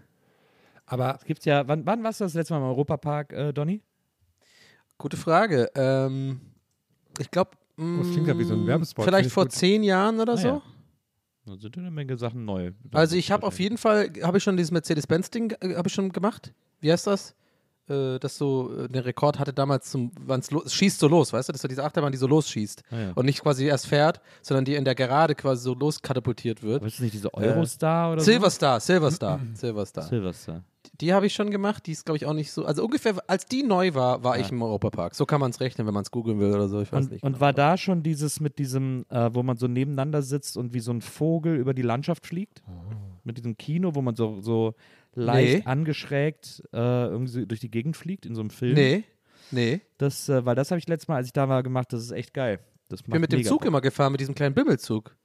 aber 0.86 1.16
Es 1.16 1.26
gibt 1.26 1.44
ja, 1.46 1.68
wann, 1.68 1.86
wann 1.86 2.04
warst 2.04 2.20
du 2.22 2.26
das 2.26 2.34
letzte 2.36 2.54
Mal 2.54 2.60
im 2.60 2.66
Europapark, 2.68 3.34
äh, 3.34 3.52
Donny? 3.54 3.82
Gute 5.00 5.18
Frage. 5.18 5.70
Ähm, 5.76 6.40
ich 7.20 7.30
glaube. 7.32 7.52
Oh, 7.80 7.98
das 8.00 8.12
klingt 8.12 8.28
ja 8.28 8.38
wie 8.40 8.44
so 8.44 8.56
ein 8.56 8.66
Werbespot, 8.66 9.06
Vielleicht 9.06 9.30
vor 9.32 9.44
gut. 9.46 9.52
zehn 9.52 9.84
Jahren 9.84 10.20
oder 10.20 10.34
Ah, 10.34 10.38
so. 10.38 10.48
ja. 10.48 10.62
Da 11.46 11.56
sind 11.58 11.78
eine 11.78 11.92
Menge 11.92 12.18
Sachen 12.18 12.44
neu. 12.46 12.72
Also 12.92 13.16
ich 13.16 13.32
habe 13.32 13.46
auf 13.46 13.60
jeden 13.60 13.78
Fall, 13.78 14.12
habe 14.24 14.38
ich 14.40 14.44
schon 14.44 14.58
dieses 14.58 14.72
Mercedes-Benz-Ding, 14.72 15.52
äh, 15.62 15.76
habe 15.76 15.88
ich 15.88 15.94
schon 15.94 16.12
gemacht. 16.12 16.54
Wie 16.82 16.92
heißt 16.92 17.06
das? 17.08 17.36
Äh, 17.90 18.20
das 18.20 18.38
so 18.38 18.72
äh, 18.76 18.88
den 18.88 19.02
Rekord 19.04 19.40
hatte 19.40 19.54
damals 19.54 19.90
zum, 19.90 20.12
wann's 20.20 20.50
es 20.52 20.74
schießt 20.74 21.00
so 21.00 21.08
los, 21.08 21.32
weißt 21.32 21.48
du? 21.50 21.54
Das 21.54 21.60
ist 21.60 21.62
so 21.62 21.68
diese 21.68 21.84
Achterbahn, 21.84 22.12
die 22.12 22.18
so 22.18 22.28
losschießt. 22.28 22.84
Ah, 22.92 22.96
ja. 23.00 23.12
Und 23.16 23.26
nicht 23.26 23.42
quasi 23.42 23.66
erst 23.66 23.88
fährt, 23.88 24.22
sondern 24.42 24.66
die 24.66 24.76
in 24.76 24.84
der 24.86 24.96
Gerade 24.96 25.36
quasi 25.36 25.64
so 25.64 25.74
loskatapultiert 25.74 26.64
wird. 26.64 26.78
Aber 26.78 26.88
ist 26.88 26.96
das 26.98 27.02
nicht 27.02 27.14
diese 27.14 27.34
Eurostar 27.34 28.14
oder 28.14 28.22
Silverstar, 28.22 28.80
Silverstar, 28.80 29.40
Silverstar. 29.54 30.04
so? 30.04 30.10
Silverstar. 30.10 30.64
Die 31.02 31.14
habe 31.14 31.28
ich 31.28 31.34
schon 31.34 31.52
gemacht, 31.52 31.86
die 31.86 31.92
ist 31.92 32.06
glaube 32.06 32.18
ich 32.18 32.26
auch 32.26 32.34
nicht 32.34 32.52
so, 32.52 32.66
also 32.66 32.84
ungefähr, 32.84 33.14
als 33.28 33.46
die 33.46 33.62
neu 33.62 33.94
war, 33.94 34.24
war 34.24 34.40
ich 34.40 34.52
im 34.52 34.62
Europapark. 34.62 35.14
So 35.16 35.26
kann 35.26 35.40
man 35.40 35.52
es 35.52 35.60
rechnen, 35.60 35.86
wenn 35.86 35.94
man 35.94 36.04
es 36.04 36.12
googeln 36.12 36.40
will 36.40 36.50
oder 36.54 36.68
so, 36.70 36.82
ich 36.82 36.92
weiß 36.92 37.06
Und, 37.06 37.12
nicht. 37.12 37.24
und 37.24 37.34
genau. 37.34 37.42
war 37.42 37.54
da 37.54 37.78
schon 37.78 38.04
dieses 38.04 38.40
mit 38.40 38.58
diesem, 38.58 39.06
äh, 39.10 39.30
wo 39.34 39.44
man 39.44 39.58
so 39.58 39.68
nebeneinander 39.68 40.22
sitzt 40.22 40.58
und 40.58 40.74
wie 40.74 40.80
so 40.80 40.92
ein 40.92 41.02
Vogel 41.02 41.56
über 41.58 41.74
die 41.74 41.82
Landschaft 41.84 42.26
fliegt? 42.26 42.64
Mit 43.24 43.38
diesem 43.38 43.58
Kino, 43.58 43.94
wo 43.94 44.02
man 44.02 44.16
so, 44.16 44.40
so 44.42 44.74
leicht 45.18 45.58
Nee. 45.60 45.64
angeschrägt 45.66 46.64
äh, 46.74 46.78
irgendwie 46.78 47.46
durch 47.46 47.60
die 47.60 47.72
Gegend 47.72 47.98
fliegt 47.98 48.26
in 48.26 48.36
so 48.36 48.42
einem 48.42 48.50
Film? 48.50 48.74
Nee, 48.76 49.04
nee. 49.52 49.82
Das, 49.98 50.30
äh, 50.30 50.46
weil 50.46 50.56
das 50.56 50.72
habe 50.72 50.80
ich 50.80 50.88
letztes 50.88 51.08
Mal, 51.08 51.16
als 51.18 51.28
ich 51.28 51.34
da 51.34 51.50
war, 51.50 51.64
gemacht. 51.64 51.92
Das 51.92 52.02
ist 52.04 52.12
echt 52.12 52.34
geil. 52.34 52.60
Das 52.90 53.02
Ich 53.02 53.06
bin 53.06 53.20
mit 53.20 53.32
dem 53.34 53.44
Zug 53.44 53.60
Bock. 53.60 53.68
immer 53.68 53.82
gefahren, 53.82 54.12
mit 54.14 54.22
diesem 54.22 54.36
kleinen 54.36 54.56
Bimmelzug. 54.56 55.16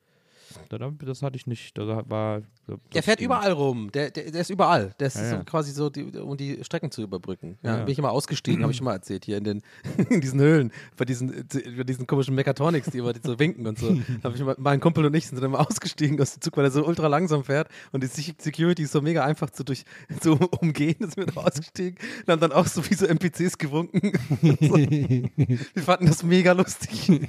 Da- 0.69 0.79
da- 0.79 0.91
Das 1.05 1.23
hatte 1.23 1.37
ich 1.37 1.47
nicht. 1.47 1.77
Da 1.79 2.03
war, 2.09 2.41
Der 2.69 2.79
das 2.93 3.05
fährt 3.05 3.19
ging. 3.19 3.27
überall 3.27 3.53
rum. 3.53 3.91
Der, 3.93 4.11
der, 4.11 4.31
der 4.31 4.41
ist 4.41 4.51
überall. 4.51 4.95
Der 5.01 5.07
ist 5.09 5.17
Ja, 5.17 5.29
so 5.31 5.37
ja. 5.37 5.45
quasi 5.45 5.73
so, 5.73 5.91
die, 5.91 6.05
um 6.19 6.37
die 6.37 6.63
Strecken 6.65 6.91
zu 6.91 7.03
überbrücken. 7.03 7.59
Ja, 7.63 7.79
Ja. 7.79 7.85
bin 7.85 7.93
ich 7.93 7.99
immer 7.99 8.11
ausgestiegen, 8.13 8.63
habe 8.63 8.71
ich 8.73 8.77
schon 8.79 8.85
mal 8.85 8.93
erzählt, 8.95 9.25
hier 9.25 9.37
in, 9.39 9.45
den, 9.45 9.63
in 10.11 10.21
diesen 10.21 10.41
Höhlen, 10.41 10.73
bei 10.97 11.05
diesen, 11.05 11.47
bei 11.77 11.85
diesen 11.85 12.07
komischen 12.07 12.35
Mechatronics, 12.35 12.91
die 12.91 12.99
immer 12.99 13.13
so 13.23 13.39
winken 13.39 13.67
und 13.67 13.79
so. 13.79 13.97
habe 14.23 14.37
ich 14.37 14.59
mein 14.59 14.81
Kumpel 14.81 15.05
und 15.07 15.15
ich 15.15 15.27
sind 15.27 15.37
dann 15.37 15.47
immer 15.51 15.61
ausgestiegen 15.61 16.21
aus 16.21 16.35
dem 16.35 16.41
Zug, 16.43 16.57
weil 16.57 16.65
er 16.65 16.71
so 16.71 16.87
ultra 16.87 17.07
langsam 17.09 17.45
fährt 17.45 17.69
und 17.93 18.03
die 18.03 18.09
Sec- 18.09 18.41
Security 18.41 18.83
ist 18.83 18.93
so 18.93 19.01
mega 19.03 19.25
einfach 19.25 19.51
zu 19.51 19.65
durch, 19.65 19.85
zu 20.21 20.35
umgehen, 20.61 20.97
da 21.01 21.07
sind 21.07 21.17
wir 21.19 21.27
da 21.27 21.41
ausgestiegen 21.41 21.99
und 22.27 22.33
haben 22.33 22.41
dann 22.41 22.53
auch 22.53 22.67
so 22.67 22.89
wie 22.89 22.95
so 22.95 23.07
NPCs 23.07 23.59
gewunken. 23.59 24.13
so. 24.43 24.77
Wir 24.77 25.83
fanden 25.83 26.07
das 26.07 26.23
mega 26.23 26.53
lustig. 26.53 27.11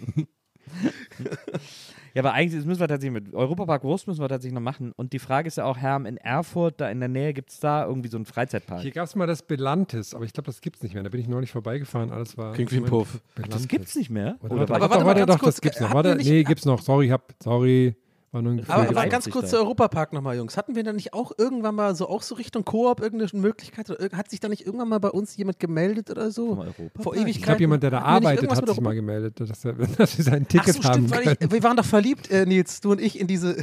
Ja, 2.13 2.21
aber 2.21 2.33
eigentlich 2.33 2.59
das 2.59 2.65
müssen 2.65 2.79
wir 2.79 2.87
tatsächlich 2.87 3.23
mit 3.23 3.33
Europapark 3.33 3.83
Wurst 3.83 4.07
müssen 4.07 4.21
wir 4.21 4.29
tatsächlich 4.29 4.53
noch 4.53 4.61
machen. 4.61 4.91
Und 4.95 5.13
die 5.13 5.19
Frage 5.19 5.47
ist 5.47 5.57
ja 5.57 5.65
auch, 5.65 5.77
Herm, 5.77 6.05
in 6.05 6.17
Erfurt, 6.17 6.79
da 6.79 6.89
in 6.89 6.99
der 6.99 7.09
Nähe, 7.09 7.33
gibt 7.33 7.49
es 7.49 7.59
da 7.59 7.85
irgendwie 7.85 8.09
so 8.09 8.17
einen 8.17 8.25
Freizeitpark? 8.25 8.81
hier 8.81 8.91
gab 8.91 9.05
es 9.05 9.15
mal 9.15 9.25
das 9.25 9.41
Belantis, 9.41 10.13
aber 10.13 10.25
ich 10.25 10.33
glaube, 10.33 10.45
das 10.45 10.61
gibt 10.61 10.77
es 10.77 10.83
nicht 10.83 10.93
mehr. 10.93 11.03
Da 11.03 11.09
bin 11.09 11.19
ich 11.19 11.27
neulich 11.27 11.51
vorbeigefahren, 11.51 12.11
alles 12.11 12.37
war. 12.37 12.53
Klingt 12.53 12.71
wie 12.71 12.77
ein 12.77 12.85
Puff. 12.85 13.21
das 13.49 13.67
gibt's 13.67 13.95
nicht 13.95 14.09
mehr? 14.09 14.37
Oder, 14.41 14.53
Oder 14.53 14.69
warte, 14.69 14.73
aber 14.73 14.81
warte 14.81 14.91
warte, 14.91 15.05
warte, 15.05 15.19
ganz 15.25 15.39
doch, 15.39 15.45
das 15.47 15.61
gibt's 15.61 15.79
noch. 15.79 15.89
hatten 15.89 15.95
Warte, 15.95 16.15
nee, 16.23 16.43
gibt's 16.43 16.65
noch. 16.65 16.81
Sorry, 16.81 17.07
hab, 17.09 17.33
sorry, 17.41 17.95
war 18.33 18.41
nur 18.41 18.53
ein 18.53 18.57
Gefühl. 18.57 18.73
Aber, 18.73 18.89
aber 18.89 19.07
ganz 19.07 19.29
kurz 19.29 19.51
zu 19.51 19.57
Europapark 19.57 20.11
nochmal, 20.11 20.35
Jungs. 20.35 20.57
Hatten 20.57 20.75
wir 20.75 20.83
da 20.83 20.91
nicht 20.91 21.13
auch 21.13 21.31
irgendwann 21.37 21.75
mal 21.75 21.95
so, 21.95 22.09
auch 22.09 22.23
so 22.23 22.35
Richtung 22.35 22.65
Koop 22.65 23.01
irgendeine 23.01 23.29
Möglichkeit? 23.39 23.89
Oder 23.89 24.17
hat 24.17 24.29
sich 24.29 24.39
da 24.39 24.49
nicht 24.49 24.65
irgendwann 24.65 24.89
mal 24.89 24.99
bei 24.99 25.09
uns 25.09 25.37
jemand 25.37 25.59
gemeldet 25.59 26.09
oder 26.09 26.31
so? 26.31 26.55
Vor 26.55 27.13
Ewigkeiten. 27.13 27.27
ich 27.27 27.41
glaube, 27.41 27.59
jemand, 27.59 27.83
der 27.83 27.91
da 27.91 28.01
arbeitet, 28.01 28.49
hat 28.49 28.67
sich 28.67 28.81
mal 28.81 28.95
gemeldet, 28.95 29.39
dass, 29.39 29.63
er, 29.63 29.73
dass 29.97 30.13
sie 30.13 30.23
sein 30.23 30.43
Ach 30.45 30.51
Ticket 30.51 30.73
so, 30.73 30.83
haben 30.83 31.07
stimmt, 31.07 31.37
ich, 31.41 31.51
wir 31.51 31.63
waren 31.63 31.77
doch 31.77 31.85
verliebt, 31.85 32.31
äh, 32.31 32.45
Nils, 32.45 32.81
du 32.81 32.91
und 32.91 33.01
ich, 33.01 33.19
in 33.19 33.27
diese 33.27 33.55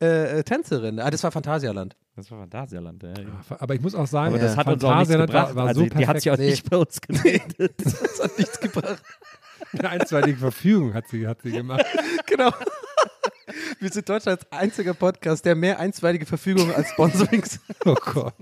äh, 0.00 0.38
äh, 0.38 0.42
Tänzerin. 0.42 0.98
Ah, 1.00 1.10
das 1.10 1.22
war 1.22 1.30
Phantasialand. 1.30 1.94
Das 2.16 2.30
war 2.30 2.38
Phantasialand, 2.38 3.02
ja. 3.02 3.10
ja. 3.10 3.56
Aber 3.58 3.74
ich 3.74 3.80
muss 3.80 3.94
auch 3.94 4.06
sagen, 4.06 4.34
Aber 4.34 4.42
das 4.42 4.54
äh, 4.54 4.56
hat 4.56 4.66
uns 4.68 4.84
auch 4.84 4.96
nichts 4.98 5.12
Phantasialand 5.12 5.30
gebracht. 5.30 5.48
war, 5.48 5.56
war 5.56 5.68
also 5.68 5.80
so 5.82 5.88
die 5.88 6.06
hat 6.06 6.20
sich 6.20 6.30
auch 6.30 6.36
perfekt. 6.36 6.50
nicht 6.50 6.70
bei 6.70 6.76
uns 6.78 7.00
gemeldet. 7.00 7.74
Das 7.84 8.22
hat 8.22 8.38
nichts 8.38 8.58
gebracht. 8.60 9.02
Eine 9.72 9.88
einstweilige 9.90 10.38
Verfügung 10.38 10.94
hat 10.94 11.08
sie, 11.08 11.26
hat 11.26 11.42
sie 11.42 11.50
gemacht. 11.50 11.84
genau. 12.26 12.50
Wir 13.80 13.90
sind 13.90 14.08
Deutschlands 14.08 14.46
einziger 14.50 14.94
Podcast, 14.94 15.44
der 15.44 15.54
mehr 15.54 15.78
einstweilige 15.78 16.26
Verfügungen 16.26 16.74
als 16.74 16.88
Sponsorings. 16.90 17.60
Oh 17.84 17.94
Gott. 17.94 18.34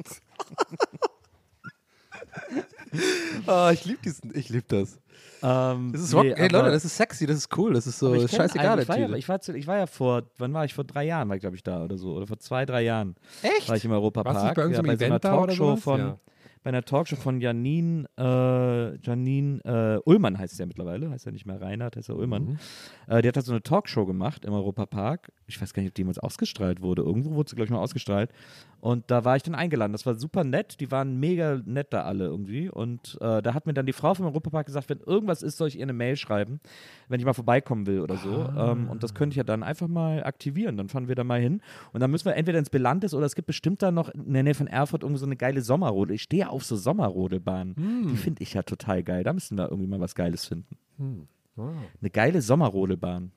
oh, 3.46 3.70
ich 3.72 3.84
liebe 3.84 4.00
diesen, 4.02 4.36
ich 4.36 4.48
liebe 4.48 4.64
das. 4.68 4.98
ähm, 5.42 5.92
Das 5.92 6.02
ist 6.02 6.14
nee, 6.14 6.34
Hey 6.36 6.48
Leute, 6.48 6.70
das 6.70 6.84
ist 6.84 6.96
sexy, 6.96 7.26
das 7.26 7.36
ist 7.38 7.56
cool, 7.56 7.72
das 7.72 7.86
ist 7.86 7.98
so 7.98 8.14
scheißegal. 8.28 8.80
ich, 8.80 8.88
war 8.88 8.98
ja, 8.98 9.08
ich, 9.14 9.28
war 9.28 9.40
zu, 9.40 9.54
ich 9.54 9.66
war 9.66 9.78
ja 9.78 9.86
vor, 9.86 10.22
wann 10.38 10.52
war 10.54 10.64
ich? 10.64 10.74
Vor 10.74 10.84
drei 10.84 11.04
Jahren 11.04 11.28
war 11.28 11.36
ich, 11.36 11.40
glaube 11.40 11.56
ich, 11.56 11.62
da 11.62 11.84
oder 11.84 11.98
so. 11.98 12.14
Oder 12.14 12.26
vor 12.26 12.38
zwei, 12.38 12.64
drei 12.66 12.82
Jahren 12.82 13.16
Echt? 13.42 13.68
war 13.68 13.76
ich 13.76 13.84
im 13.84 13.92
Europapark. 13.92 14.34
Warst 14.36 14.50
du 14.50 14.54
bei 14.54 14.62
irgendeinem 14.62 14.86
ja, 14.86 14.92
bei 14.92 14.98
so 14.98 15.04
einer 15.06 15.20
Talkshow 15.20 15.76
von, 15.76 16.00
Ja. 16.00 16.18
Bei 16.62 16.68
einer 16.68 16.84
Talkshow 16.84 17.16
von 17.16 17.40
Janine, 17.40 18.06
äh, 18.16 18.96
Janine 18.98 19.60
äh, 19.64 20.08
Ullmann 20.08 20.38
heißt 20.38 20.56
sie 20.56 20.62
ja 20.62 20.66
mittlerweile, 20.66 21.10
heißt 21.10 21.26
ja 21.26 21.32
nicht 21.32 21.46
mehr 21.46 21.60
Reinhard, 21.60 21.96
heißt 21.96 22.08
ja 22.08 22.14
Ullmann. 22.14 22.44
Mhm. 22.44 22.58
Äh, 23.08 23.22
die 23.22 23.28
hat 23.28 23.36
halt 23.36 23.46
so 23.46 23.52
eine 23.52 23.62
Talkshow 23.62 24.06
gemacht 24.06 24.44
im 24.44 24.52
Europapark. 24.52 25.32
Ich 25.52 25.62
weiß 25.62 25.72
gar 25.72 25.82
nicht, 25.82 25.90
ob 25.90 25.94
die 25.94 26.02
jemals 26.02 26.18
ausgestrahlt 26.18 26.82
wurde. 26.82 27.02
Irgendwo 27.02 27.32
wurde 27.34 27.50
sie, 27.50 27.56
glaube 27.56 27.66
ich, 27.66 27.70
mal 27.70 27.78
ausgestrahlt. 27.78 28.30
Und 28.80 29.10
da 29.10 29.24
war 29.24 29.36
ich 29.36 29.42
dann 29.42 29.54
eingeladen. 29.54 29.92
Das 29.92 30.06
war 30.06 30.14
super 30.14 30.42
nett. 30.42 30.80
Die 30.80 30.90
waren 30.90 31.20
mega 31.20 31.60
nett 31.64 31.92
da 31.92 32.02
alle 32.02 32.24
irgendwie. 32.24 32.68
Und 32.68 33.16
äh, 33.20 33.40
da 33.40 33.54
hat 33.54 33.66
mir 33.66 33.74
dann 33.74 33.86
die 33.86 33.92
Frau 33.92 34.14
vom 34.14 34.26
Europapark 34.26 34.66
gesagt, 34.66 34.88
wenn 34.88 34.98
irgendwas 34.98 35.42
ist, 35.42 35.56
soll 35.56 35.68
ich 35.68 35.76
ihr 35.76 35.82
eine 35.82 35.92
Mail 35.92 36.16
schreiben, 36.16 36.60
wenn 37.08 37.20
ich 37.20 37.26
mal 37.26 37.32
vorbeikommen 37.32 37.86
will 37.86 38.00
oder 38.00 38.16
so. 38.16 38.32
Ähm, 38.56 38.88
und 38.88 39.02
das 39.02 39.14
könnte 39.14 39.34
ich 39.34 39.36
ja 39.36 39.44
dann 39.44 39.62
einfach 39.62 39.88
mal 39.88 40.24
aktivieren. 40.24 40.76
Dann 40.76 40.88
fahren 40.88 41.06
wir 41.08 41.14
da 41.14 41.24
mal 41.24 41.40
hin. 41.40 41.60
Und 41.92 42.00
dann 42.00 42.10
müssen 42.10 42.24
wir 42.24 42.34
entweder 42.34 42.58
ins 42.58 42.70
Belantes 42.70 43.14
oder 43.14 43.26
es 43.26 43.34
gibt 43.34 43.46
bestimmt 43.46 43.82
da 43.82 43.92
noch 43.92 44.08
in 44.08 44.32
der 44.32 44.42
Nähe 44.42 44.54
von 44.54 44.66
Erfurt 44.66 45.02
irgendwie 45.02 45.20
so 45.20 45.26
eine 45.26 45.36
geile 45.36 45.60
Sommerrodel. 45.62 46.16
Ich 46.16 46.22
stehe 46.22 46.48
auf 46.48 46.64
so 46.64 46.76
Sommerrodelbahnen. 46.76 47.74
Die 48.08 48.16
finde 48.16 48.42
ich 48.42 48.54
ja 48.54 48.62
total 48.62 49.02
geil. 49.02 49.22
Da 49.22 49.32
müssen 49.32 49.56
wir 49.56 49.68
irgendwie 49.68 49.88
mal 49.88 50.00
was 50.00 50.14
Geiles 50.14 50.46
finden. 50.46 50.76
Wow. 51.56 51.74
Eine 52.00 52.10
geile 52.10 52.42
Sommerrodelbahn. 52.42 53.30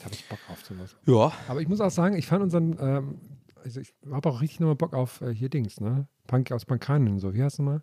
Da 0.00 0.06
habe 0.06 0.14
ich 0.14 0.28
Bock 0.28 0.38
auf 0.50 0.64
sowas. 0.64 0.96
Ja. 1.06 1.32
Aber 1.48 1.60
ich 1.60 1.68
muss 1.68 1.80
auch 1.80 1.90
sagen, 1.90 2.16
ich 2.16 2.26
fand 2.26 2.42
unseren, 2.42 2.76
ähm, 2.80 3.20
also 3.62 3.80
ich 3.80 3.94
habe 4.10 4.28
auch 4.28 4.40
richtig 4.40 4.60
nochmal 4.60 4.76
Bock 4.76 4.94
auf 4.94 5.20
äh, 5.20 5.32
hier 5.34 5.48
Dings, 5.48 5.80
ne? 5.80 6.08
Punk 6.26 6.50
aus 6.52 6.64
Pankanien 6.64 7.12
und 7.14 7.18
so. 7.20 7.34
Wie 7.34 7.42
heißt 7.42 7.58
du 7.58 7.62
mal? 7.62 7.82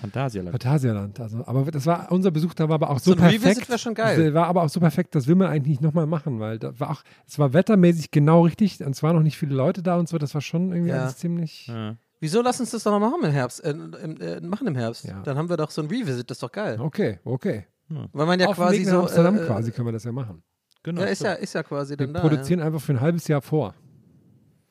Phantasialand. 0.00 0.50
Phantasialand. 0.52 1.20
Also, 1.20 1.46
aber 1.46 1.70
das 1.70 1.86
war, 1.86 2.10
unser 2.10 2.30
Besuch 2.30 2.52
da 2.54 2.68
war 2.68 2.74
aber 2.74 2.90
auch 2.90 2.98
so, 2.98 3.12
So 3.12 3.12
ein 3.12 3.18
perfekt. 3.18 3.44
Revisit 3.46 3.68
wär 3.68 3.78
schon 3.78 3.94
geil. 3.94 4.24
Das 4.24 4.34
war 4.34 4.46
aber 4.48 4.62
auch 4.62 4.68
so 4.68 4.80
perfekt, 4.80 5.14
das 5.14 5.26
will 5.28 5.36
man 5.36 5.48
eigentlich 5.48 5.68
nicht 5.68 5.82
nochmal 5.82 6.06
machen, 6.06 6.40
weil 6.40 6.58
da 6.58 6.78
war 6.80 6.90
auch, 6.90 7.02
es 7.26 7.38
war 7.38 7.52
wettermäßig 7.52 8.10
genau 8.10 8.42
richtig 8.42 8.82
und 8.84 8.90
es 8.90 9.02
waren 9.02 9.14
noch 9.14 9.22
nicht 9.22 9.38
viele 9.38 9.54
Leute 9.54 9.82
da 9.82 9.96
und 9.96 10.08
so, 10.08 10.18
das 10.18 10.34
war 10.34 10.40
schon 10.40 10.72
irgendwie 10.72 10.90
Ja. 10.90 11.02
alles 11.02 11.18
ziemlich. 11.18 11.68
Ja. 11.68 11.96
Wieso 12.20 12.42
lass 12.42 12.58
uns 12.58 12.70
das 12.70 12.82
doch 12.82 12.90
noch 12.90 12.98
mal 13.00 13.10
machen 13.10 13.24
im 13.24 13.30
Herbst? 13.32 13.62
Äh, 13.62 13.70
im, 13.70 14.20
äh, 14.20 14.40
machen 14.40 14.66
im 14.66 14.74
Herbst. 14.74 15.04
Ja. 15.04 15.20
Dann 15.22 15.36
haben 15.38 15.48
wir 15.48 15.56
doch 15.56 15.70
so 15.70 15.82
ein 15.82 15.88
Revisit, 15.88 16.28
das 16.30 16.36
ist 16.36 16.42
doch 16.42 16.52
geil. 16.52 16.80
Okay, 16.80 17.20
okay. 17.24 17.66
Weil 17.88 18.26
man 18.26 18.40
ja 18.40 18.46
Auf 18.48 18.56
quasi 18.56 18.78
Weg 18.78 18.86
nach 18.86 18.92
so. 18.94 19.00
Amsterdam 19.02 19.36
äh, 19.36 19.46
quasi 19.46 19.70
können 19.70 19.86
wir 19.86 19.92
das 19.92 20.04
ja 20.04 20.12
machen. 20.12 20.42
Genau. 20.84 21.00
Ja, 21.00 21.06
ist 21.08 21.22
ja, 21.22 21.32
ist 21.32 21.54
ja 21.54 21.62
quasi 21.62 21.92
Wir 21.98 22.06
dann 22.06 22.14
da. 22.14 22.20
produzieren 22.20 22.60
einfach 22.60 22.80
für 22.80 22.92
ein 22.92 23.00
halbes 23.00 23.26
Jahr 23.26 23.42
vor. 23.42 23.74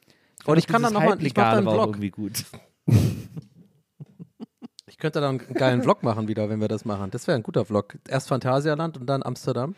Ja. 0.08 0.14
Und 0.46 0.58
ich 0.58 0.68
kann 0.68 0.82
dann 0.82 0.94
nochmal, 0.94 1.22
ich 1.22 1.36
mache 1.36 1.56
dann 1.56 1.68
einen 1.68 1.76
Vlog. 1.76 1.88
irgendwie 1.88 2.10
gut. 2.12 2.46
Ich 5.04 5.06
könnte 5.06 5.20
dann 5.20 5.42
einen 5.42 5.54
geilen 5.54 5.84
Vlog 5.84 6.02
machen 6.02 6.30
wieder, 6.30 6.50
wenn 6.50 6.62
wir 6.62 6.70
das 6.70 6.86
machen. 6.86 7.12
Das 7.12 7.28
wäre 7.28 7.36
ein 7.36 7.44
guter 7.44 7.66
Vlog. 7.66 7.98
Erst 8.08 8.30
Phantasialand 8.30 8.98
und 8.98 9.06
dann 9.06 9.22
Amsterdam. 9.22 9.76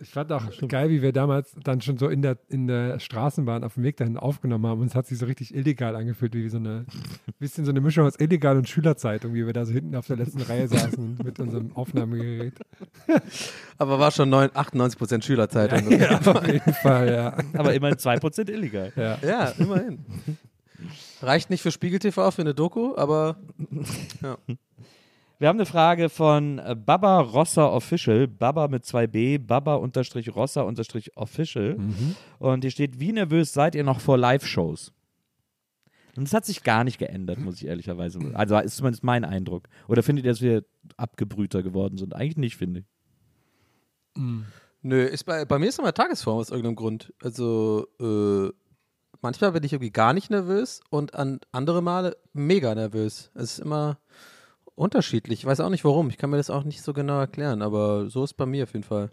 Ich 0.00 0.10
fand 0.10 0.32
auch 0.32 0.42
geil, 0.66 0.90
wie 0.90 1.02
wir 1.02 1.12
damals 1.12 1.54
dann 1.62 1.80
schon 1.82 1.98
so 1.98 2.08
in 2.08 2.20
der, 2.20 2.36
in 2.48 2.66
der 2.66 2.98
Straßenbahn 2.98 3.62
auf 3.62 3.74
dem 3.74 3.84
Weg 3.84 3.96
dahin 3.96 4.16
aufgenommen 4.16 4.66
haben. 4.66 4.80
Und 4.80 4.88
es 4.88 4.96
hat 4.96 5.06
sich 5.06 5.18
so 5.18 5.26
richtig 5.26 5.54
illegal 5.54 5.94
angefühlt, 5.94 6.34
wie 6.34 6.48
so 6.48 6.56
eine 6.56 6.84
bisschen 7.38 7.64
so 7.64 7.70
eine 7.70 7.80
Mischung 7.80 8.06
aus 8.06 8.18
illegal 8.18 8.56
und 8.56 8.68
Schülerzeitung, 8.68 9.34
wie 9.34 9.46
wir 9.46 9.52
da 9.52 9.64
so 9.66 9.72
hinten 9.72 9.94
auf 9.94 10.08
der 10.08 10.16
letzten 10.16 10.42
Reihe 10.42 10.66
saßen 10.66 11.18
mit 11.24 11.38
unserem 11.38 11.70
Aufnahmegerät. 11.76 12.54
Aber 13.78 14.00
war 14.00 14.10
schon 14.10 14.30
9, 14.30 14.48
98% 14.48 15.22
Schülerzeitung. 15.22 15.92
Ja, 15.92 16.18
auf 16.18 16.44
jeden 16.48 16.74
Fall, 16.74 17.12
ja. 17.12 17.36
Aber 17.56 17.72
immerhin 17.72 17.98
2% 17.98 18.50
illegal. 18.50 18.92
ja. 18.96 19.18
Ja, 19.22 19.52
immerhin. 19.58 20.04
Reicht 21.26 21.50
nicht 21.50 21.62
für 21.62 21.72
Spiegel 21.72 21.98
TV, 21.98 22.30
für 22.30 22.42
eine 22.42 22.54
Doku, 22.54 22.94
aber 22.96 23.36
Wir 25.38 25.48
haben 25.48 25.58
eine 25.58 25.66
Frage 25.66 26.08
von 26.08 26.58
äh, 26.60 26.74
Baba 26.74 27.20
Rossa 27.20 27.66
Official, 27.66 28.26
Baba 28.26 28.68
mit 28.68 28.84
2b, 28.84 29.38
Baba 29.38 29.74
unterstrich 29.74 30.34
Rossa 30.34 30.62
unterstrich 30.62 31.14
Official. 31.16 31.76
Und 32.38 32.62
hier 32.62 32.70
steht, 32.70 33.00
wie 33.00 33.12
nervös 33.12 33.52
seid 33.52 33.74
ihr 33.74 33.84
noch 33.84 34.00
vor 34.00 34.16
Live-Shows? 34.16 34.94
Und 36.16 36.24
das 36.24 36.32
hat 36.32 36.46
sich 36.46 36.62
gar 36.62 36.84
nicht 36.84 36.98
geändert, 36.98 37.38
muss 37.38 37.56
ich 37.56 37.66
ehrlicherweise. 37.66 38.18
Also 38.32 38.56
ist 38.58 38.76
zumindest 38.76 39.04
mein 39.04 39.26
Eindruck. 39.26 39.68
Oder 39.88 40.02
findet 40.02 40.24
ihr, 40.24 40.30
dass 40.30 40.40
wir 40.40 40.64
abgebrühter 40.96 41.62
geworden 41.62 41.98
sind? 41.98 42.14
Eigentlich 42.14 42.38
nicht, 42.38 42.56
finde 42.56 42.80
ich. 42.80 42.86
Nö, 44.80 45.02
ist 45.02 45.24
bei, 45.24 45.44
bei 45.44 45.58
mir 45.58 45.66
ist 45.66 45.78
immer 45.78 45.92
Tagesform 45.92 46.38
aus 46.38 46.48
irgendeinem 46.48 46.76
Grund. 46.76 47.12
Also, 47.20 47.86
äh, 48.00 48.50
manchmal 49.26 49.50
bin 49.50 49.64
ich 49.64 49.72
irgendwie 49.72 49.90
gar 49.90 50.12
nicht 50.12 50.30
nervös 50.30 50.80
und 50.88 51.16
an 51.16 51.40
andere 51.50 51.82
Male 51.82 52.16
mega 52.32 52.72
nervös. 52.76 53.32
Es 53.34 53.54
ist 53.54 53.58
immer 53.58 53.98
unterschiedlich. 54.76 55.40
Ich 55.40 55.44
weiß 55.44 55.58
auch 55.60 55.68
nicht 55.68 55.84
warum. 55.84 56.08
Ich 56.10 56.16
kann 56.16 56.30
mir 56.30 56.36
das 56.36 56.48
auch 56.48 56.62
nicht 56.62 56.80
so 56.82 56.92
genau 56.92 57.18
erklären, 57.18 57.60
aber 57.60 58.08
so 58.08 58.22
ist 58.22 58.34
bei 58.34 58.46
mir 58.46 58.62
auf 58.62 58.72
jeden 58.72 58.84
Fall. 58.84 59.10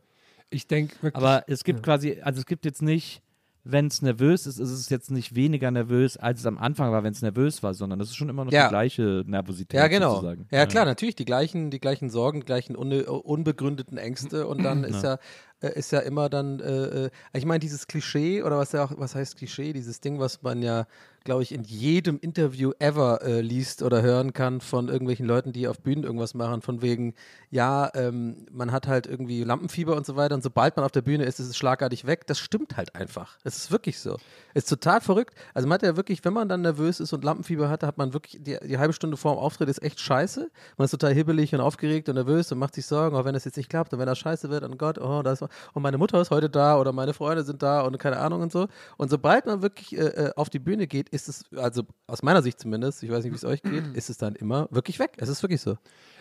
Ich 0.52 0.68
denke 0.68 0.94
wirklich. 1.02 1.16
Aber 1.16 1.46
es 1.48 1.64
gibt 1.64 1.82
quasi, 1.82 2.22
also 2.22 2.40
es 2.40 2.46
gibt 2.46 2.64
jetzt 2.64 2.84
nicht, 2.84 3.24
wenn 3.66 3.88
es 3.88 4.02
nervös 4.02 4.46
ist, 4.46 4.60
ist 4.60 4.72
es 4.72 4.90
jetzt 4.90 5.10
nicht 5.10 5.36
weniger 5.36 5.72
nervös, 5.72 6.18
als 6.18 6.42
es 6.42 6.46
am 6.46 6.58
Anfang 6.58 6.92
war, 6.92 7.04
wenn 7.04 7.14
es 7.14 7.22
nervös 7.22 7.64
war, 7.64 7.74
sondern 7.74 8.02
es 8.02 8.10
ist 8.10 8.16
schon 8.18 8.28
immer 8.30 8.44
noch 8.44 8.52
Ja. 8.52 8.66
die 8.66 8.70
gleiche 8.70 9.24
Nervosität. 9.26 9.80
Ja, 9.80 9.88
genau. 9.88 10.16
Sozusagen. 10.16 10.48
Ja, 10.52 10.66
klar, 10.66 10.84
natürlich 10.86 11.16
die 11.16 11.26
gleichen, 11.26 11.72
die 11.72 11.80
gleichen 11.80 12.10
Sorgen, 12.10 12.42
die 12.42 12.46
gleichen 12.46 12.76
unne, 12.76 13.06
unbegründeten 13.06 13.98
Ängste 13.98 14.48
und 14.48 14.64
dann 14.64 14.84
ist 14.84 15.04
ja, 15.04 15.18
äh, 15.62 15.78
ist 15.80 15.92
ja 15.92 16.00
immer 16.00 16.30
dann, 16.30 16.60
äh, 16.60 17.06
äh, 17.06 17.10
ich 17.34 17.46
meine, 17.46 17.60
dieses 17.60 17.88
Klischee 17.88 18.44
oder 18.44 18.58
was 18.58 18.74
ja 18.74 18.84
auch, 18.84 18.92
was 18.98 19.16
heißt 19.16 19.38
Klischee, 19.38 19.72
dieses 19.74 20.02
Ding, 20.02 20.20
was 20.20 20.42
man 20.42 20.62
ja, 20.62 20.86
glaube 21.24 21.44
ich, 21.44 21.52
in 21.52 21.64
jedem 21.64 22.20
Interview 22.20 22.72
ever 22.80 23.22
äh, 23.22 23.42
liest 23.42 23.82
oder 23.82 24.02
hören 24.02 24.34
kann 24.34 24.62
von 24.62 24.90
irgendwelchen 24.90 25.26
Leuten, 25.26 25.52
die 25.52 25.68
auf 25.68 25.80
Bühnen 25.80 26.04
irgendwas 26.04 26.34
machen, 26.34 26.62
von 26.62 26.82
wegen, 26.82 27.14
ja, 27.50 27.90
ähm, 27.96 28.46
man 28.52 28.72
hat 28.72 28.88
halt 28.88 29.08
irgendwie 29.08 29.44
Lampenfieber 29.44 29.96
und 29.96 30.06
so 30.06 30.16
weiter 30.16 30.36
und 30.36 30.44
sobald 30.44 30.76
man 30.76 30.86
auf 30.86 30.92
der 30.92 31.02
Bühne 31.02 31.24
ist, 31.26 31.40
ist 31.40 31.48
es 31.48 31.58
schlagartig 31.58 32.06
weg. 32.06 32.28
Das 32.28 32.40
stimmt 32.40 32.78
halt 32.78 32.96
einfach. 32.96 33.38
Es 33.44 33.58
ist 33.58 33.72
wirklich 33.72 34.00
so. 34.00 34.18
Ist 34.54 34.70
total 34.70 35.02
verrückt. 35.02 35.36
Also 35.54 35.68
man 35.68 35.76
hat 35.76 35.84
ja 35.84 35.96
wirklich, 35.96 36.24
wenn 36.26 36.34
man 36.34 36.50
dann 36.50 36.62
nervös 36.62 37.00
ist 37.00 37.14
und 37.14 37.24
Lampenfieber 37.24 37.70
hat, 37.70 37.84
hat 37.84 37.98
man 37.98 38.14
wirklich, 38.14 38.42
die, 38.44 38.58
die 38.66 38.78
halbe 38.78 38.94
Stunde 38.94 39.18
vor 39.18 39.36
dem 39.36 39.40
Auftritt 39.40 39.70
ist 39.70 39.82
echt 39.82 40.00
scheiße. 40.00 40.50
Man 40.78 40.86
ist 40.86 40.92
total 40.92 41.14
hibbelig 41.14 41.54
und 41.54 41.62
aufgeregt 41.62 42.10
und 42.10 42.16
nervös 42.16 42.52
und 42.52 42.60
macht 42.60 42.76
sich 42.76 42.86
Sorgen, 42.86 43.16
oh, 43.16 43.24
wenn 43.24 43.34
das 43.34 43.46
jetzt 43.46 43.58
nicht 43.58 43.70
klappt 43.70 43.94
und 43.94 44.00
wenn 44.00 44.08
das 44.08 44.20
scheiße 44.20 44.50
wird, 44.50 44.64
oh 44.64 44.76
Gott, 44.76 44.98
oh, 45.00 45.22
das, 45.24 45.42
und 45.42 45.50
meine 45.76 45.98
Mutter 45.98 46.20
ist 46.22 46.32
heute 46.32 46.50
da 46.50 46.78
oder 46.78 46.92
meine 46.92 47.14
Freunde 47.14 47.44
sind 47.44 47.64
da 47.64 47.82
und 47.82 47.98
keine 47.98 48.18
Ahnung 48.18 48.42
und 48.42 48.52
so. 48.52 48.68
Und 48.98 49.10
sobald 49.10 49.46
man 49.46 49.62
wirklich 49.62 49.98
äh, 49.98 50.02
äh, 50.02 50.32
auf 50.36 50.50
die 50.50 50.60
Bühne 50.60 50.88
geht, 50.88 51.13
ist 51.14 51.30
es, 51.30 51.46
also 51.56 51.84
aus 52.08 52.24
meiner 52.24 52.42
Sicht 52.42 52.60
zumindest, 52.60 53.04
ich 53.04 53.12
weiß 53.12 53.24
nicht, 53.24 53.34
wie 53.34 53.38
es 53.38 53.46
euch 53.46 53.62
geht, 53.62 53.84
ist 53.96 54.10
es 54.10 54.18
dann 54.18 54.36
immer 54.36 54.68
wirklich 54.72 55.00
weg. 55.00 55.12
Es 55.18 55.30
ist 55.30 55.44
wirklich 55.44 55.62
so. 55.62 55.78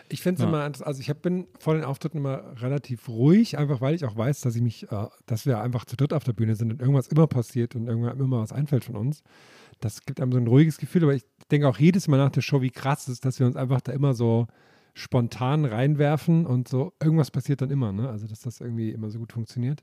Ich 0.09 0.21
finde 0.21 0.41
es 0.41 0.47
immer, 0.47 0.59
also 0.59 0.99
ich 0.99 1.09
hab, 1.09 1.21
bin 1.21 1.47
vor 1.59 1.73
den 1.73 1.83
Auftritten 1.83 2.17
immer 2.17 2.61
relativ 2.61 3.09
ruhig, 3.09 3.57
einfach 3.57 3.81
weil 3.81 3.95
ich 3.95 4.05
auch 4.05 4.15
weiß, 4.15 4.41
dass 4.41 4.55
ich 4.55 4.61
mich, 4.61 4.91
äh, 4.91 5.07
dass 5.25 5.45
wir 5.45 5.61
einfach 5.61 5.85
zu 5.85 5.95
dritt 5.95 6.13
auf 6.13 6.23
der 6.23 6.33
Bühne 6.33 6.55
sind 6.55 6.71
und 6.71 6.81
irgendwas 6.81 7.07
immer 7.07 7.25
passiert 7.25 7.75
und 7.75 7.87
irgendwann 7.87 8.19
immer 8.19 8.41
was 8.41 8.51
einfällt 8.51 8.85
von 8.85 8.95
uns. 8.95 9.23
Das 9.79 10.01
gibt 10.01 10.21
einem 10.21 10.31
so 10.31 10.37
ein 10.37 10.47
ruhiges 10.47 10.77
Gefühl, 10.77 11.03
aber 11.03 11.15
ich 11.15 11.25
denke 11.49 11.67
auch 11.67 11.79
jedes 11.79 12.07
Mal 12.07 12.17
nach 12.17 12.29
der 12.29 12.41
Show, 12.41 12.61
wie 12.61 12.69
krass 12.69 13.03
es 13.03 13.15
ist, 13.15 13.25
dass 13.25 13.39
wir 13.39 13.47
uns 13.47 13.55
einfach 13.55 13.81
da 13.81 13.91
immer 13.91 14.13
so 14.13 14.47
spontan 14.93 15.65
reinwerfen 15.65 16.45
und 16.45 16.67
so 16.67 16.93
irgendwas 17.01 17.31
passiert 17.31 17.61
dann 17.61 17.71
immer, 17.71 17.91
ne? 17.91 18.09
Also 18.09 18.27
dass 18.27 18.41
das 18.41 18.61
irgendwie 18.61 18.91
immer 18.91 19.09
so 19.09 19.17
gut 19.17 19.33
funktioniert. 19.33 19.81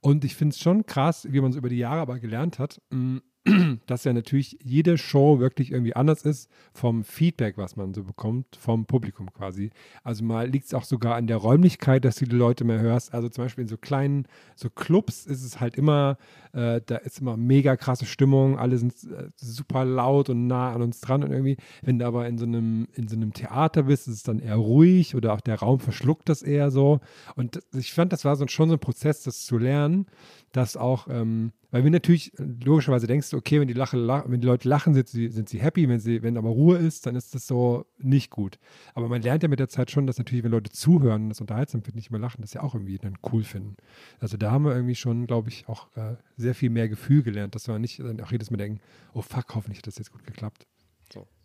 Und 0.00 0.24
ich 0.24 0.34
finde 0.34 0.54
es 0.54 0.60
schon 0.60 0.86
krass, 0.86 1.26
wie 1.30 1.40
man 1.40 1.50
es 1.50 1.56
über 1.56 1.68
die 1.68 1.76
Jahre 1.76 2.00
aber 2.00 2.18
gelernt 2.18 2.58
hat, 2.58 2.80
mh, 2.90 3.20
dass 3.86 4.04
ja 4.04 4.12
natürlich 4.12 4.58
jede 4.62 4.98
Show 4.98 5.38
wirklich 5.38 5.70
irgendwie 5.72 5.94
anders 5.94 6.22
ist 6.22 6.50
vom 6.72 7.04
Feedback, 7.04 7.56
was 7.56 7.76
man 7.76 7.94
so 7.94 8.02
bekommt, 8.02 8.56
vom 8.56 8.86
Publikum 8.86 9.32
quasi. 9.32 9.70
Also 10.02 10.24
mal 10.24 10.48
liegt 10.48 10.66
es 10.66 10.74
auch 10.74 10.84
sogar 10.84 11.14
an 11.14 11.26
der 11.26 11.36
Räumlichkeit, 11.36 12.04
dass 12.04 12.16
du 12.16 12.24
die 12.24 12.36
Leute 12.36 12.64
mehr 12.64 12.80
hörst. 12.80 13.14
Also 13.14 13.28
zum 13.28 13.44
Beispiel 13.44 13.62
in 13.62 13.68
so 13.68 13.76
kleinen, 13.76 14.26
so 14.56 14.68
Clubs 14.70 15.26
ist 15.26 15.44
es 15.44 15.60
halt 15.60 15.76
immer, 15.76 16.18
äh, 16.56 16.80
da 16.84 16.96
ist 16.96 17.20
immer 17.20 17.36
mega 17.36 17.76
krasse 17.76 18.06
Stimmung, 18.06 18.58
alle 18.58 18.78
sind 18.78 18.94
äh, 19.04 19.28
super 19.36 19.84
laut 19.84 20.30
und 20.30 20.46
nah 20.46 20.72
an 20.72 20.80
uns 20.80 21.00
dran 21.02 21.22
und 21.22 21.30
irgendwie, 21.30 21.58
wenn 21.82 21.98
du 21.98 22.06
aber 22.06 22.26
in 22.26 22.38
so 22.38 22.46
einem, 22.46 22.88
in 22.94 23.08
so 23.08 23.16
einem 23.16 23.34
Theater 23.34 23.84
bist, 23.84 24.08
ist 24.08 24.14
es 24.14 24.22
dann 24.22 24.38
eher 24.38 24.56
ruhig 24.56 25.14
oder 25.14 25.34
auch 25.34 25.42
der 25.42 25.58
Raum 25.58 25.80
verschluckt 25.80 26.30
das 26.30 26.40
eher 26.42 26.70
so. 26.70 27.00
Und 27.34 27.60
ich 27.74 27.92
fand, 27.92 28.12
das 28.12 28.24
war 28.24 28.36
so, 28.36 28.46
schon 28.48 28.70
so 28.70 28.76
ein 28.76 28.80
Prozess, 28.80 29.22
das 29.22 29.44
zu 29.44 29.58
lernen, 29.58 30.06
dass 30.52 30.76
auch, 30.76 31.08
ähm, 31.10 31.52
weil 31.70 31.84
wir 31.84 31.90
natürlich 31.90 32.32
äh, 32.38 32.44
logischerweise 32.64 33.06
denkst, 33.06 33.34
okay, 33.34 33.60
wenn 33.60 33.68
die, 33.68 33.74
Lache, 33.74 33.98
lach, 33.98 34.24
wenn 34.26 34.40
die 34.40 34.46
Leute 34.46 34.66
lachen, 34.68 34.94
sind 34.94 35.08
sie, 35.08 35.28
sind 35.28 35.50
sie 35.50 35.60
happy, 35.60 35.88
wenn, 35.88 36.00
sie, 36.00 36.22
wenn 36.22 36.38
aber 36.38 36.48
Ruhe 36.48 36.78
ist, 36.78 37.04
dann 37.06 37.14
ist 37.14 37.34
das 37.34 37.46
so 37.46 37.84
nicht 37.98 38.30
gut. 38.30 38.58
Aber 38.94 39.08
man 39.08 39.20
lernt 39.20 39.42
ja 39.42 39.48
mit 39.50 39.60
der 39.60 39.68
Zeit 39.68 39.90
schon, 39.90 40.06
dass 40.06 40.16
natürlich, 40.16 40.44
wenn 40.44 40.52
Leute 40.52 40.70
zuhören 40.70 41.24
und 41.24 41.28
das 41.28 41.40
unterhaltsam 41.42 41.82
finden, 41.82 41.98
nicht 41.98 42.10
mehr 42.10 42.20
lachen, 42.20 42.40
das 42.40 42.54
ja 42.54 42.62
auch 42.62 42.74
irgendwie 42.74 42.96
dann 42.96 43.18
cool 43.30 43.42
finden. 43.42 43.76
Also 44.20 44.38
da 44.38 44.50
haben 44.50 44.64
wir 44.64 44.74
irgendwie 44.74 44.94
schon, 44.94 45.26
glaube 45.26 45.50
ich, 45.50 45.68
auch 45.68 45.94
äh, 45.96 46.16
sehr 46.36 46.45
viel 46.54 46.70
mehr 46.70 46.88
Gefühl 46.88 47.22
gelernt, 47.22 47.54
dass 47.54 47.68
wir 47.68 47.78
nicht 47.78 48.00
auch 48.22 48.30
jedes 48.32 48.50
Mal 48.50 48.56
denken, 48.58 48.80
oh 49.14 49.22
fuck, 49.22 49.54
hoffentlich 49.54 49.78
hat 49.78 49.86
das 49.86 49.98
jetzt 49.98 50.12
gut 50.12 50.24
geklappt. 50.24 50.66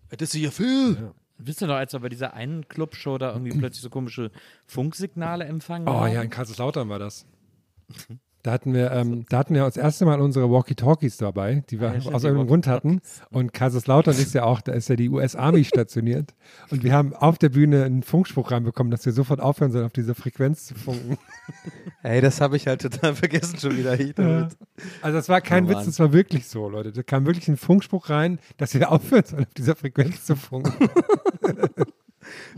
Das 0.10 0.34
ist 0.34 0.42
ja 0.42 0.52
viel. 0.52 0.98
Ja. 1.00 1.14
Wisst 1.38 1.62
ihr 1.62 1.68
noch, 1.68 1.76
als 1.76 1.94
wir 1.94 2.02
bei 2.02 2.10
dieser 2.10 2.34
einen 2.34 2.68
Clubshow 2.68 3.18
da 3.18 3.32
irgendwie 3.32 3.52
plötzlich 3.58 3.82
so 3.82 3.90
komische 3.90 4.30
Funksignale 4.68 5.46
empfangen 5.46 5.88
Oh 5.88 6.02
haben? 6.02 6.12
ja, 6.14 6.22
in 6.22 6.30
Kaiserslautern 6.30 6.90
war 6.90 7.00
das. 7.00 7.26
Da 8.44 8.52
hatten 8.52 8.74
wir, 8.74 8.92
ähm, 8.92 9.26
da 9.30 9.38
hatten 9.38 9.54
wir 9.54 9.64
das 9.64 9.78
erste 9.78 10.06
Mal 10.06 10.20
unsere 10.20 10.50
Walkie-Talkies 10.50 11.18
dabei, 11.18 11.64
die 11.70 11.80
wir 11.80 11.94
Ja, 11.96 12.12
aus 12.12 12.24
irgendeinem 12.24 12.48
Grund 12.48 12.66
hatten. 12.68 13.02
Und 13.30 13.54
Kaiserslautern 13.54 14.16
ist 14.16 14.34
ja 14.34 14.44
auch, 14.44 14.62
da 14.62 14.72
ist 14.72 14.90
ja 14.90 14.96
die 14.96 15.10
US 15.10 15.36
Army 15.36 15.64
stationiert. 15.66 16.34
Und 16.72 16.84
wir 16.84 16.94
haben 16.94 17.14
auf 17.14 17.38
der 17.38 17.50
Bühne 17.50 17.84
einen 17.84 18.02
Funkspruch 18.04 18.52
reinbekommen, 18.52 18.90
dass 18.90 19.06
wir 19.06 19.14
sofort 19.14 19.40
aufhören 19.42 19.72
sollen, 19.72 19.86
auf 19.86 19.94
dieser 19.94 20.16
Frequenz 20.16 20.66
zu 20.66 20.76
funken. 20.76 21.18
Ey, 22.04 22.20
das 22.22 22.42
habe 22.42 22.58
ich 22.58 22.66
halt 22.68 22.82
total 22.82 23.14
vergessen 23.16 23.60
schon 23.60 23.78
wieder. 23.78 23.96
Damit. 23.96 24.58
Also 25.02 25.18
das 25.18 25.30
war 25.30 25.42
kein 25.42 25.66
Oh, 25.66 25.70
Witz, 25.70 25.86
das 25.86 26.00
war 26.00 26.12
wirklich 26.12 26.48
so, 26.48 26.68
Leute. 26.68 26.92
Da 26.92 27.04
kam 27.04 27.26
wirklich 27.28 27.48
ein 27.48 27.58
Funkspruch 27.58 28.10
rein, 28.10 28.40
dass 28.58 28.74
wir 28.74 28.92
aufhören 28.92 29.24
sollen, 29.24 29.44
auf 29.44 29.54
dieser 29.54 29.76
Frequenz 29.76 30.26
zu 30.26 30.36
funken. 30.36 30.90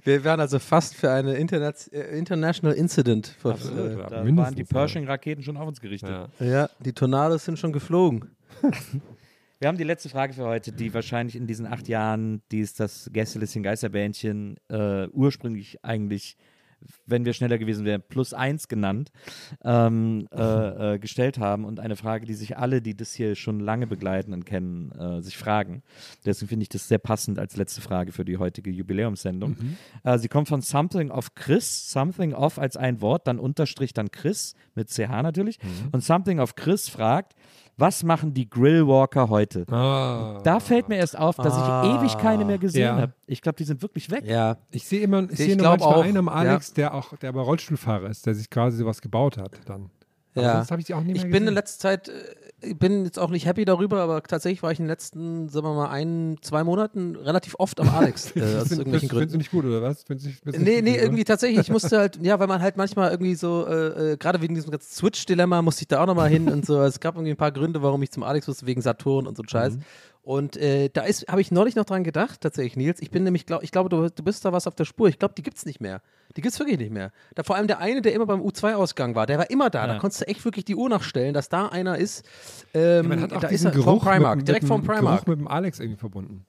Wir 0.04 0.24
wären 0.24 0.40
also 0.40 0.60
fast 0.60 0.96
für 0.96 1.12
eine 1.12 1.36
Internet 1.36 1.90
äh, 1.94 2.18
International 2.18 2.76
Incident. 2.76 3.28
Ver- 3.40 3.52
Absolut, 3.52 3.92
Ja, 3.98 4.10
da 4.10 4.26
waren 4.38 4.56
die 4.56 4.62
ja. 4.62 4.68
Pershing-Raketen 4.68 5.44
schon 5.44 5.58
auf 5.58 5.68
uns 5.68 5.80
gerichtet. 5.80 6.30
Äh, 6.40 6.50
ja, 6.52 6.70
die 6.80 6.94
Tornados 6.94 7.46
sind 7.46 7.60
schon 7.60 7.72
geflogen. 7.74 8.30
Wir 9.60 9.70
haben 9.70 9.78
die 9.78 9.84
letzte 9.86 10.10
Frage 10.10 10.34
für 10.34 10.44
heute, 10.44 10.74
die 10.74 10.94
wahrscheinlich 10.94 11.38
in 11.38 11.48
diesen 11.48 11.66
acht 11.66 11.88
Jahren, 11.88 12.42
die 12.52 12.60
es 12.62 12.74
das 12.74 13.10
Gästelistchen 13.14 13.64
Geisterbändchen 13.64 14.58
äh, 14.68 15.08
ursprünglich 15.08 15.84
eigentlich, 15.86 16.36
wenn 17.06 17.26
wir 17.26 17.34
schneller 17.34 17.58
gewesen 17.58 17.86
wären, 17.86 18.02
plus 18.08 18.34
eins 18.34 18.68
genannt, 18.68 19.12
ähm, 19.64 20.28
äh, 20.32 20.96
äh, 20.96 21.00
gestellt 21.00 21.38
haben. 21.38 21.66
Und 21.66 21.80
eine 21.80 21.96
Frage, 21.96 22.26
die 22.26 22.34
sich 22.34 22.58
alle, 22.58 22.82
die 22.82 22.96
das 22.96 23.14
hier 23.14 23.36
schon 23.36 23.60
lange 23.60 23.88
begleiten 23.88 24.34
und 24.34 24.46
kennen, 24.46 24.92
äh, 24.92 25.22
sich 25.22 25.38
fragen. 25.38 25.84
Deswegen 26.26 26.50
finde 26.50 26.64
ich 26.64 26.70
das 26.70 26.88
sehr 26.88 27.00
passend 27.00 27.40
als 27.40 27.56
letzte 27.56 27.82
Frage 27.82 28.12
für 28.12 28.26
die 28.26 28.38
heutige 28.38 28.70
Jubiläumssendung. 28.70 29.58
Äh, 30.04 30.18
sie 30.18 30.28
kommt 30.28 30.48
von 30.48 30.62
Something 30.62 31.12
of 31.12 31.36
Chris, 31.36 31.92
Something 31.92 32.34
of 32.34 32.60
als 32.60 32.78
ein 32.78 33.02
Wort, 33.02 33.28
dann 33.28 33.40
Unterstrich, 33.40 33.94
dann 33.94 34.12
Chris, 34.12 34.56
mit 34.76 34.90
CH 34.90 35.22
natürlich. 35.22 35.60
Und 35.92 36.04
Something 36.04 36.40
of 36.40 36.56
Chris 36.56 36.90
fragt, 36.90 37.36
was 37.78 38.04
machen 38.04 38.34
die 38.34 38.50
Grillwalker 38.50 39.30
heute? 39.30 39.66
Ah. 39.72 40.40
Da 40.44 40.60
fällt 40.60 40.90
mir 40.90 40.98
erst 40.98 41.18
auf, 41.18 41.36
dass 41.38 41.54
Ah. 41.54 41.84
ich 41.84 42.00
ewig 42.02 42.18
keine 42.18 42.46
mehr 42.46 42.58
gesehen 42.60 42.82
Ja. 42.84 42.96
habe. 43.02 43.14
Ich 43.26 43.42
glaube, 43.42 43.56
die 43.58 43.64
sind 43.64 43.82
wirklich 43.82 44.10
weg. 44.12 44.24
Ja, 44.26 44.58
Ich 44.72 44.88
sehe 44.88 45.02
immer, 45.02 45.24
ich 45.24 45.32
Ich 45.32 45.38
sehe 45.38 45.58
nur 45.58 45.68
manchmal 45.68 45.94
auch, 45.96 46.04
einen 46.04 46.18
am 46.18 46.30
Alex, 46.30 46.74
der 46.74 46.94
auch, 46.94 47.16
der 47.18 47.30
aber 47.30 47.42
Rollstuhlfahrer 47.42 48.10
ist, 48.10 48.26
der 48.26 48.36
sich 48.36 48.50
quasi 48.50 48.78
sowas 48.78 49.02
gebaut 49.02 49.38
hat 49.38 49.52
dann. 49.66 49.90
Aber 50.36 50.46
Ja. 50.46 50.54
sonst 50.58 50.72
habe 50.72 50.82
ich 50.82 50.88
die 50.88 50.94
auch 50.94 51.02
nicht 51.02 51.08
mehr 51.16 51.16
ich 51.18 51.22
bin 51.24 51.34
in 51.34 51.40
gesehen. 51.42 51.54
letzter 51.56 51.80
Zeit, 51.90 52.10
äh, 52.10 52.14
bin 52.78 53.06
jetzt 53.06 53.20
auch 53.20 53.30
nicht 53.30 53.46
happy 53.46 53.66
darüber, 53.66 54.02
aber 54.02 54.22
tatsächlich 54.24 54.64
war 54.64 54.72
ich 54.72 54.80
in 54.80 54.86
den 54.86 54.90
letzten, 54.90 55.50
sagen 55.50 55.66
wir 55.68 55.74
mal, 55.74 55.90
ein, 55.90 56.38
zwei 56.42 56.64
Monaten 56.64 57.16
relativ 57.16 57.56
oft 57.60 57.80
am 57.80 57.90
Alex. 57.90 58.32
Äh, 58.36 58.42
aus 58.42 58.68
Find- 58.70 58.80
irgendwelchen 58.80 58.84
findest, 58.84 58.92
findest 58.92 59.04
du 59.04 59.08
Gründen. 59.18 59.38
nicht 59.38 59.52
gut, 59.52 59.66
oder 59.66 59.82
was? 59.82 59.98
Nicht- 60.10 60.40
findest 60.44 60.44
du 60.46 60.50
Nee, 60.64 60.82
nicht 60.82 60.84
nee, 60.84 60.92
gut, 60.94 61.02
irgendwie 61.02 61.24
tatsächlich. 61.24 61.60
Ich 61.60 61.70
musste 61.70 61.98
halt, 61.98 62.18
ja, 62.22 62.40
weil 62.40 62.48
man 62.48 62.62
halt 62.62 62.78
manchmal 62.78 63.12
irgendwie 63.12 63.36
so, 63.36 63.66
äh, 63.68 64.14
äh, 64.14 64.18
gerade 64.18 64.42
wegen 64.42 64.56
diesem 64.56 64.72
ganzen 64.72 64.92
Switch-Dilemma 64.94 65.62
musste 65.62 65.82
ich 65.84 65.88
da 65.88 66.02
auch 66.02 66.08
nochmal 66.08 66.30
hin 66.30 66.50
und 66.50 66.66
so. 66.66 66.82
Es 66.82 67.00
gab 67.00 67.16
irgendwie 67.16 67.32
ein 67.32 67.38
paar 67.38 67.52
Gründe, 67.52 67.82
warum 67.82 68.02
ich 68.04 68.12
zum 68.12 68.24
Alex 68.24 68.48
musste, 68.48 68.66
wegen 68.66 68.82
Saturn 68.82 69.28
und 69.28 69.38
so 69.38 69.44
Scheiß. 69.48 69.78
Und 70.22 70.56
äh, 70.56 70.90
da 70.92 71.02
ist, 71.02 71.28
habe 71.28 71.42
ich 71.42 71.52
neulich 71.52 71.76
noch 71.76 71.84
dran 71.84 72.06
gedacht, 72.06 72.40
tatsächlich, 72.40 72.78
Nils. 72.78 73.02
Ich 73.02 73.12
bin 73.12 73.24
nämlich, 73.26 73.46
glaub, 73.46 73.62
ich 73.62 73.72
glaube, 73.72 73.90
du, 73.90 74.10
du 74.10 74.24
bist 74.24 74.46
da 74.46 74.54
was 74.54 74.68
auf 74.68 74.76
der 74.76 74.86
Spur. 74.86 75.10
Ich 75.10 75.20
glaube, 75.20 75.34
die 75.38 75.44
gibt's 75.44 75.66
nicht 75.66 75.82
mehr. 75.82 76.02
Die 76.36 76.42
gibt's 76.42 76.60
wirklich 76.60 76.80
nicht 76.80 76.92
mehr. 76.92 77.12
Da 77.36 77.44
vor 77.44 77.56
allem 77.56 77.68
der 77.68 77.80
eine, 77.80 78.02
der 78.02 78.14
immer 78.14 78.26
beim 78.26 78.42
U2-Ausgang 78.42 79.14
war, 79.16 79.26
der 79.28 79.38
war 79.38 79.50
immer 79.52 79.70
da. 79.70 79.86
Da 79.86 79.94
Ja. 79.94 80.00
konntest 80.00 80.22
du 80.22 80.28
echt 80.28 80.44
wirklich 80.46 80.66
die 80.66 80.76
Uhr 80.76 80.90
nachstellen, 80.90 81.34
dass 81.34 81.48
da 81.50 81.68
einer 81.68 81.98
ist. 81.98 82.26
Ähm, 82.74 83.08
Man 83.08 83.22
hat 83.22 83.34
auch 83.34 83.40
da 83.42 83.48
ist 83.50 83.64
er 83.66 83.72
Geruch 83.72 83.86
vom 84.04 84.12
Primark, 84.12 84.38
mit, 84.38 84.48
direkt 84.48 84.64
mit, 84.64 84.68
vom 84.72 84.82
Primark. 84.84 85.26
Geruch 85.26 85.28
mit 85.28 85.40
dem 85.40 85.48
Alex 85.48 85.80
irgendwie 85.80 86.00
verbunden. 86.00 86.46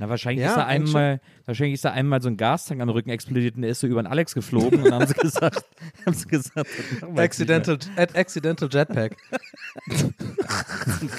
Na, 0.00 0.08
wahrscheinlich, 0.08 0.42
Ja, 0.42 0.48
ist 0.52 0.56
da 0.56 0.64
einmal, 0.64 1.20
wahrscheinlich 1.44 1.74
ist 1.74 1.84
da 1.84 1.90
einmal 1.92 2.22
so 2.22 2.28
ein 2.30 2.38
Gastank 2.38 2.80
am 2.80 2.88
Rücken 2.88 3.10
explodiert 3.10 3.56
und 3.56 3.62
der 3.62 3.70
ist 3.72 3.80
so 3.80 3.86
über 3.86 4.02
den 4.02 4.06
Alex 4.06 4.34
geflogen 4.34 4.78
und 4.82 4.84
dann 4.90 4.94
haben 4.94 5.06
sie 5.06 5.12
gesagt, 5.20 5.62
haben 6.06 6.14
sie 6.14 6.26
gesagt. 6.26 6.70
Accidental, 7.16 7.78
Ad- 7.96 8.18
accidental 8.18 8.68
Jetpack. 8.72 9.14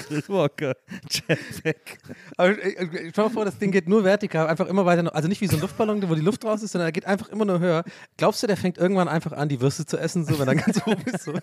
Grillwalker, 0.08 0.74
Jetpack. 1.10 1.98
Aber 2.36 2.50
äh, 2.50 2.70
äh, 2.72 3.10
stell 3.10 3.24
dir 3.24 3.30
vor, 3.30 3.44
das 3.44 3.58
Ding 3.58 3.70
geht 3.70 3.88
nur 3.88 4.04
vertikal, 4.04 4.46
einfach 4.48 4.66
immer 4.66 4.84
weiter, 4.84 5.02
noch- 5.04 5.14
also 5.14 5.28
nicht 5.28 5.40
wie 5.40 5.46
so 5.46 5.56
ein 5.56 5.60
Luftballon, 5.62 6.08
wo 6.08 6.14
die 6.14 6.20
Luft 6.20 6.44
raus 6.44 6.62
ist, 6.62 6.72
sondern 6.72 6.88
er 6.88 6.92
geht 6.92 7.06
einfach 7.06 7.28
immer 7.28 7.44
nur 7.44 7.60
höher. 7.60 7.84
Glaubst 8.16 8.42
du, 8.42 8.46
der 8.46 8.56
fängt 8.56 8.78
irgendwann 8.78 9.08
einfach 9.08 9.32
an, 9.32 9.48
die 9.48 9.60
Würste 9.60 9.86
zu 9.86 9.96
essen, 9.98 10.24
so, 10.24 10.38
wenn 10.38 10.48
er 10.48 10.56
ganz 10.56 10.80
hoch 10.86 10.96
ist? 11.06 11.22
So? 11.24 11.34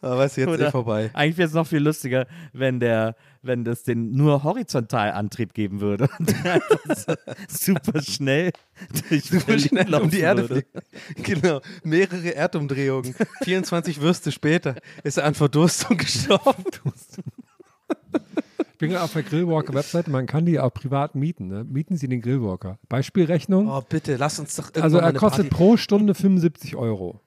Aber 0.00 0.18
weißt 0.18 0.36
du, 0.36 0.40
jetzt 0.42 0.50
Oder- 0.50 0.68
eh 0.68 0.70
vorbei. 0.70 1.10
Eigentlich 1.14 1.36
wäre 1.38 1.48
es 1.48 1.54
noch 1.54 1.66
viel 1.66 1.78
lustiger, 1.82 2.26
wenn 2.52 2.80
der, 2.80 3.14
wenn 3.42 3.64
das 3.64 3.82
den 3.82 4.12
nur 4.12 4.44
Horizontalantrieb 4.44 5.54
geben 5.54 5.80
würde 5.80 6.08
super 7.48 8.00
schnell 8.02 8.52
durch 9.08 9.24
Super 9.24 9.58
schnell 9.58 9.94
um 9.94 10.10
die 10.10 10.20
Erde 10.20 10.48
würde. 10.48 10.64
Genau, 11.22 11.60
mehrere 11.84 12.34
Erdumdrehungen. 12.34 13.14
24 13.42 14.00
Würste 14.00 14.32
später 14.32 14.76
ist 15.04 15.18
er 15.18 15.24
an 15.24 15.34
Verdurstung 15.34 15.96
gestorben. 15.98 16.64
Ich 18.72 18.78
bin 18.78 18.90
gerade 18.90 19.04
auf 19.04 19.12
der 19.12 19.22
Grillwalker-Webseite, 19.22 20.10
man 20.10 20.26
kann 20.26 20.44
die 20.44 20.58
auch 20.58 20.72
privat 20.74 21.14
mieten. 21.14 21.48
Ne? 21.48 21.64
Mieten 21.64 21.96
Sie 21.96 22.08
den 22.08 22.20
Grillwalker. 22.20 22.78
Beispielrechnung. 22.88 23.68
Oh, 23.68 23.80
bitte, 23.88 24.16
lass 24.16 24.38
uns 24.40 24.56
doch 24.56 24.66
irgendwann 24.68 24.82
also 24.84 24.98
er 24.98 25.12
kostet 25.12 25.50
Party. 25.50 25.54
pro 25.54 25.76
Stunde 25.76 26.14
75 26.14 26.74
Euro. 26.76 27.20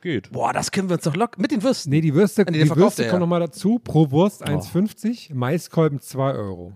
Geht. 0.00 0.30
Boah, 0.30 0.52
das 0.52 0.70
können 0.70 0.88
wir 0.88 0.94
uns 0.94 1.04
doch 1.04 1.16
locker. 1.16 1.40
Mit 1.40 1.50
den 1.50 1.62
Würsten. 1.62 1.90
Nee, 1.90 2.00
die 2.00 2.14
Würste, 2.14 2.44
Nee, 2.48 2.62
die 2.64 2.76
Würste 2.76 3.02
er 3.02 3.06
ja. 3.06 3.10
kommen 3.10 3.20
nochmal 3.20 3.40
dazu. 3.40 3.78
Pro 3.78 4.10
Wurst 4.10 4.46
1,50, 4.46 5.34
Maiskolben 5.34 6.00
2 6.00 6.34
Euro. 6.34 6.72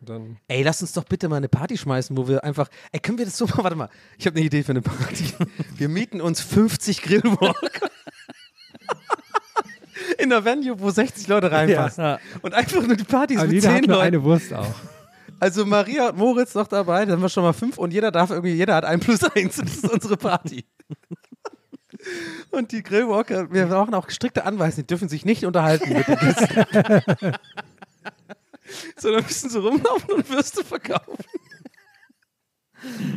Dann 0.00 0.38
Ey, 0.48 0.62
lass 0.62 0.80
uns 0.80 0.94
doch 0.94 1.04
bitte 1.04 1.28
mal 1.28 1.36
eine 1.36 1.48
Party 1.50 1.76
schmeißen, 1.76 2.16
wo 2.16 2.26
wir 2.26 2.42
einfach. 2.42 2.68
Ey, 2.92 3.00
können 3.00 3.18
wir 3.18 3.26
das 3.26 3.36
so 3.36 3.44
machen? 3.46 3.62
Warte 3.62 3.76
mal, 3.76 3.90
ich 4.16 4.26
habe 4.26 4.36
eine 4.36 4.46
Idee 4.46 4.62
für 4.62 4.72
eine 4.72 4.80
Party. 4.80 5.24
Wir 5.76 5.88
mieten 5.90 6.20
uns 6.22 6.40
50 6.40 7.02
Grillwalker. 7.02 7.90
In 10.18 10.32
einer 10.32 10.44
Venue, 10.44 10.80
wo 10.80 10.90
60 10.90 11.28
Leute 11.28 11.50
reinpassen. 11.52 12.04
Ja. 12.04 12.18
Und 12.42 12.54
einfach 12.54 12.86
nur 12.86 12.96
die 12.96 13.04
Partys 13.04 13.38
Aber 13.38 13.46
mit 13.46 13.54
jeder 13.56 13.68
10 13.68 13.76
hat 13.76 13.86
nur 13.86 13.96
Leuten. 13.96 14.06
eine 14.06 14.22
Wurst 14.22 14.52
auch. 14.54 14.74
Also 15.38 15.64
Maria 15.64 16.10
und 16.10 16.18
Moritz 16.18 16.54
noch 16.54 16.66
dabei, 16.66 17.04
dann 17.04 17.14
haben 17.14 17.22
wir 17.22 17.28
schon 17.30 17.42
mal 17.42 17.54
fünf 17.54 17.78
und 17.78 17.92
jeder 17.92 18.10
darf 18.10 18.28
irgendwie, 18.30 18.52
jeder 18.52 18.74
hat 18.74 18.84
ein 18.84 19.00
plus 19.00 19.22
eins 19.24 19.58
und 19.58 19.68
das 19.68 19.76
ist 19.76 19.90
unsere 19.90 20.16
Party. 20.18 20.64
Und 22.50 22.72
die 22.72 22.82
Grillwalker, 22.82 23.52
wir 23.52 23.66
brauchen 23.66 23.94
auch 23.94 24.10
strikte 24.10 24.44
Anweisungen, 24.44 24.86
die 24.86 24.86
dürfen 24.88 25.08
sich 25.08 25.24
nicht 25.24 25.44
unterhalten 25.46 25.92
mit 25.92 26.06
den 26.08 26.16
Gästen. 26.16 26.66
Sondern 28.96 29.24
müssen 29.24 29.50
so 29.50 29.60
rumlaufen 29.60 30.12
und 30.14 30.28
Würste 30.30 30.64
verkaufen. 30.64 31.24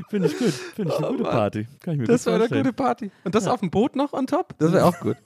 Finde 0.09 0.27
ich 0.27 0.37
gut. 0.37 0.49
Finde 0.51 0.91
ich 0.91 0.97
eine 0.97 1.07
Oh, 1.07 1.11
gute 1.11 1.23
Mann. 1.23 1.31
Party. 1.31 1.67
Kann 1.81 1.93
ich 1.93 1.99
mir 2.01 2.05
Das 2.07 2.25
wäre 2.25 2.35
eine 2.43 2.47
gute 2.49 2.73
Party. 2.73 3.11
Und 3.23 3.33
das 3.35 3.47
auf 3.47 3.59
dem 3.61 3.69
Boot 3.71 3.95
noch 3.95 4.13
on 4.13 4.27
top? 4.27 4.55
Das 4.57 4.71
wäre 4.73 4.85
auch 4.87 4.99
gut. 4.99 5.17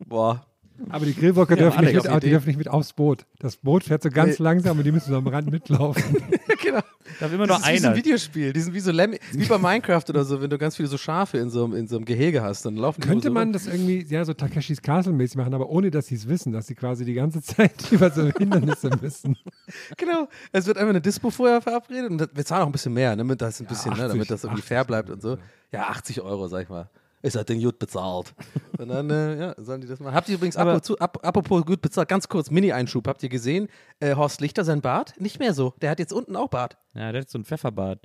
Boah. 0.00 0.46
Aber 0.88 1.06
die 1.06 1.14
Grillwalker 1.14 1.54
Ja, 1.56 1.62
dürfen, 1.70 1.84
nicht 1.84 1.94
mit, 2.04 2.22
die 2.24 2.30
dürfen 2.30 2.46
nicht 2.48 2.56
mit 2.58 2.68
aufs 2.68 2.92
Boot. 2.92 3.26
Das 3.38 3.56
Boot 3.56 3.84
fährt 3.84 4.02
so 4.02 4.10
ganz 4.10 4.38
Nee. 4.38 4.44
langsam 4.44 4.76
und 4.78 4.84
die 4.84 4.92
müssen 4.92 5.10
so 5.10 5.16
am 5.16 5.26
Rand 5.26 5.50
mitlaufen. 5.50 6.16
genau. 6.62 6.80
Da 7.20 7.28
will 7.30 7.36
immer 7.36 7.46
Das 7.46 7.60
nur 7.60 7.68
ist 7.68 7.74
wie 7.74 7.78
so 7.78 7.86
ein 7.86 7.92
einer. 7.92 7.96
Videospiel. 7.96 8.52
Die 8.52 8.60
sind 8.60 8.74
wie 8.74 8.80
so 8.80 8.90
Lemmi 8.90 9.18
wie 9.32 9.44
bei 9.46 9.56
Minecraft 9.58 10.02
oder 10.08 10.24
so, 10.24 10.42
wenn 10.42 10.50
du 10.50 10.58
ganz 10.58 10.74
viele 10.76 10.88
so 10.88 10.98
Schafe 10.98 11.38
in 11.38 11.48
so, 11.50 11.64
einem- 11.64 11.74
in 11.76 11.86
so 11.86 11.96
einem 11.96 12.04
Gehege 12.04 12.42
hast, 12.42 12.64
dann 12.66 12.76
laufen 12.76 13.00
Könnte 13.02 13.28
so 13.28 13.32
man 13.32 13.44
rum. 13.44 13.52
das 13.52 13.66
irgendwie, 13.68 14.04
ja, 14.08 14.24
so 14.24 14.34
Takeshis 14.34 14.82
Castle 14.82 15.12
mäßig 15.12 15.36
machen, 15.36 15.54
aber 15.54 15.68
ohne, 15.68 15.90
dass 15.92 16.08
sie 16.08 16.16
es 16.16 16.28
wissen, 16.28 16.52
dass 16.52 16.66
sie 16.66 16.74
quasi 16.74 17.04
die 17.04 17.14
ganze 17.14 17.40
Zeit 17.42 17.72
über 17.92 18.10
so 18.10 18.28
Hindernisse 18.36 18.90
müssen. 19.00 19.36
Genau. 19.96 20.28
Es 20.52 20.66
wird 20.66 20.76
einfach 20.76 20.90
eine 20.90 21.00
Dispo 21.00 21.30
vorher 21.30 21.60
verabredet 21.62 22.10
und 22.10 22.18
das, 22.18 22.28
wir 22.34 22.44
zahlen 22.44 22.62
auch 22.62 22.66
ein 22.66 22.72
bisschen 22.72 22.92
mehr, 22.92 23.10
ne, 23.10 23.18
damit 23.18 23.40
das 23.40 23.60
ein 23.60 23.66
bisschen, 23.66 23.92
ne, 23.92 23.98
80, 24.04 24.08
damit 24.12 24.30
das 24.30 24.44
irgendwie 24.44 24.62
fair 24.62 24.84
bleibt 24.84 25.08
und 25.10 25.22
so. 25.22 25.38
Ja, 25.72 25.88
80 25.88 26.20
Euro, 26.20 26.48
sag 26.48 26.62
ich 26.64 26.68
mal. 26.68 26.88
Ist 27.24 27.36
halt 27.36 27.48
den 27.48 27.60
gut 27.62 27.78
bezahlt. 27.78 28.34
Und 28.78 28.88
dann, 28.88 29.08
äh, 29.08 29.38
ja, 29.38 29.54
sollen 29.56 29.80
die 29.80 29.86
das 29.86 29.98
machen. 29.98 30.14
Habt 30.14 30.28
ihr 30.28 30.34
übrigens, 30.34 30.56
Aber- 30.56 30.74
apropos, 30.74 31.00
ap 31.00 31.24
apropos 31.24 31.64
gut 31.64 31.80
bezahlt, 31.80 32.08
ganz 32.08 32.28
kurz, 32.28 32.50
Mini-Einschub. 32.50 33.06
Habt 33.08 33.22
ihr 33.22 33.28
gesehen, 33.30 33.68
äh, 34.00 34.14
Horst 34.14 34.40
Lichter, 34.42 34.62
sein 34.64 34.80
Bart? 34.82 35.14
Nicht 35.18 35.38
mehr 35.38 35.54
so. 35.54 35.72
Der 35.80 35.90
hat 35.90 35.98
jetzt 35.98 36.12
unten 36.12 36.36
auch 36.36 36.48
Bart. 36.48 36.76
Ja, 36.94 37.12
der 37.12 37.22
hat 37.22 37.30
so 37.30 37.38
ein 37.38 37.44
Pfefferbad. 37.44 38.00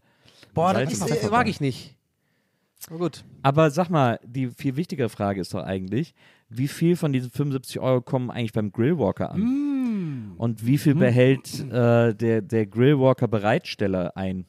Boah, 0.54 0.74
das 0.74 0.94
ist, 0.94 1.02
äh, 1.02 1.06
Pfefferbart. 1.08 1.32
mag 1.32 1.48
ich 1.50 1.60
nicht. 1.60 1.96
Aber 2.88 2.98
gut. 2.98 3.26
Aber 3.44 3.72
sag 3.72 3.90
mal, 3.90 4.20
die 4.24 4.48
viel 4.52 4.78
wichtigere 4.78 5.10
Frage 5.10 5.42
ist 5.42 5.54
doch 5.54 5.64
eigentlich, 5.64 6.16
wie 6.48 6.70
viel 6.70 6.96
von 6.96 7.12
diesen 7.12 7.30
75 7.30 7.80
Euro 7.82 8.00
kommen 8.02 8.32
eigentlich 8.32 8.54
beim 8.54 8.72
Grillwalker 8.72 9.32
an? 9.32 9.42
Mm. 9.42 10.34
Und 10.38 10.66
wie 10.66 10.78
viel 10.78 10.96
behält 10.96 11.60
äh, 11.70 12.16
der, 12.16 12.42
der 12.42 12.66
Grillwalker-Bereitsteller 12.68 14.16
ein? 14.16 14.46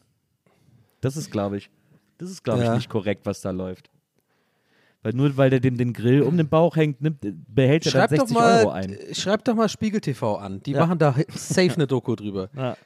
Das 1.00 1.16
ist, 1.16 1.32
glaube 1.32 1.56
ich, 1.56 1.70
das 2.18 2.30
ist, 2.30 2.44
glaube 2.44 2.60
Ja. 2.62 2.66
ich, 2.72 2.76
nicht 2.76 2.88
korrekt, 2.88 3.26
was 3.26 3.40
da 3.40 3.50
läuft. 3.50 3.90
Weil 5.02 5.12
nur 5.14 5.36
weil 5.38 5.48
der 5.50 5.60
dem 5.60 5.78
den 5.78 5.92
Grill 5.94 6.22
um 6.22 6.36
den 6.36 6.48
Bauch 6.48 6.76
hängt, 6.76 7.00
nimmt, 7.00 7.18
behält 7.22 7.86
er 7.86 7.92
dann 7.92 8.00
Schreibt 8.08 8.12
doch, 8.12 8.26
60 8.28 8.34
mal, 8.36 8.58
Euro 8.60 8.70
ein. 8.70 8.96
schreibt 9.12 9.48
doch 9.48 9.54
mal 9.54 9.68
Spiegel 9.68 10.00
TV 10.00 10.36
an. 10.36 10.62
Die 10.62 10.72
Ja. 10.72 10.84
machen 10.86 10.98
da 10.98 11.14
safe 11.34 11.72
eine 11.74 11.86
Doku 11.86 12.14
drüber. 12.16 12.50
Ja. 12.54 12.76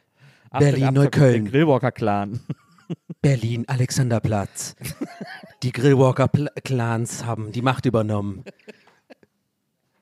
Berlin, 0.57 0.95
Neukölln. 0.95 1.45
Der 1.45 1.53
Grillwalker-Clan. 1.53 2.39
Berlin, 3.23 3.65
Alexanderplatz. 3.67 4.77
Die 5.65 5.73
Grillwalker-Clans 5.73 7.25
haben 7.25 7.51
die 7.51 7.63
Macht 7.63 7.87
übernommen. 7.87 8.45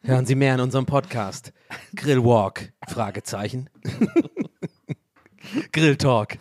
Hören 0.02 0.26
Sie 0.26 0.34
mehr 0.34 0.54
in 0.56 0.60
unserem 0.60 0.84
Podcast. 0.84 1.52
Grillwalk, 1.94 2.72
Fragezeichen. 2.88 3.70
Grilltalk. 5.72 6.38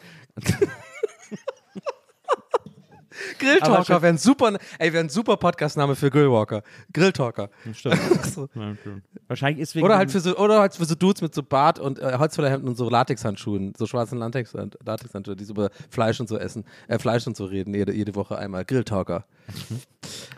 Grilltalker 3.40 4.02
wäre 4.02 4.14
ein 4.14 4.18
super, 4.18 4.58
ey, 4.80 4.94
wäre 4.94 5.04
ein 5.04 5.10
super 5.10 5.38
Podcastname 5.38 5.96
für 5.96 6.10
Grillwalker. 6.10 6.64
Grilltalker. 6.94 7.50
Stimmt. 7.74 8.00
So. 8.32 8.48
Ja, 8.56 8.76
stimmt. 8.80 9.04
Wahrscheinlich 9.28 9.62
ist 9.62 9.76
wegen 9.76 9.86
Oder 9.86 9.98
halt 9.98 10.12
für 10.12 10.20
so, 10.20 10.38
oder 10.38 10.60
halt 10.62 10.74
für 10.76 10.86
so 10.86 10.96
Dudes 10.96 11.22
mit 11.22 11.34
so 11.36 11.44
Bart 11.44 11.80
und 11.80 12.00
äh, 12.00 12.18
Holzfällerhemden 12.18 12.70
und 12.70 12.76
so 12.76 12.90
Latexhandschuhen, 12.90 13.74
so 13.78 13.86
schwarzen 13.88 14.18
Latex, 14.20 14.54
Latexhandschuhe, 14.86 15.36
die 15.36 15.44
so 15.44 15.54
über 15.54 15.70
Fleisch 15.90 16.20
und 16.20 16.30
so 16.30 16.38
essen, 16.38 16.64
äh, 16.88 16.98
Fleisch 17.00 17.28
und 17.28 17.36
so 17.36 17.46
reden, 17.46 17.74
jede, 17.74 17.94
jede 17.94 18.16
Woche 18.16 18.38
einmal. 18.38 18.64
Grilltalker. 18.66 19.26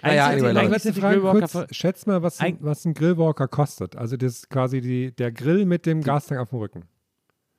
Naja, 0.01 0.27
Eigentlich 0.27 0.41
sind 0.43 0.57
anyway, 0.57 0.71
Letzte 0.71 0.91
die 0.91 1.01
Frage 1.01 1.21
kurz. 1.21 1.51
ver- 1.51 1.67
Schätz 1.71 2.05
mal, 2.05 2.21
was 2.23 2.39
ein, 2.39 2.57
was 2.61 2.83
ein 2.85 2.93
Grillwalker 2.93 3.47
kostet. 3.47 3.95
Also 3.95 4.17
das 4.17 4.33
ist 4.33 4.49
quasi 4.49 4.81
die, 4.81 5.11
der 5.11 5.31
Grill 5.31 5.65
mit 5.65 5.85
dem 5.85 6.01
Gastank 6.01 6.41
auf 6.41 6.49
dem 6.49 6.59
Rücken. 6.59 6.83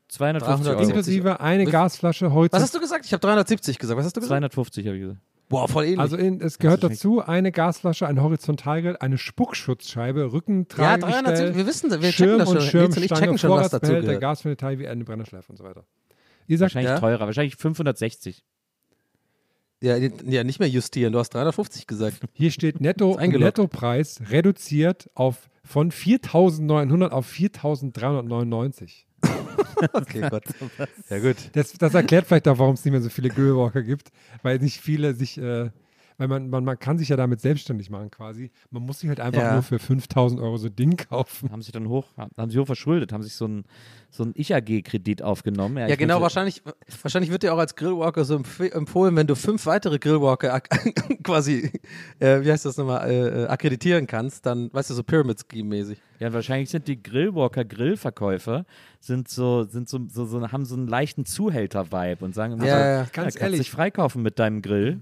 250 0.09 0.66
Euro. 0.66 0.76
370. 0.76 0.88
Inklusive 0.88 1.40
eine 1.40 1.64
Gasflasche 1.64 2.26
Was 2.26 2.32
Horizont. 2.32 2.62
hast 2.62 2.74
du 2.74 2.80
gesagt? 2.80 3.05
Ich 3.07 3.12
habe 3.12 3.20
370 3.20 3.78
gesagt. 3.78 3.98
Was 3.98 4.07
hast 4.07 4.16
du 4.16 4.20
gesagt? 4.20 4.30
250 4.30 4.86
habe 4.86 4.96
ich 4.96 5.02
gesagt. 5.02 5.20
Boah, 5.48 5.68
voll 5.68 5.84
ähnlich. 5.84 6.00
Also 6.00 6.16
in, 6.16 6.40
es 6.40 6.59
gehört 6.59 6.82
dazu 6.82 7.20
eine 7.20 7.52
Gasflasche, 7.52 8.07
ein 8.07 8.22
Horizontalgrill, 8.22 8.96
eine 8.98 9.18
Spuckschutzscheibe, 9.18 10.20
ja, 10.20 10.26
Rückentragegestell, 10.26 11.22
370. 11.22 11.57
Wir 11.57 11.66
wissen, 11.66 11.90
wir 11.90 11.98
checken 11.98 12.12
Schirm 12.12 12.38
das 12.38 12.48
schon. 12.48 12.57
und 12.57 12.62
Nils 12.62 12.70
Schirmstange, 12.70 13.20
checken 13.20 13.38
schon, 13.38 13.50
was 13.50 13.70
dazu 13.70 13.92
gehört. 13.92 14.20
Gas 14.20 14.42
für 14.42 14.48
Detail 14.48 14.78
wie 14.78 14.88
eine 14.88 15.05
Brennerschleife 15.05 15.50
und 15.52 15.57
so 15.59 15.64
weiter. 15.64 15.84
Ihr 16.46 16.59
sagt, 16.59 16.74
Wahrscheinlich 16.74 16.90
Ja? 16.92 16.98
teurer, 17.00 17.26
wahrscheinlich 17.26 17.57
560. 17.57 18.44
Ja, 19.82 19.96
ja, 19.96 20.44
nicht 20.44 20.61
mehr 20.61 20.68
justieren. 20.68 21.12
Du 21.12 21.18
hast 21.18 21.30
350 21.34 21.86
gesagt. 21.86 22.20
hier 22.32 22.50
steht 22.50 22.80
Netto. 22.80 23.18
Nettopreis 23.20 24.22
reduziert 24.30 25.11
auf 25.14 25.50
von 25.62 25.90
4.900 25.90 27.09
auf 27.09 27.30
4.399. 27.30 29.05
Okay, 29.92 30.26
Gott. 30.30 30.44
Ja, 31.10 31.18
gut. 31.18 31.36
Das, 31.52 31.72
das 31.72 31.94
erklärt 31.94 32.26
vielleicht 32.26 32.48
auch, 32.48 32.58
warum 32.58 32.74
es 32.74 32.84
nicht 32.84 32.92
mehr 32.92 33.02
so 33.02 33.08
viele 33.10 33.28
Grillwalker 33.28 33.82
gibt, 33.82 34.10
weil 34.42 34.58
nicht 34.58 34.80
viele 34.80 35.14
sich, 35.14 35.38
äh, 35.38 35.70
weil 36.16 36.28
man, 36.28 36.48
man, 36.48 36.64
man 36.64 36.78
kann 36.78 36.96
sich 36.96 37.08
ja 37.08 37.16
damit 37.16 37.40
selbstständig 37.40 37.90
machen 37.90 38.08
quasi. 38.08 38.52
Man 38.70 38.84
muss 38.84 39.00
sich 39.00 39.08
halt 39.08 39.18
einfach 39.18 39.42
Ja. 39.42 39.54
nur 39.54 39.62
für 39.64 39.80
5000 39.80 40.40
Euro 40.40 40.56
so 40.58 40.68
ein 40.68 40.76
Ding 40.76 40.96
kaufen. 40.96 41.50
Haben 41.50 41.62
sich 41.62 41.72
dann 41.72 41.88
hoch, 41.88 42.06
haben 42.16 42.50
sich 42.50 42.58
hoch 42.60 42.66
verschuldet, 42.66 43.12
haben 43.12 43.24
sich 43.24 43.34
so 43.34 43.46
ein, 43.48 43.64
so 44.10 44.22
ein 44.22 44.30
Ich-AG-Kredit 44.36 45.22
aufgenommen. 45.22 45.76
Ja, 45.76 45.88
ich 45.88 45.98
genau, 45.98 46.20
wahrscheinlich, 46.20 46.62
wahrscheinlich 47.02 47.32
wird 47.32 47.42
dir 47.42 47.52
auch 47.52 47.58
als 47.58 47.74
Grillwalker 47.74 48.24
so 48.24 48.36
empf 48.36 48.60
empfohlen, 48.60 49.16
wenn 49.16 49.26
du 49.26 49.34
fünf 49.34 49.66
weitere 49.66 49.98
Grillwalker 49.98 50.60
quasi, 51.24 51.72
äh, 52.20 52.42
wie 52.42 52.52
heißt 52.52 52.64
das 52.64 52.76
nochmal, 52.76 53.10
äh, 53.10 53.42
äh, 53.42 53.46
akkreditieren 53.48 54.06
kannst, 54.06 54.46
dann, 54.46 54.72
weißt 54.72 54.90
du, 54.90 54.94
so 54.94 55.02
Pyramid-Scheme-mäßig. 55.02 55.98
Ja, 56.20 56.32
wahrscheinlich 56.32 56.70
sind 56.70 56.88
die 56.88 57.02
Grillwalker-Grillverkäufer 57.02 58.64
sind 59.00 59.28
so, 59.28 59.64
sind 59.64 59.88
so, 59.88 60.00
so, 60.08 60.24
so, 60.24 60.50
haben 60.52 60.64
so 60.64 60.74
einen 60.76 60.86
leichten 60.86 61.24
Zuhälter-Vibe 61.24 62.24
und 62.24 62.34
sagen 62.34 62.54
immer 62.54 62.64
Ja, 62.66 62.76
so, 62.78 62.84
ja. 62.84 62.96
Ganz 62.98 63.12
kannst 63.12 63.40
ehrlich. 63.40 63.58
dich 63.60 63.70
freikaufen 63.70 64.22
mit 64.22 64.38
deinem 64.38 64.62
Grill 64.62 65.00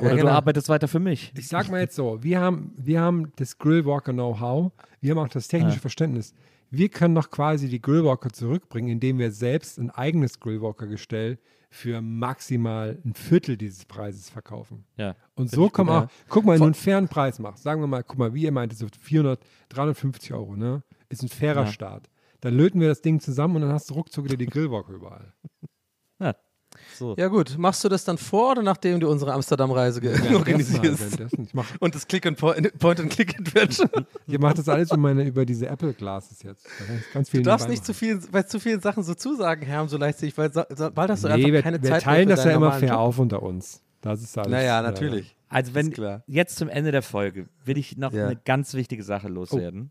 oder 0.00 0.10
genau. 0.10 0.22
du 0.22 0.28
arbeitest 0.30 0.68
weiter 0.68 0.88
für 0.88 1.00
mich. 1.00 1.32
Ich 1.36 1.48
sag 1.48 1.70
mal 1.70 1.80
jetzt 1.80 1.96
so, 1.96 2.22
wir 2.22 2.40
haben, 2.40 2.72
wir 2.76 3.00
haben 3.00 3.32
das 3.36 3.58
Grillwalker-Know-how, 3.58 4.72
wir 5.00 5.10
haben 5.10 5.18
auch 5.18 5.28
das 5.28 5.48
technische 5.48 5.76
Ja. 5.76 5.80
Verständnis. 5.80 6.34
Wir 6.70 6.88
können 6.88 7.14
doch 7.14 7.30
quasi 7.30 7.68
die 7.68 7.80
Grillwalker 7.80 8.30
zurückbringen, 8.30 8.88
indem 8.88 9.18
wir 9.18 9.30
selbst 9.30 9.78
ein 9.78 9.90
eigenes 9.90 10.40
Grillwalker-Gestell 10.40 11.38
für 11.74 12.00
maximal 12.00 12.98
ein 13.04 13.14
Viertel 13.14 13.56
dieses 13.56 13.84
Preises 13.84 14.30
verkaufen. 14.30 14.84
Ja. 14.96 15.16
Und 15.34 15.50
so 15.50 15.68
kommen 15.68 15.90
auch, 15.90 16.06
guck 16.28 16.44
mal, 16.44 16.52
wenn 16.52 16.60
du 16.60 16.64
einen 16.66 16.74
fairen 16.74 17.08
Preis 17.08 17.40
machst, 17.40 17.64
sagen 17.64 17.80
wir 17.80 17.88
mal, 17.88 18.04
guck 18.04 18.16
mal, 18.16 18.32
wie 18.32 18.42
ihr 18.42 18.52
meinte, 18.52 18.76
so 18.76 18.86
400, 19.00 19.44
350 19.70 20.32
Euro, 20.32 20.54
ne? 20.54 20.84
Ist 21.08 21.22
ein 21.22 21.28
fairer 21.28 21.64
Ja. 21.64 21.66
Start. 21.66 22.08
Dann 22.40 22.54
löten 22.56 22.80
wir 22.80 22.88
das 22.88 23.02
Ding 23.02 23.18
zusammen 23.18 23.56
und 23.56 23.62
dann 23.62 23.72
hast 23.72 23.90
du 23.90 23.94
ruckzuck 23.94 24.24
wieder 24.24 24.36
die 24.36 24.46
Grillwalker 24.46 24.92
überall. 24.92 25.32
Ja. 26.94 26.98
So. 26.98 27.14
Ja 27.18 27.28
gut, 27.28 27.56
machst 27.58 27.82
du 27.84 27.88
das 27.88 28.04
dann 28.04 28.18
vor 28.18 28.52
oder 28.52 28.62
nachdem 28.62 29.00
du 29.00 29.08
unsere 29.10 29.32
Amsterdam-Reise 29.32 30.00
halt, 30.02 30.34
organisierst? 30.34 31.18
Und 31.80 31.94
das 31.94 32.06
Click 32.06 32.26
and 32.26 32.38
Point, 32.38 32.78
Point 32.78 33.00
and 33.00 33.10
Click 33.10 33.38
Adventure. 33.38 33.90
ich 34.26 34.38
mach 34.38 34.54
das 34.54 34.68
alles 34.68 34.88
über, 34.90 34.96
meine, 34.98 35.24
über 35.24 35.44
diese 35.44 35.66
Apple 35.66 35.92
Glasses 35.94 36.42
jetzt. 36.42 36.66
Ganz 37.12 37.28
viel 37.30 37.40
Du 37.42 37.50
darfst 37.50 37.68
nicht 37.68 37.84
zu 37.84 37.92
viel, 37.94 38.20
bei 38.30 38.42
zu 38.42 38.60
vielen 38.60 38.80
Sachen 38.80 39.02
so 39.02 39.14
zusagen, 39.14 39.64
Herr, 39.66 39.86
so 39.88 39.96
leichtsinnig, 39.96 40.36
weil 40.38 40.52
so- 40.52 40.64
sobald 40.74 41.10
hast 41.10 41.24
du 41.24 41.28
Nee, 41.28 41.34
einfach 41.34 41.52
wir, 41.52 41.62
keine 41.62 41.82
wir 41.82 41.90
Zeit 41.90 42.02
teilen 42.02 42.28
mehr 42.28 42.36
das 42.36 42.44
ja 42.44 42.52
immer 42.52 42.72
fair 42.72 42.90
Job. 42.90 42.98
auf 42.98 43.18
unter 43.18 43.42
uns. 43.42 43.82
Das 44.00 44.22
ist 44.22 44.36
alles. 44.38 44.50
Naja, 44.50 44.64
ja, 44.66 44.82
natürlich. 44.82 45.34
Also 45.48 45.74
wenn 45.74 45.92
jetzt 46.26 46.56
zum 46.56 46.68
Ende 46.68 46.90
der 46.92 47.02
Folge 47.02 47.46
will 47.64 47.78
ich 47.78 47.96
noch 47.96 48.12
Ja. 48.12 48.26
eine 48.26 48.36
ganz 48.36 48.74
wichtige 48.74 49.02
Sache 49.02 49.28
loswerden. 49.28 49.90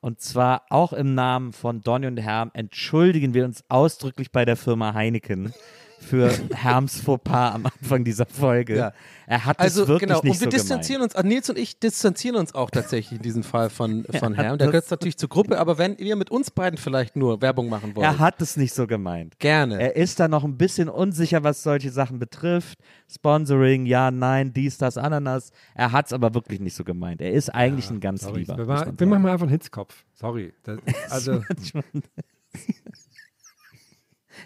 Und 0.00 0.20
zwar 0.20 0.62
auch 0.70 0.92
im 0.92 1.14
Namen 1.14 1.52
von 1.52 1.80
Donny 1.80 2.06
und 2.06 2.16
Herm 2.16 2.50
entschuldigen 2.54 3.34
wir 3.34 3.44
uns 3.44 3.64
ausdrücklich 3.68 4.32
bei 4.32 4.44
der 4.44 4.56
Firma 4.56 4.94
Heineken 4.94 5.52
für 6.02 6.30
Herms 6.54 7.00
Fauxpas 7.00 7.54
am 7.54 7.66
Anfang 7.66 8.04
dieser 8.04 8.26
Folge. 8.26 8.76
Ja. 8.76 8.92
Er 9.26 9.44
hat 9.46 9.58
Also 9.60 9.82
es 9.82 9.88
wirklich 9.88 10.08
genau, 10.08 10.20
nicht 10.22 10.32
und 10.34 10.40
wir 10.40 10.44
so 10.46 10.50
distanzieren 10.50 11.00
gemeint. 11.00 11.14
uns, 11.14 11.24
ah, 11.24 11.26
Nils 11.26 11.48
und 11.48 11.58
ich 11.58 11.78
distanzieren 11.78 12.36
uns 12.36 12.54
auch 12.54 12.70
tatsächlich 12.70 13.18
in 13.18 13.22
diesem 13.22 13.42
Fall 13.44 13.70
von, 13.70 14.04
von 14.18 14.34
Herrn. 14.34 14.58
Der 14.58 14.66
gehört 14.66 14.90
natürlich 14.90 15.16
zur 15.16 15.28
Gruppe, 15.30 15.58
aber 15.58 15.78
wenn 15.78 15.96
ihr 15.96 16.16
mit 16.16 16.30
uns 16.30 16.50
beiden 16.50 16.76
vielleicht 16.78 17.16
nur 17.16 17.40
Werbung 17.40 17.68
machen 17.70 17.94
wollt, 17.96 18.04
Er 18.04 18.18
hat 18.18 18.42
es 18.42 18.56
nicht 18.56 18.74
so 18.74 18.86
gemeint. 18.86 19.38
gerne. 19.38 19.80
Er 19.80 19.96
ist 19.96 20.20
da 20.20 20.28
noch 20.28 20.44
ein 20.44 20.58
bisschen 20.58 20.88
unsicher, 20.88 21.42
was 21.44 21.62
solche 21.62 21.90
Sachen 21.90 22.18
betrifft. 22.18 22.78
Sponsoring, 23.10 23.86
ja, 23.86 24.10
nein, 24.10 24.52
dies, 24.52 24.76
das, 24.78 24.98
Ananas. 24.98 25.50
Er 25.74 25.92
hat 25.92 26.06
es 26.06 26.12
aber 26.12 26.34
wirklich 26.34 26.60
nicht 26.60 26.74
so 26.74 26.84
gemeint. 26.84 27.20
Er 27.22 27.32
ist 27.32 27.48
eigentlich 27.50 27.88
ein 27.90 28.00
ganz 28.00 28.22
Sorry, 28.22 28.40
lieber. 28.40 28.58
wir, 28.58 28.92
wir 28.98 29.06
machen 29.06 29.22
mal 29.22 29.32
einfach 29.32 29.44
einen 29.46 29.52
Hitzkopf. 29.52 30.04
Sorry. 30.14 30.52
Das, 30.64 30.78
also, 31.10 31.42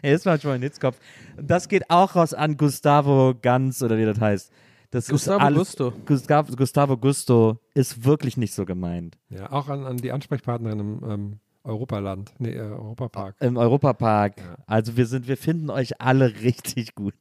Er 0.03 0.15
ist 0.15 0.27
manchmal 0.27 0.55
ein 0.55 0.63
Hitzkopf. 0.63 0.99
Und 1.37 1.51
das 1.51 1.69
geht 1.69 1.91
auch 1.91 2.17
raus 2.17 2.35
an 2.35 2.57
Gustavo 2.57 3.35
Ganz 3.41 3.83
oder 3.83 3.99
wie 3.99 4.05
das 4.05 4.21
heißt. 4.21 4.53
Das 4.91 5.09
Gustavo 5.09 5.45
alles, 5.45 5.59
Gusto. 5.59 5.93
Gustavo, 6.07 6.57
Gustavo 6.57 6.97
Gusto 6.97 7.59
ist 7.75 8.05
wirklich 8.05 8.37
nicht 8.37 8.55
so 8.55 8.65
gemeint. 8.65 9.19
ja, 9.31 9.51
auch 9.51 9.69
an, 9.69 9.85
an 9.85 9.97
die 9.97 10.13
Ansprechpartnerin 10.13 10.81
im 10.81 11.01
ähm, 11.09 11.41
Europaland, 11.65 12.33
nee, 12.39 12.53
äh, 12.53 12.61
Europapark. 12.61 13.37
Im 13.41 13.57
Europapark. 13.57 14.39
Ja. 14.39 14.57
Also 14.67 14.97
wir 14.97 15.07
sind, 15.07 15.27
wir 15.27 15.37
finden 15.37 15.71
euch 15.71 16.01
alle 16.01 16.35
richtig 16.43 16.95
gut. 16.95 17.15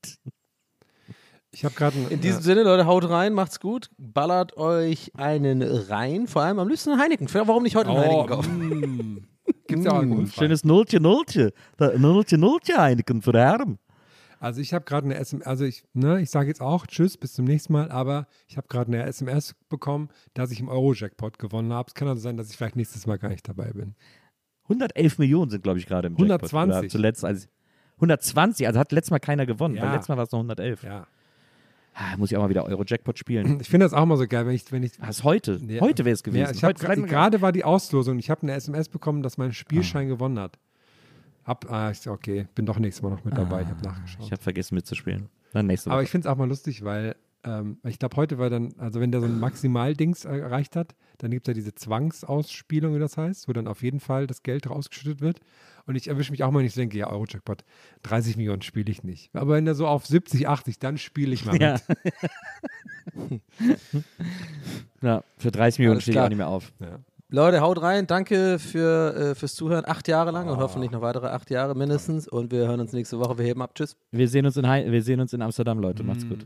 Ich 1.52 1.64
habe 1.66 1.74
gerade 1.74 1.98
In 2.10 2.22
diesem 2.22 2.42
Sinne, 2.42 2.64
Leute, 2.64 2.86
haut 2.86 3.10
rein, 3.10 3.34
macht's 3.34 3.60
gut, 3.60 3.90
ballert 3.98 4.58
euch 4.58 5.12
einen 5.16 5.62
rein, 5.62 6.28
vor 6.28 6.44
allem 6.44 6.60
am 6.60 6.68
liebsten 6.68 6.92
einen 6.92 7.02
Heineken. 7.02 7.28
Warum 7.34 7.64
nicht 7.64 7.76
heute 7.76 7.90
einen 7.90 8.00
Heineken 8.00 8.28
kaufen? 8.28 9.28
Gibt 9.68 9.80
es 9.80 9.86
ja 9.86 9.92
auch 9.92 10.02
Mm, 10.02 10.10
alkoholfrei. 10.12 10.42
schönes 10.44 10.64
Nullchen. 10.64 11.04
Da- 11.78 11.98
Nullchen, 11.98 12.40
Nullchen 12.40 12.78
Heineken 12.78 13.22
für 13.22 13.34
Herm. 13.34 13.78
Also 14.40 14.62
ich 14.62 14.74
habe 14.74 14.86
gerade 14.86 15.06
eine 15.06 15.16
SMS, 15.16 15.48
also 15.48 15.64
ich, 15.64 15.84
ne, 15.94 16.22
ich 16.22 16.30
sage 16.30 16.50
jetzt 16.50 16.62
auch 16.62 16.86
Tschüss, 16.86 17.18
bis 17.18 17.34
zum 17.34 17.46
nächsten 17.46 17.74
Mal, 17.74 17.90
aber 17.90 18.28
ich 18.48 18.58
habe 18.58 18.68
gerade 18.68 18.92
eine 18.92 19.04
SMS 19.06 19.56
bekommen, 19.70 20.10
dass 20.34 20.52
ich 20.52 20.60
im 20.60 20.68
Euro-Jackpot 20.68 21.40
gewonnen 21.40 21.72
habe. 21.74 21.88
Es 21.88 21.94
kann 21.96 22.08
also 22.08 22.22
sein, 22.22 22.38
dass 22.38 22.50
ich 22.52 22.58
vielleicht 22.58 22.76
nächstes 22.76 23.08
Mal 23.08 23.18
gar 23.18 23.30
nicht 23.30 23.48
dabei 23.48 23.72
bin. 23.72 23.96
111 24.68 25.18
Millionen 25.20 25.50
sind, 25.50 25.64
glaube 25.64 25.80
ich, 25.80 25.86
gerade 25.88 26.08
im 26.08 26.14
Jackpot. 26.18 26.52
120. 26.54 26.80
Oder 26.80 26.90
Zuletzt, 26.90 27.26
also 27.26 27.48
120, 27.96 28.68
also 28.68 28.80
hat 28.80 28.92
letztes 28.92 29.12
Mal 29.12 29.20
keiner 29.20 29.46
gewonnen, 29.46 29.76
Ja. 29.76 29.84
weil 29.84 29.92
letztes 29.94 30.10
Mal 30.10 30.18
war 30.18 30.26
es 30.26 30.32
noch 30.32 30.40
111. 30.40 30.84
Ja. 30.84 31.08
Ah, 31.98 32.18
muss 32.18 32.30
ich 32.30 32.36
auch 32.36 32.42
mal 32.42 32.50
wieder 32.50 32.66
Euro-Jackpot 32.66 33.18
spielen. 33.18 33.62
Ich 33.62 33.70
finde 33.70 33.86
das 33.86 33.94
auch 33.94 34.06
mal 34.06 34.18
so 34.18 34.28
geil, 34.28 34.46
wenn 34.46 34.54
ich, 34.54 34.70
wenn 34.70 34.84
ich 34.84 35.00
Was 35.00 35.24
heute? 35.24 35.62
Ja. 35.66 35.80
Heute 35.80 36.04
wäre 36.04 36.14
es 36.14 36.24
gewesen. 36.24 36.54
Ja, 36.60 36.72
gerade 36.74 37.42
war 37.42 37.54
die 37.54 37.64
Auslosung. 37.64 38.20
Ich 38.20 38.30
habe 38.30 38.42
eine 38.44 38.52
SMS 38.54 38.90
bekommen, 38.90 39.24
dass 39.24 39.38
mein 39.38 39.54
Spielschein 39.54 40.10
gewonnen 40.10 40.38
hat. 40.38 40.60
Hab, 41.46 41.72
ah, 41.72 41.92
ich, 41.92 42.10
okay, 42.10 42.48
bin 42.54 42.66
doch 42.66 42.80
nächstes 42.80 43.02
Mal 43.02 43.12
noch 43.12 43.24
mit 43.24 43.38
dabei. 43.38 43.62
ich 43.62 43.70
habe 43.70 43.82
nachgeschaut. 43.82 44.26
Ich 44.26 44.32
habe 44.32 44.42
vergessen 44.42 44.76
mitzuspielen. 44.76 45.30
Dann 45.54 45.68
nächste 45.68 45.90
Woche. 45.90 45.94
Aber 45.94 46.04
ich 46.04 46.10
finde 46.10 46.28
es 46.28 46.34
auch 46.34 46.38
mal 46.38 46.50
lustig, 46.50 46.84
weil 46.84 47.16
ähm, 47.46 47.78
ich 47.84 48.00
glaube, 48.00 48.18
heute 48.18 48.38
war 48.38 48.50
dann, 48.50 48.74
also 48.78 49.00
wenn 49.00 49.12
der 49.12 49.22
so 49.22 49.28
ein 49.28 49.40
Maximaldings 49.40 50.26
erreicht 50.26 50.76
hat, 50.76 50.96
dann 51.20 51.32
gibt 51.32 51.48
es 51.48 51.52
ja 51.52 51.54
diese 51.54 51.74
Zwangsausspielung, 51.76 52.96
wie 52.96 53.00
das 53.00 53.16
heißt, 53.18 53.48
wo 53.48 53.54
dann 53.54 53.68
auf 53.68 53.82
jeden 53.84 54.00
Fall 54.00 54.28
das 54.28 54.44
Geld 54.44 54.70
rausgeschüttet 54.70 55.22
wird. 55.22 55.40
Und 55.86 55.96
ich 55.96 56.08
erwische 56.08 56.32
mich 56.32 56.44
auch 56.44 56.52
mal 56.52 56.62
nicht, 56.64 56.72
ich 56.72 56.76
denke, 56.76 56.98
ja, 56.98 57.08
Euro-Jackpot, 57.10 57.64
30 58.04 58.38
Millionen 58.38 58.64
spiele 58.64 58.92
ich 58.92 59.04
nicht. 59.04 59.30
Aber 59.36 59.54
wenn 59.54 59.66
der 59.66 59.76
so 59.76 59.88
auf 59.88 60.06
70, 60.06 60.48
80, 60.48 60.80
dann 60.80 60.98
spiele 60.98 61.34
ich 61.34 61.46
mal 61.46 61.62
ja. 61.62 61.78
mit. 63.30 63.42
ja, 65.02 65.24
für 65.38 65.52
30 65.52 65.80
Millionen 65.80 66.02
stehe 66.02 66.16
ich 66.18 66.20
auch 66.22 66.30
nicht 66.30 66.38
mehr 66.38 66.48
auf. 66.50 66.74
Ja. 66.80 67.00
Leute, 67.30 67.60
haut 67.62 67.82
rein. 67.82 68.08
Danke 68.08 68.60
für, 68.60 69.16
äh, 69.16 69.36
fürs 69.36 69.56
Zuhören. 69.56 69.84
Acht 69.88 70.08
Jahre 70.08 70.32
lang 70.32 70.48
und 70.48 70.58
hoffentlich 70.58 70.92
noch 70.92 71.02
weitere 71.02 71.28
acht 71.28 71.50
Jahre 71.50 71.76
mindestens. 71.76 72.28
Und 72.28 72.52
wir 72.52 72.68
hören 72.68 72.80
uns 72.80 72.94
nächste 72.94 73.20
Woche. 73.20 73.38
Wir 73.38 73.46
heben 73.46 73.62
ab. 73.62 73.74
Tschüss. 73.74 73.98
Wir 74.12 74.28
sehen 74.28 74.46
uns 74.46 74.58
in, 74.58 74.68
Hei- 74.68 74.90
wir 74.92 75.02
sehen 75.02 75.20
uns 75.20 75.34
in 75.34 75.42
Amsterdam, 75.42 75.80
Leute. 75.80 76.04
Macht's 76.04 76.24
Mm. 76.24 76.30
gut. 76.30 76.46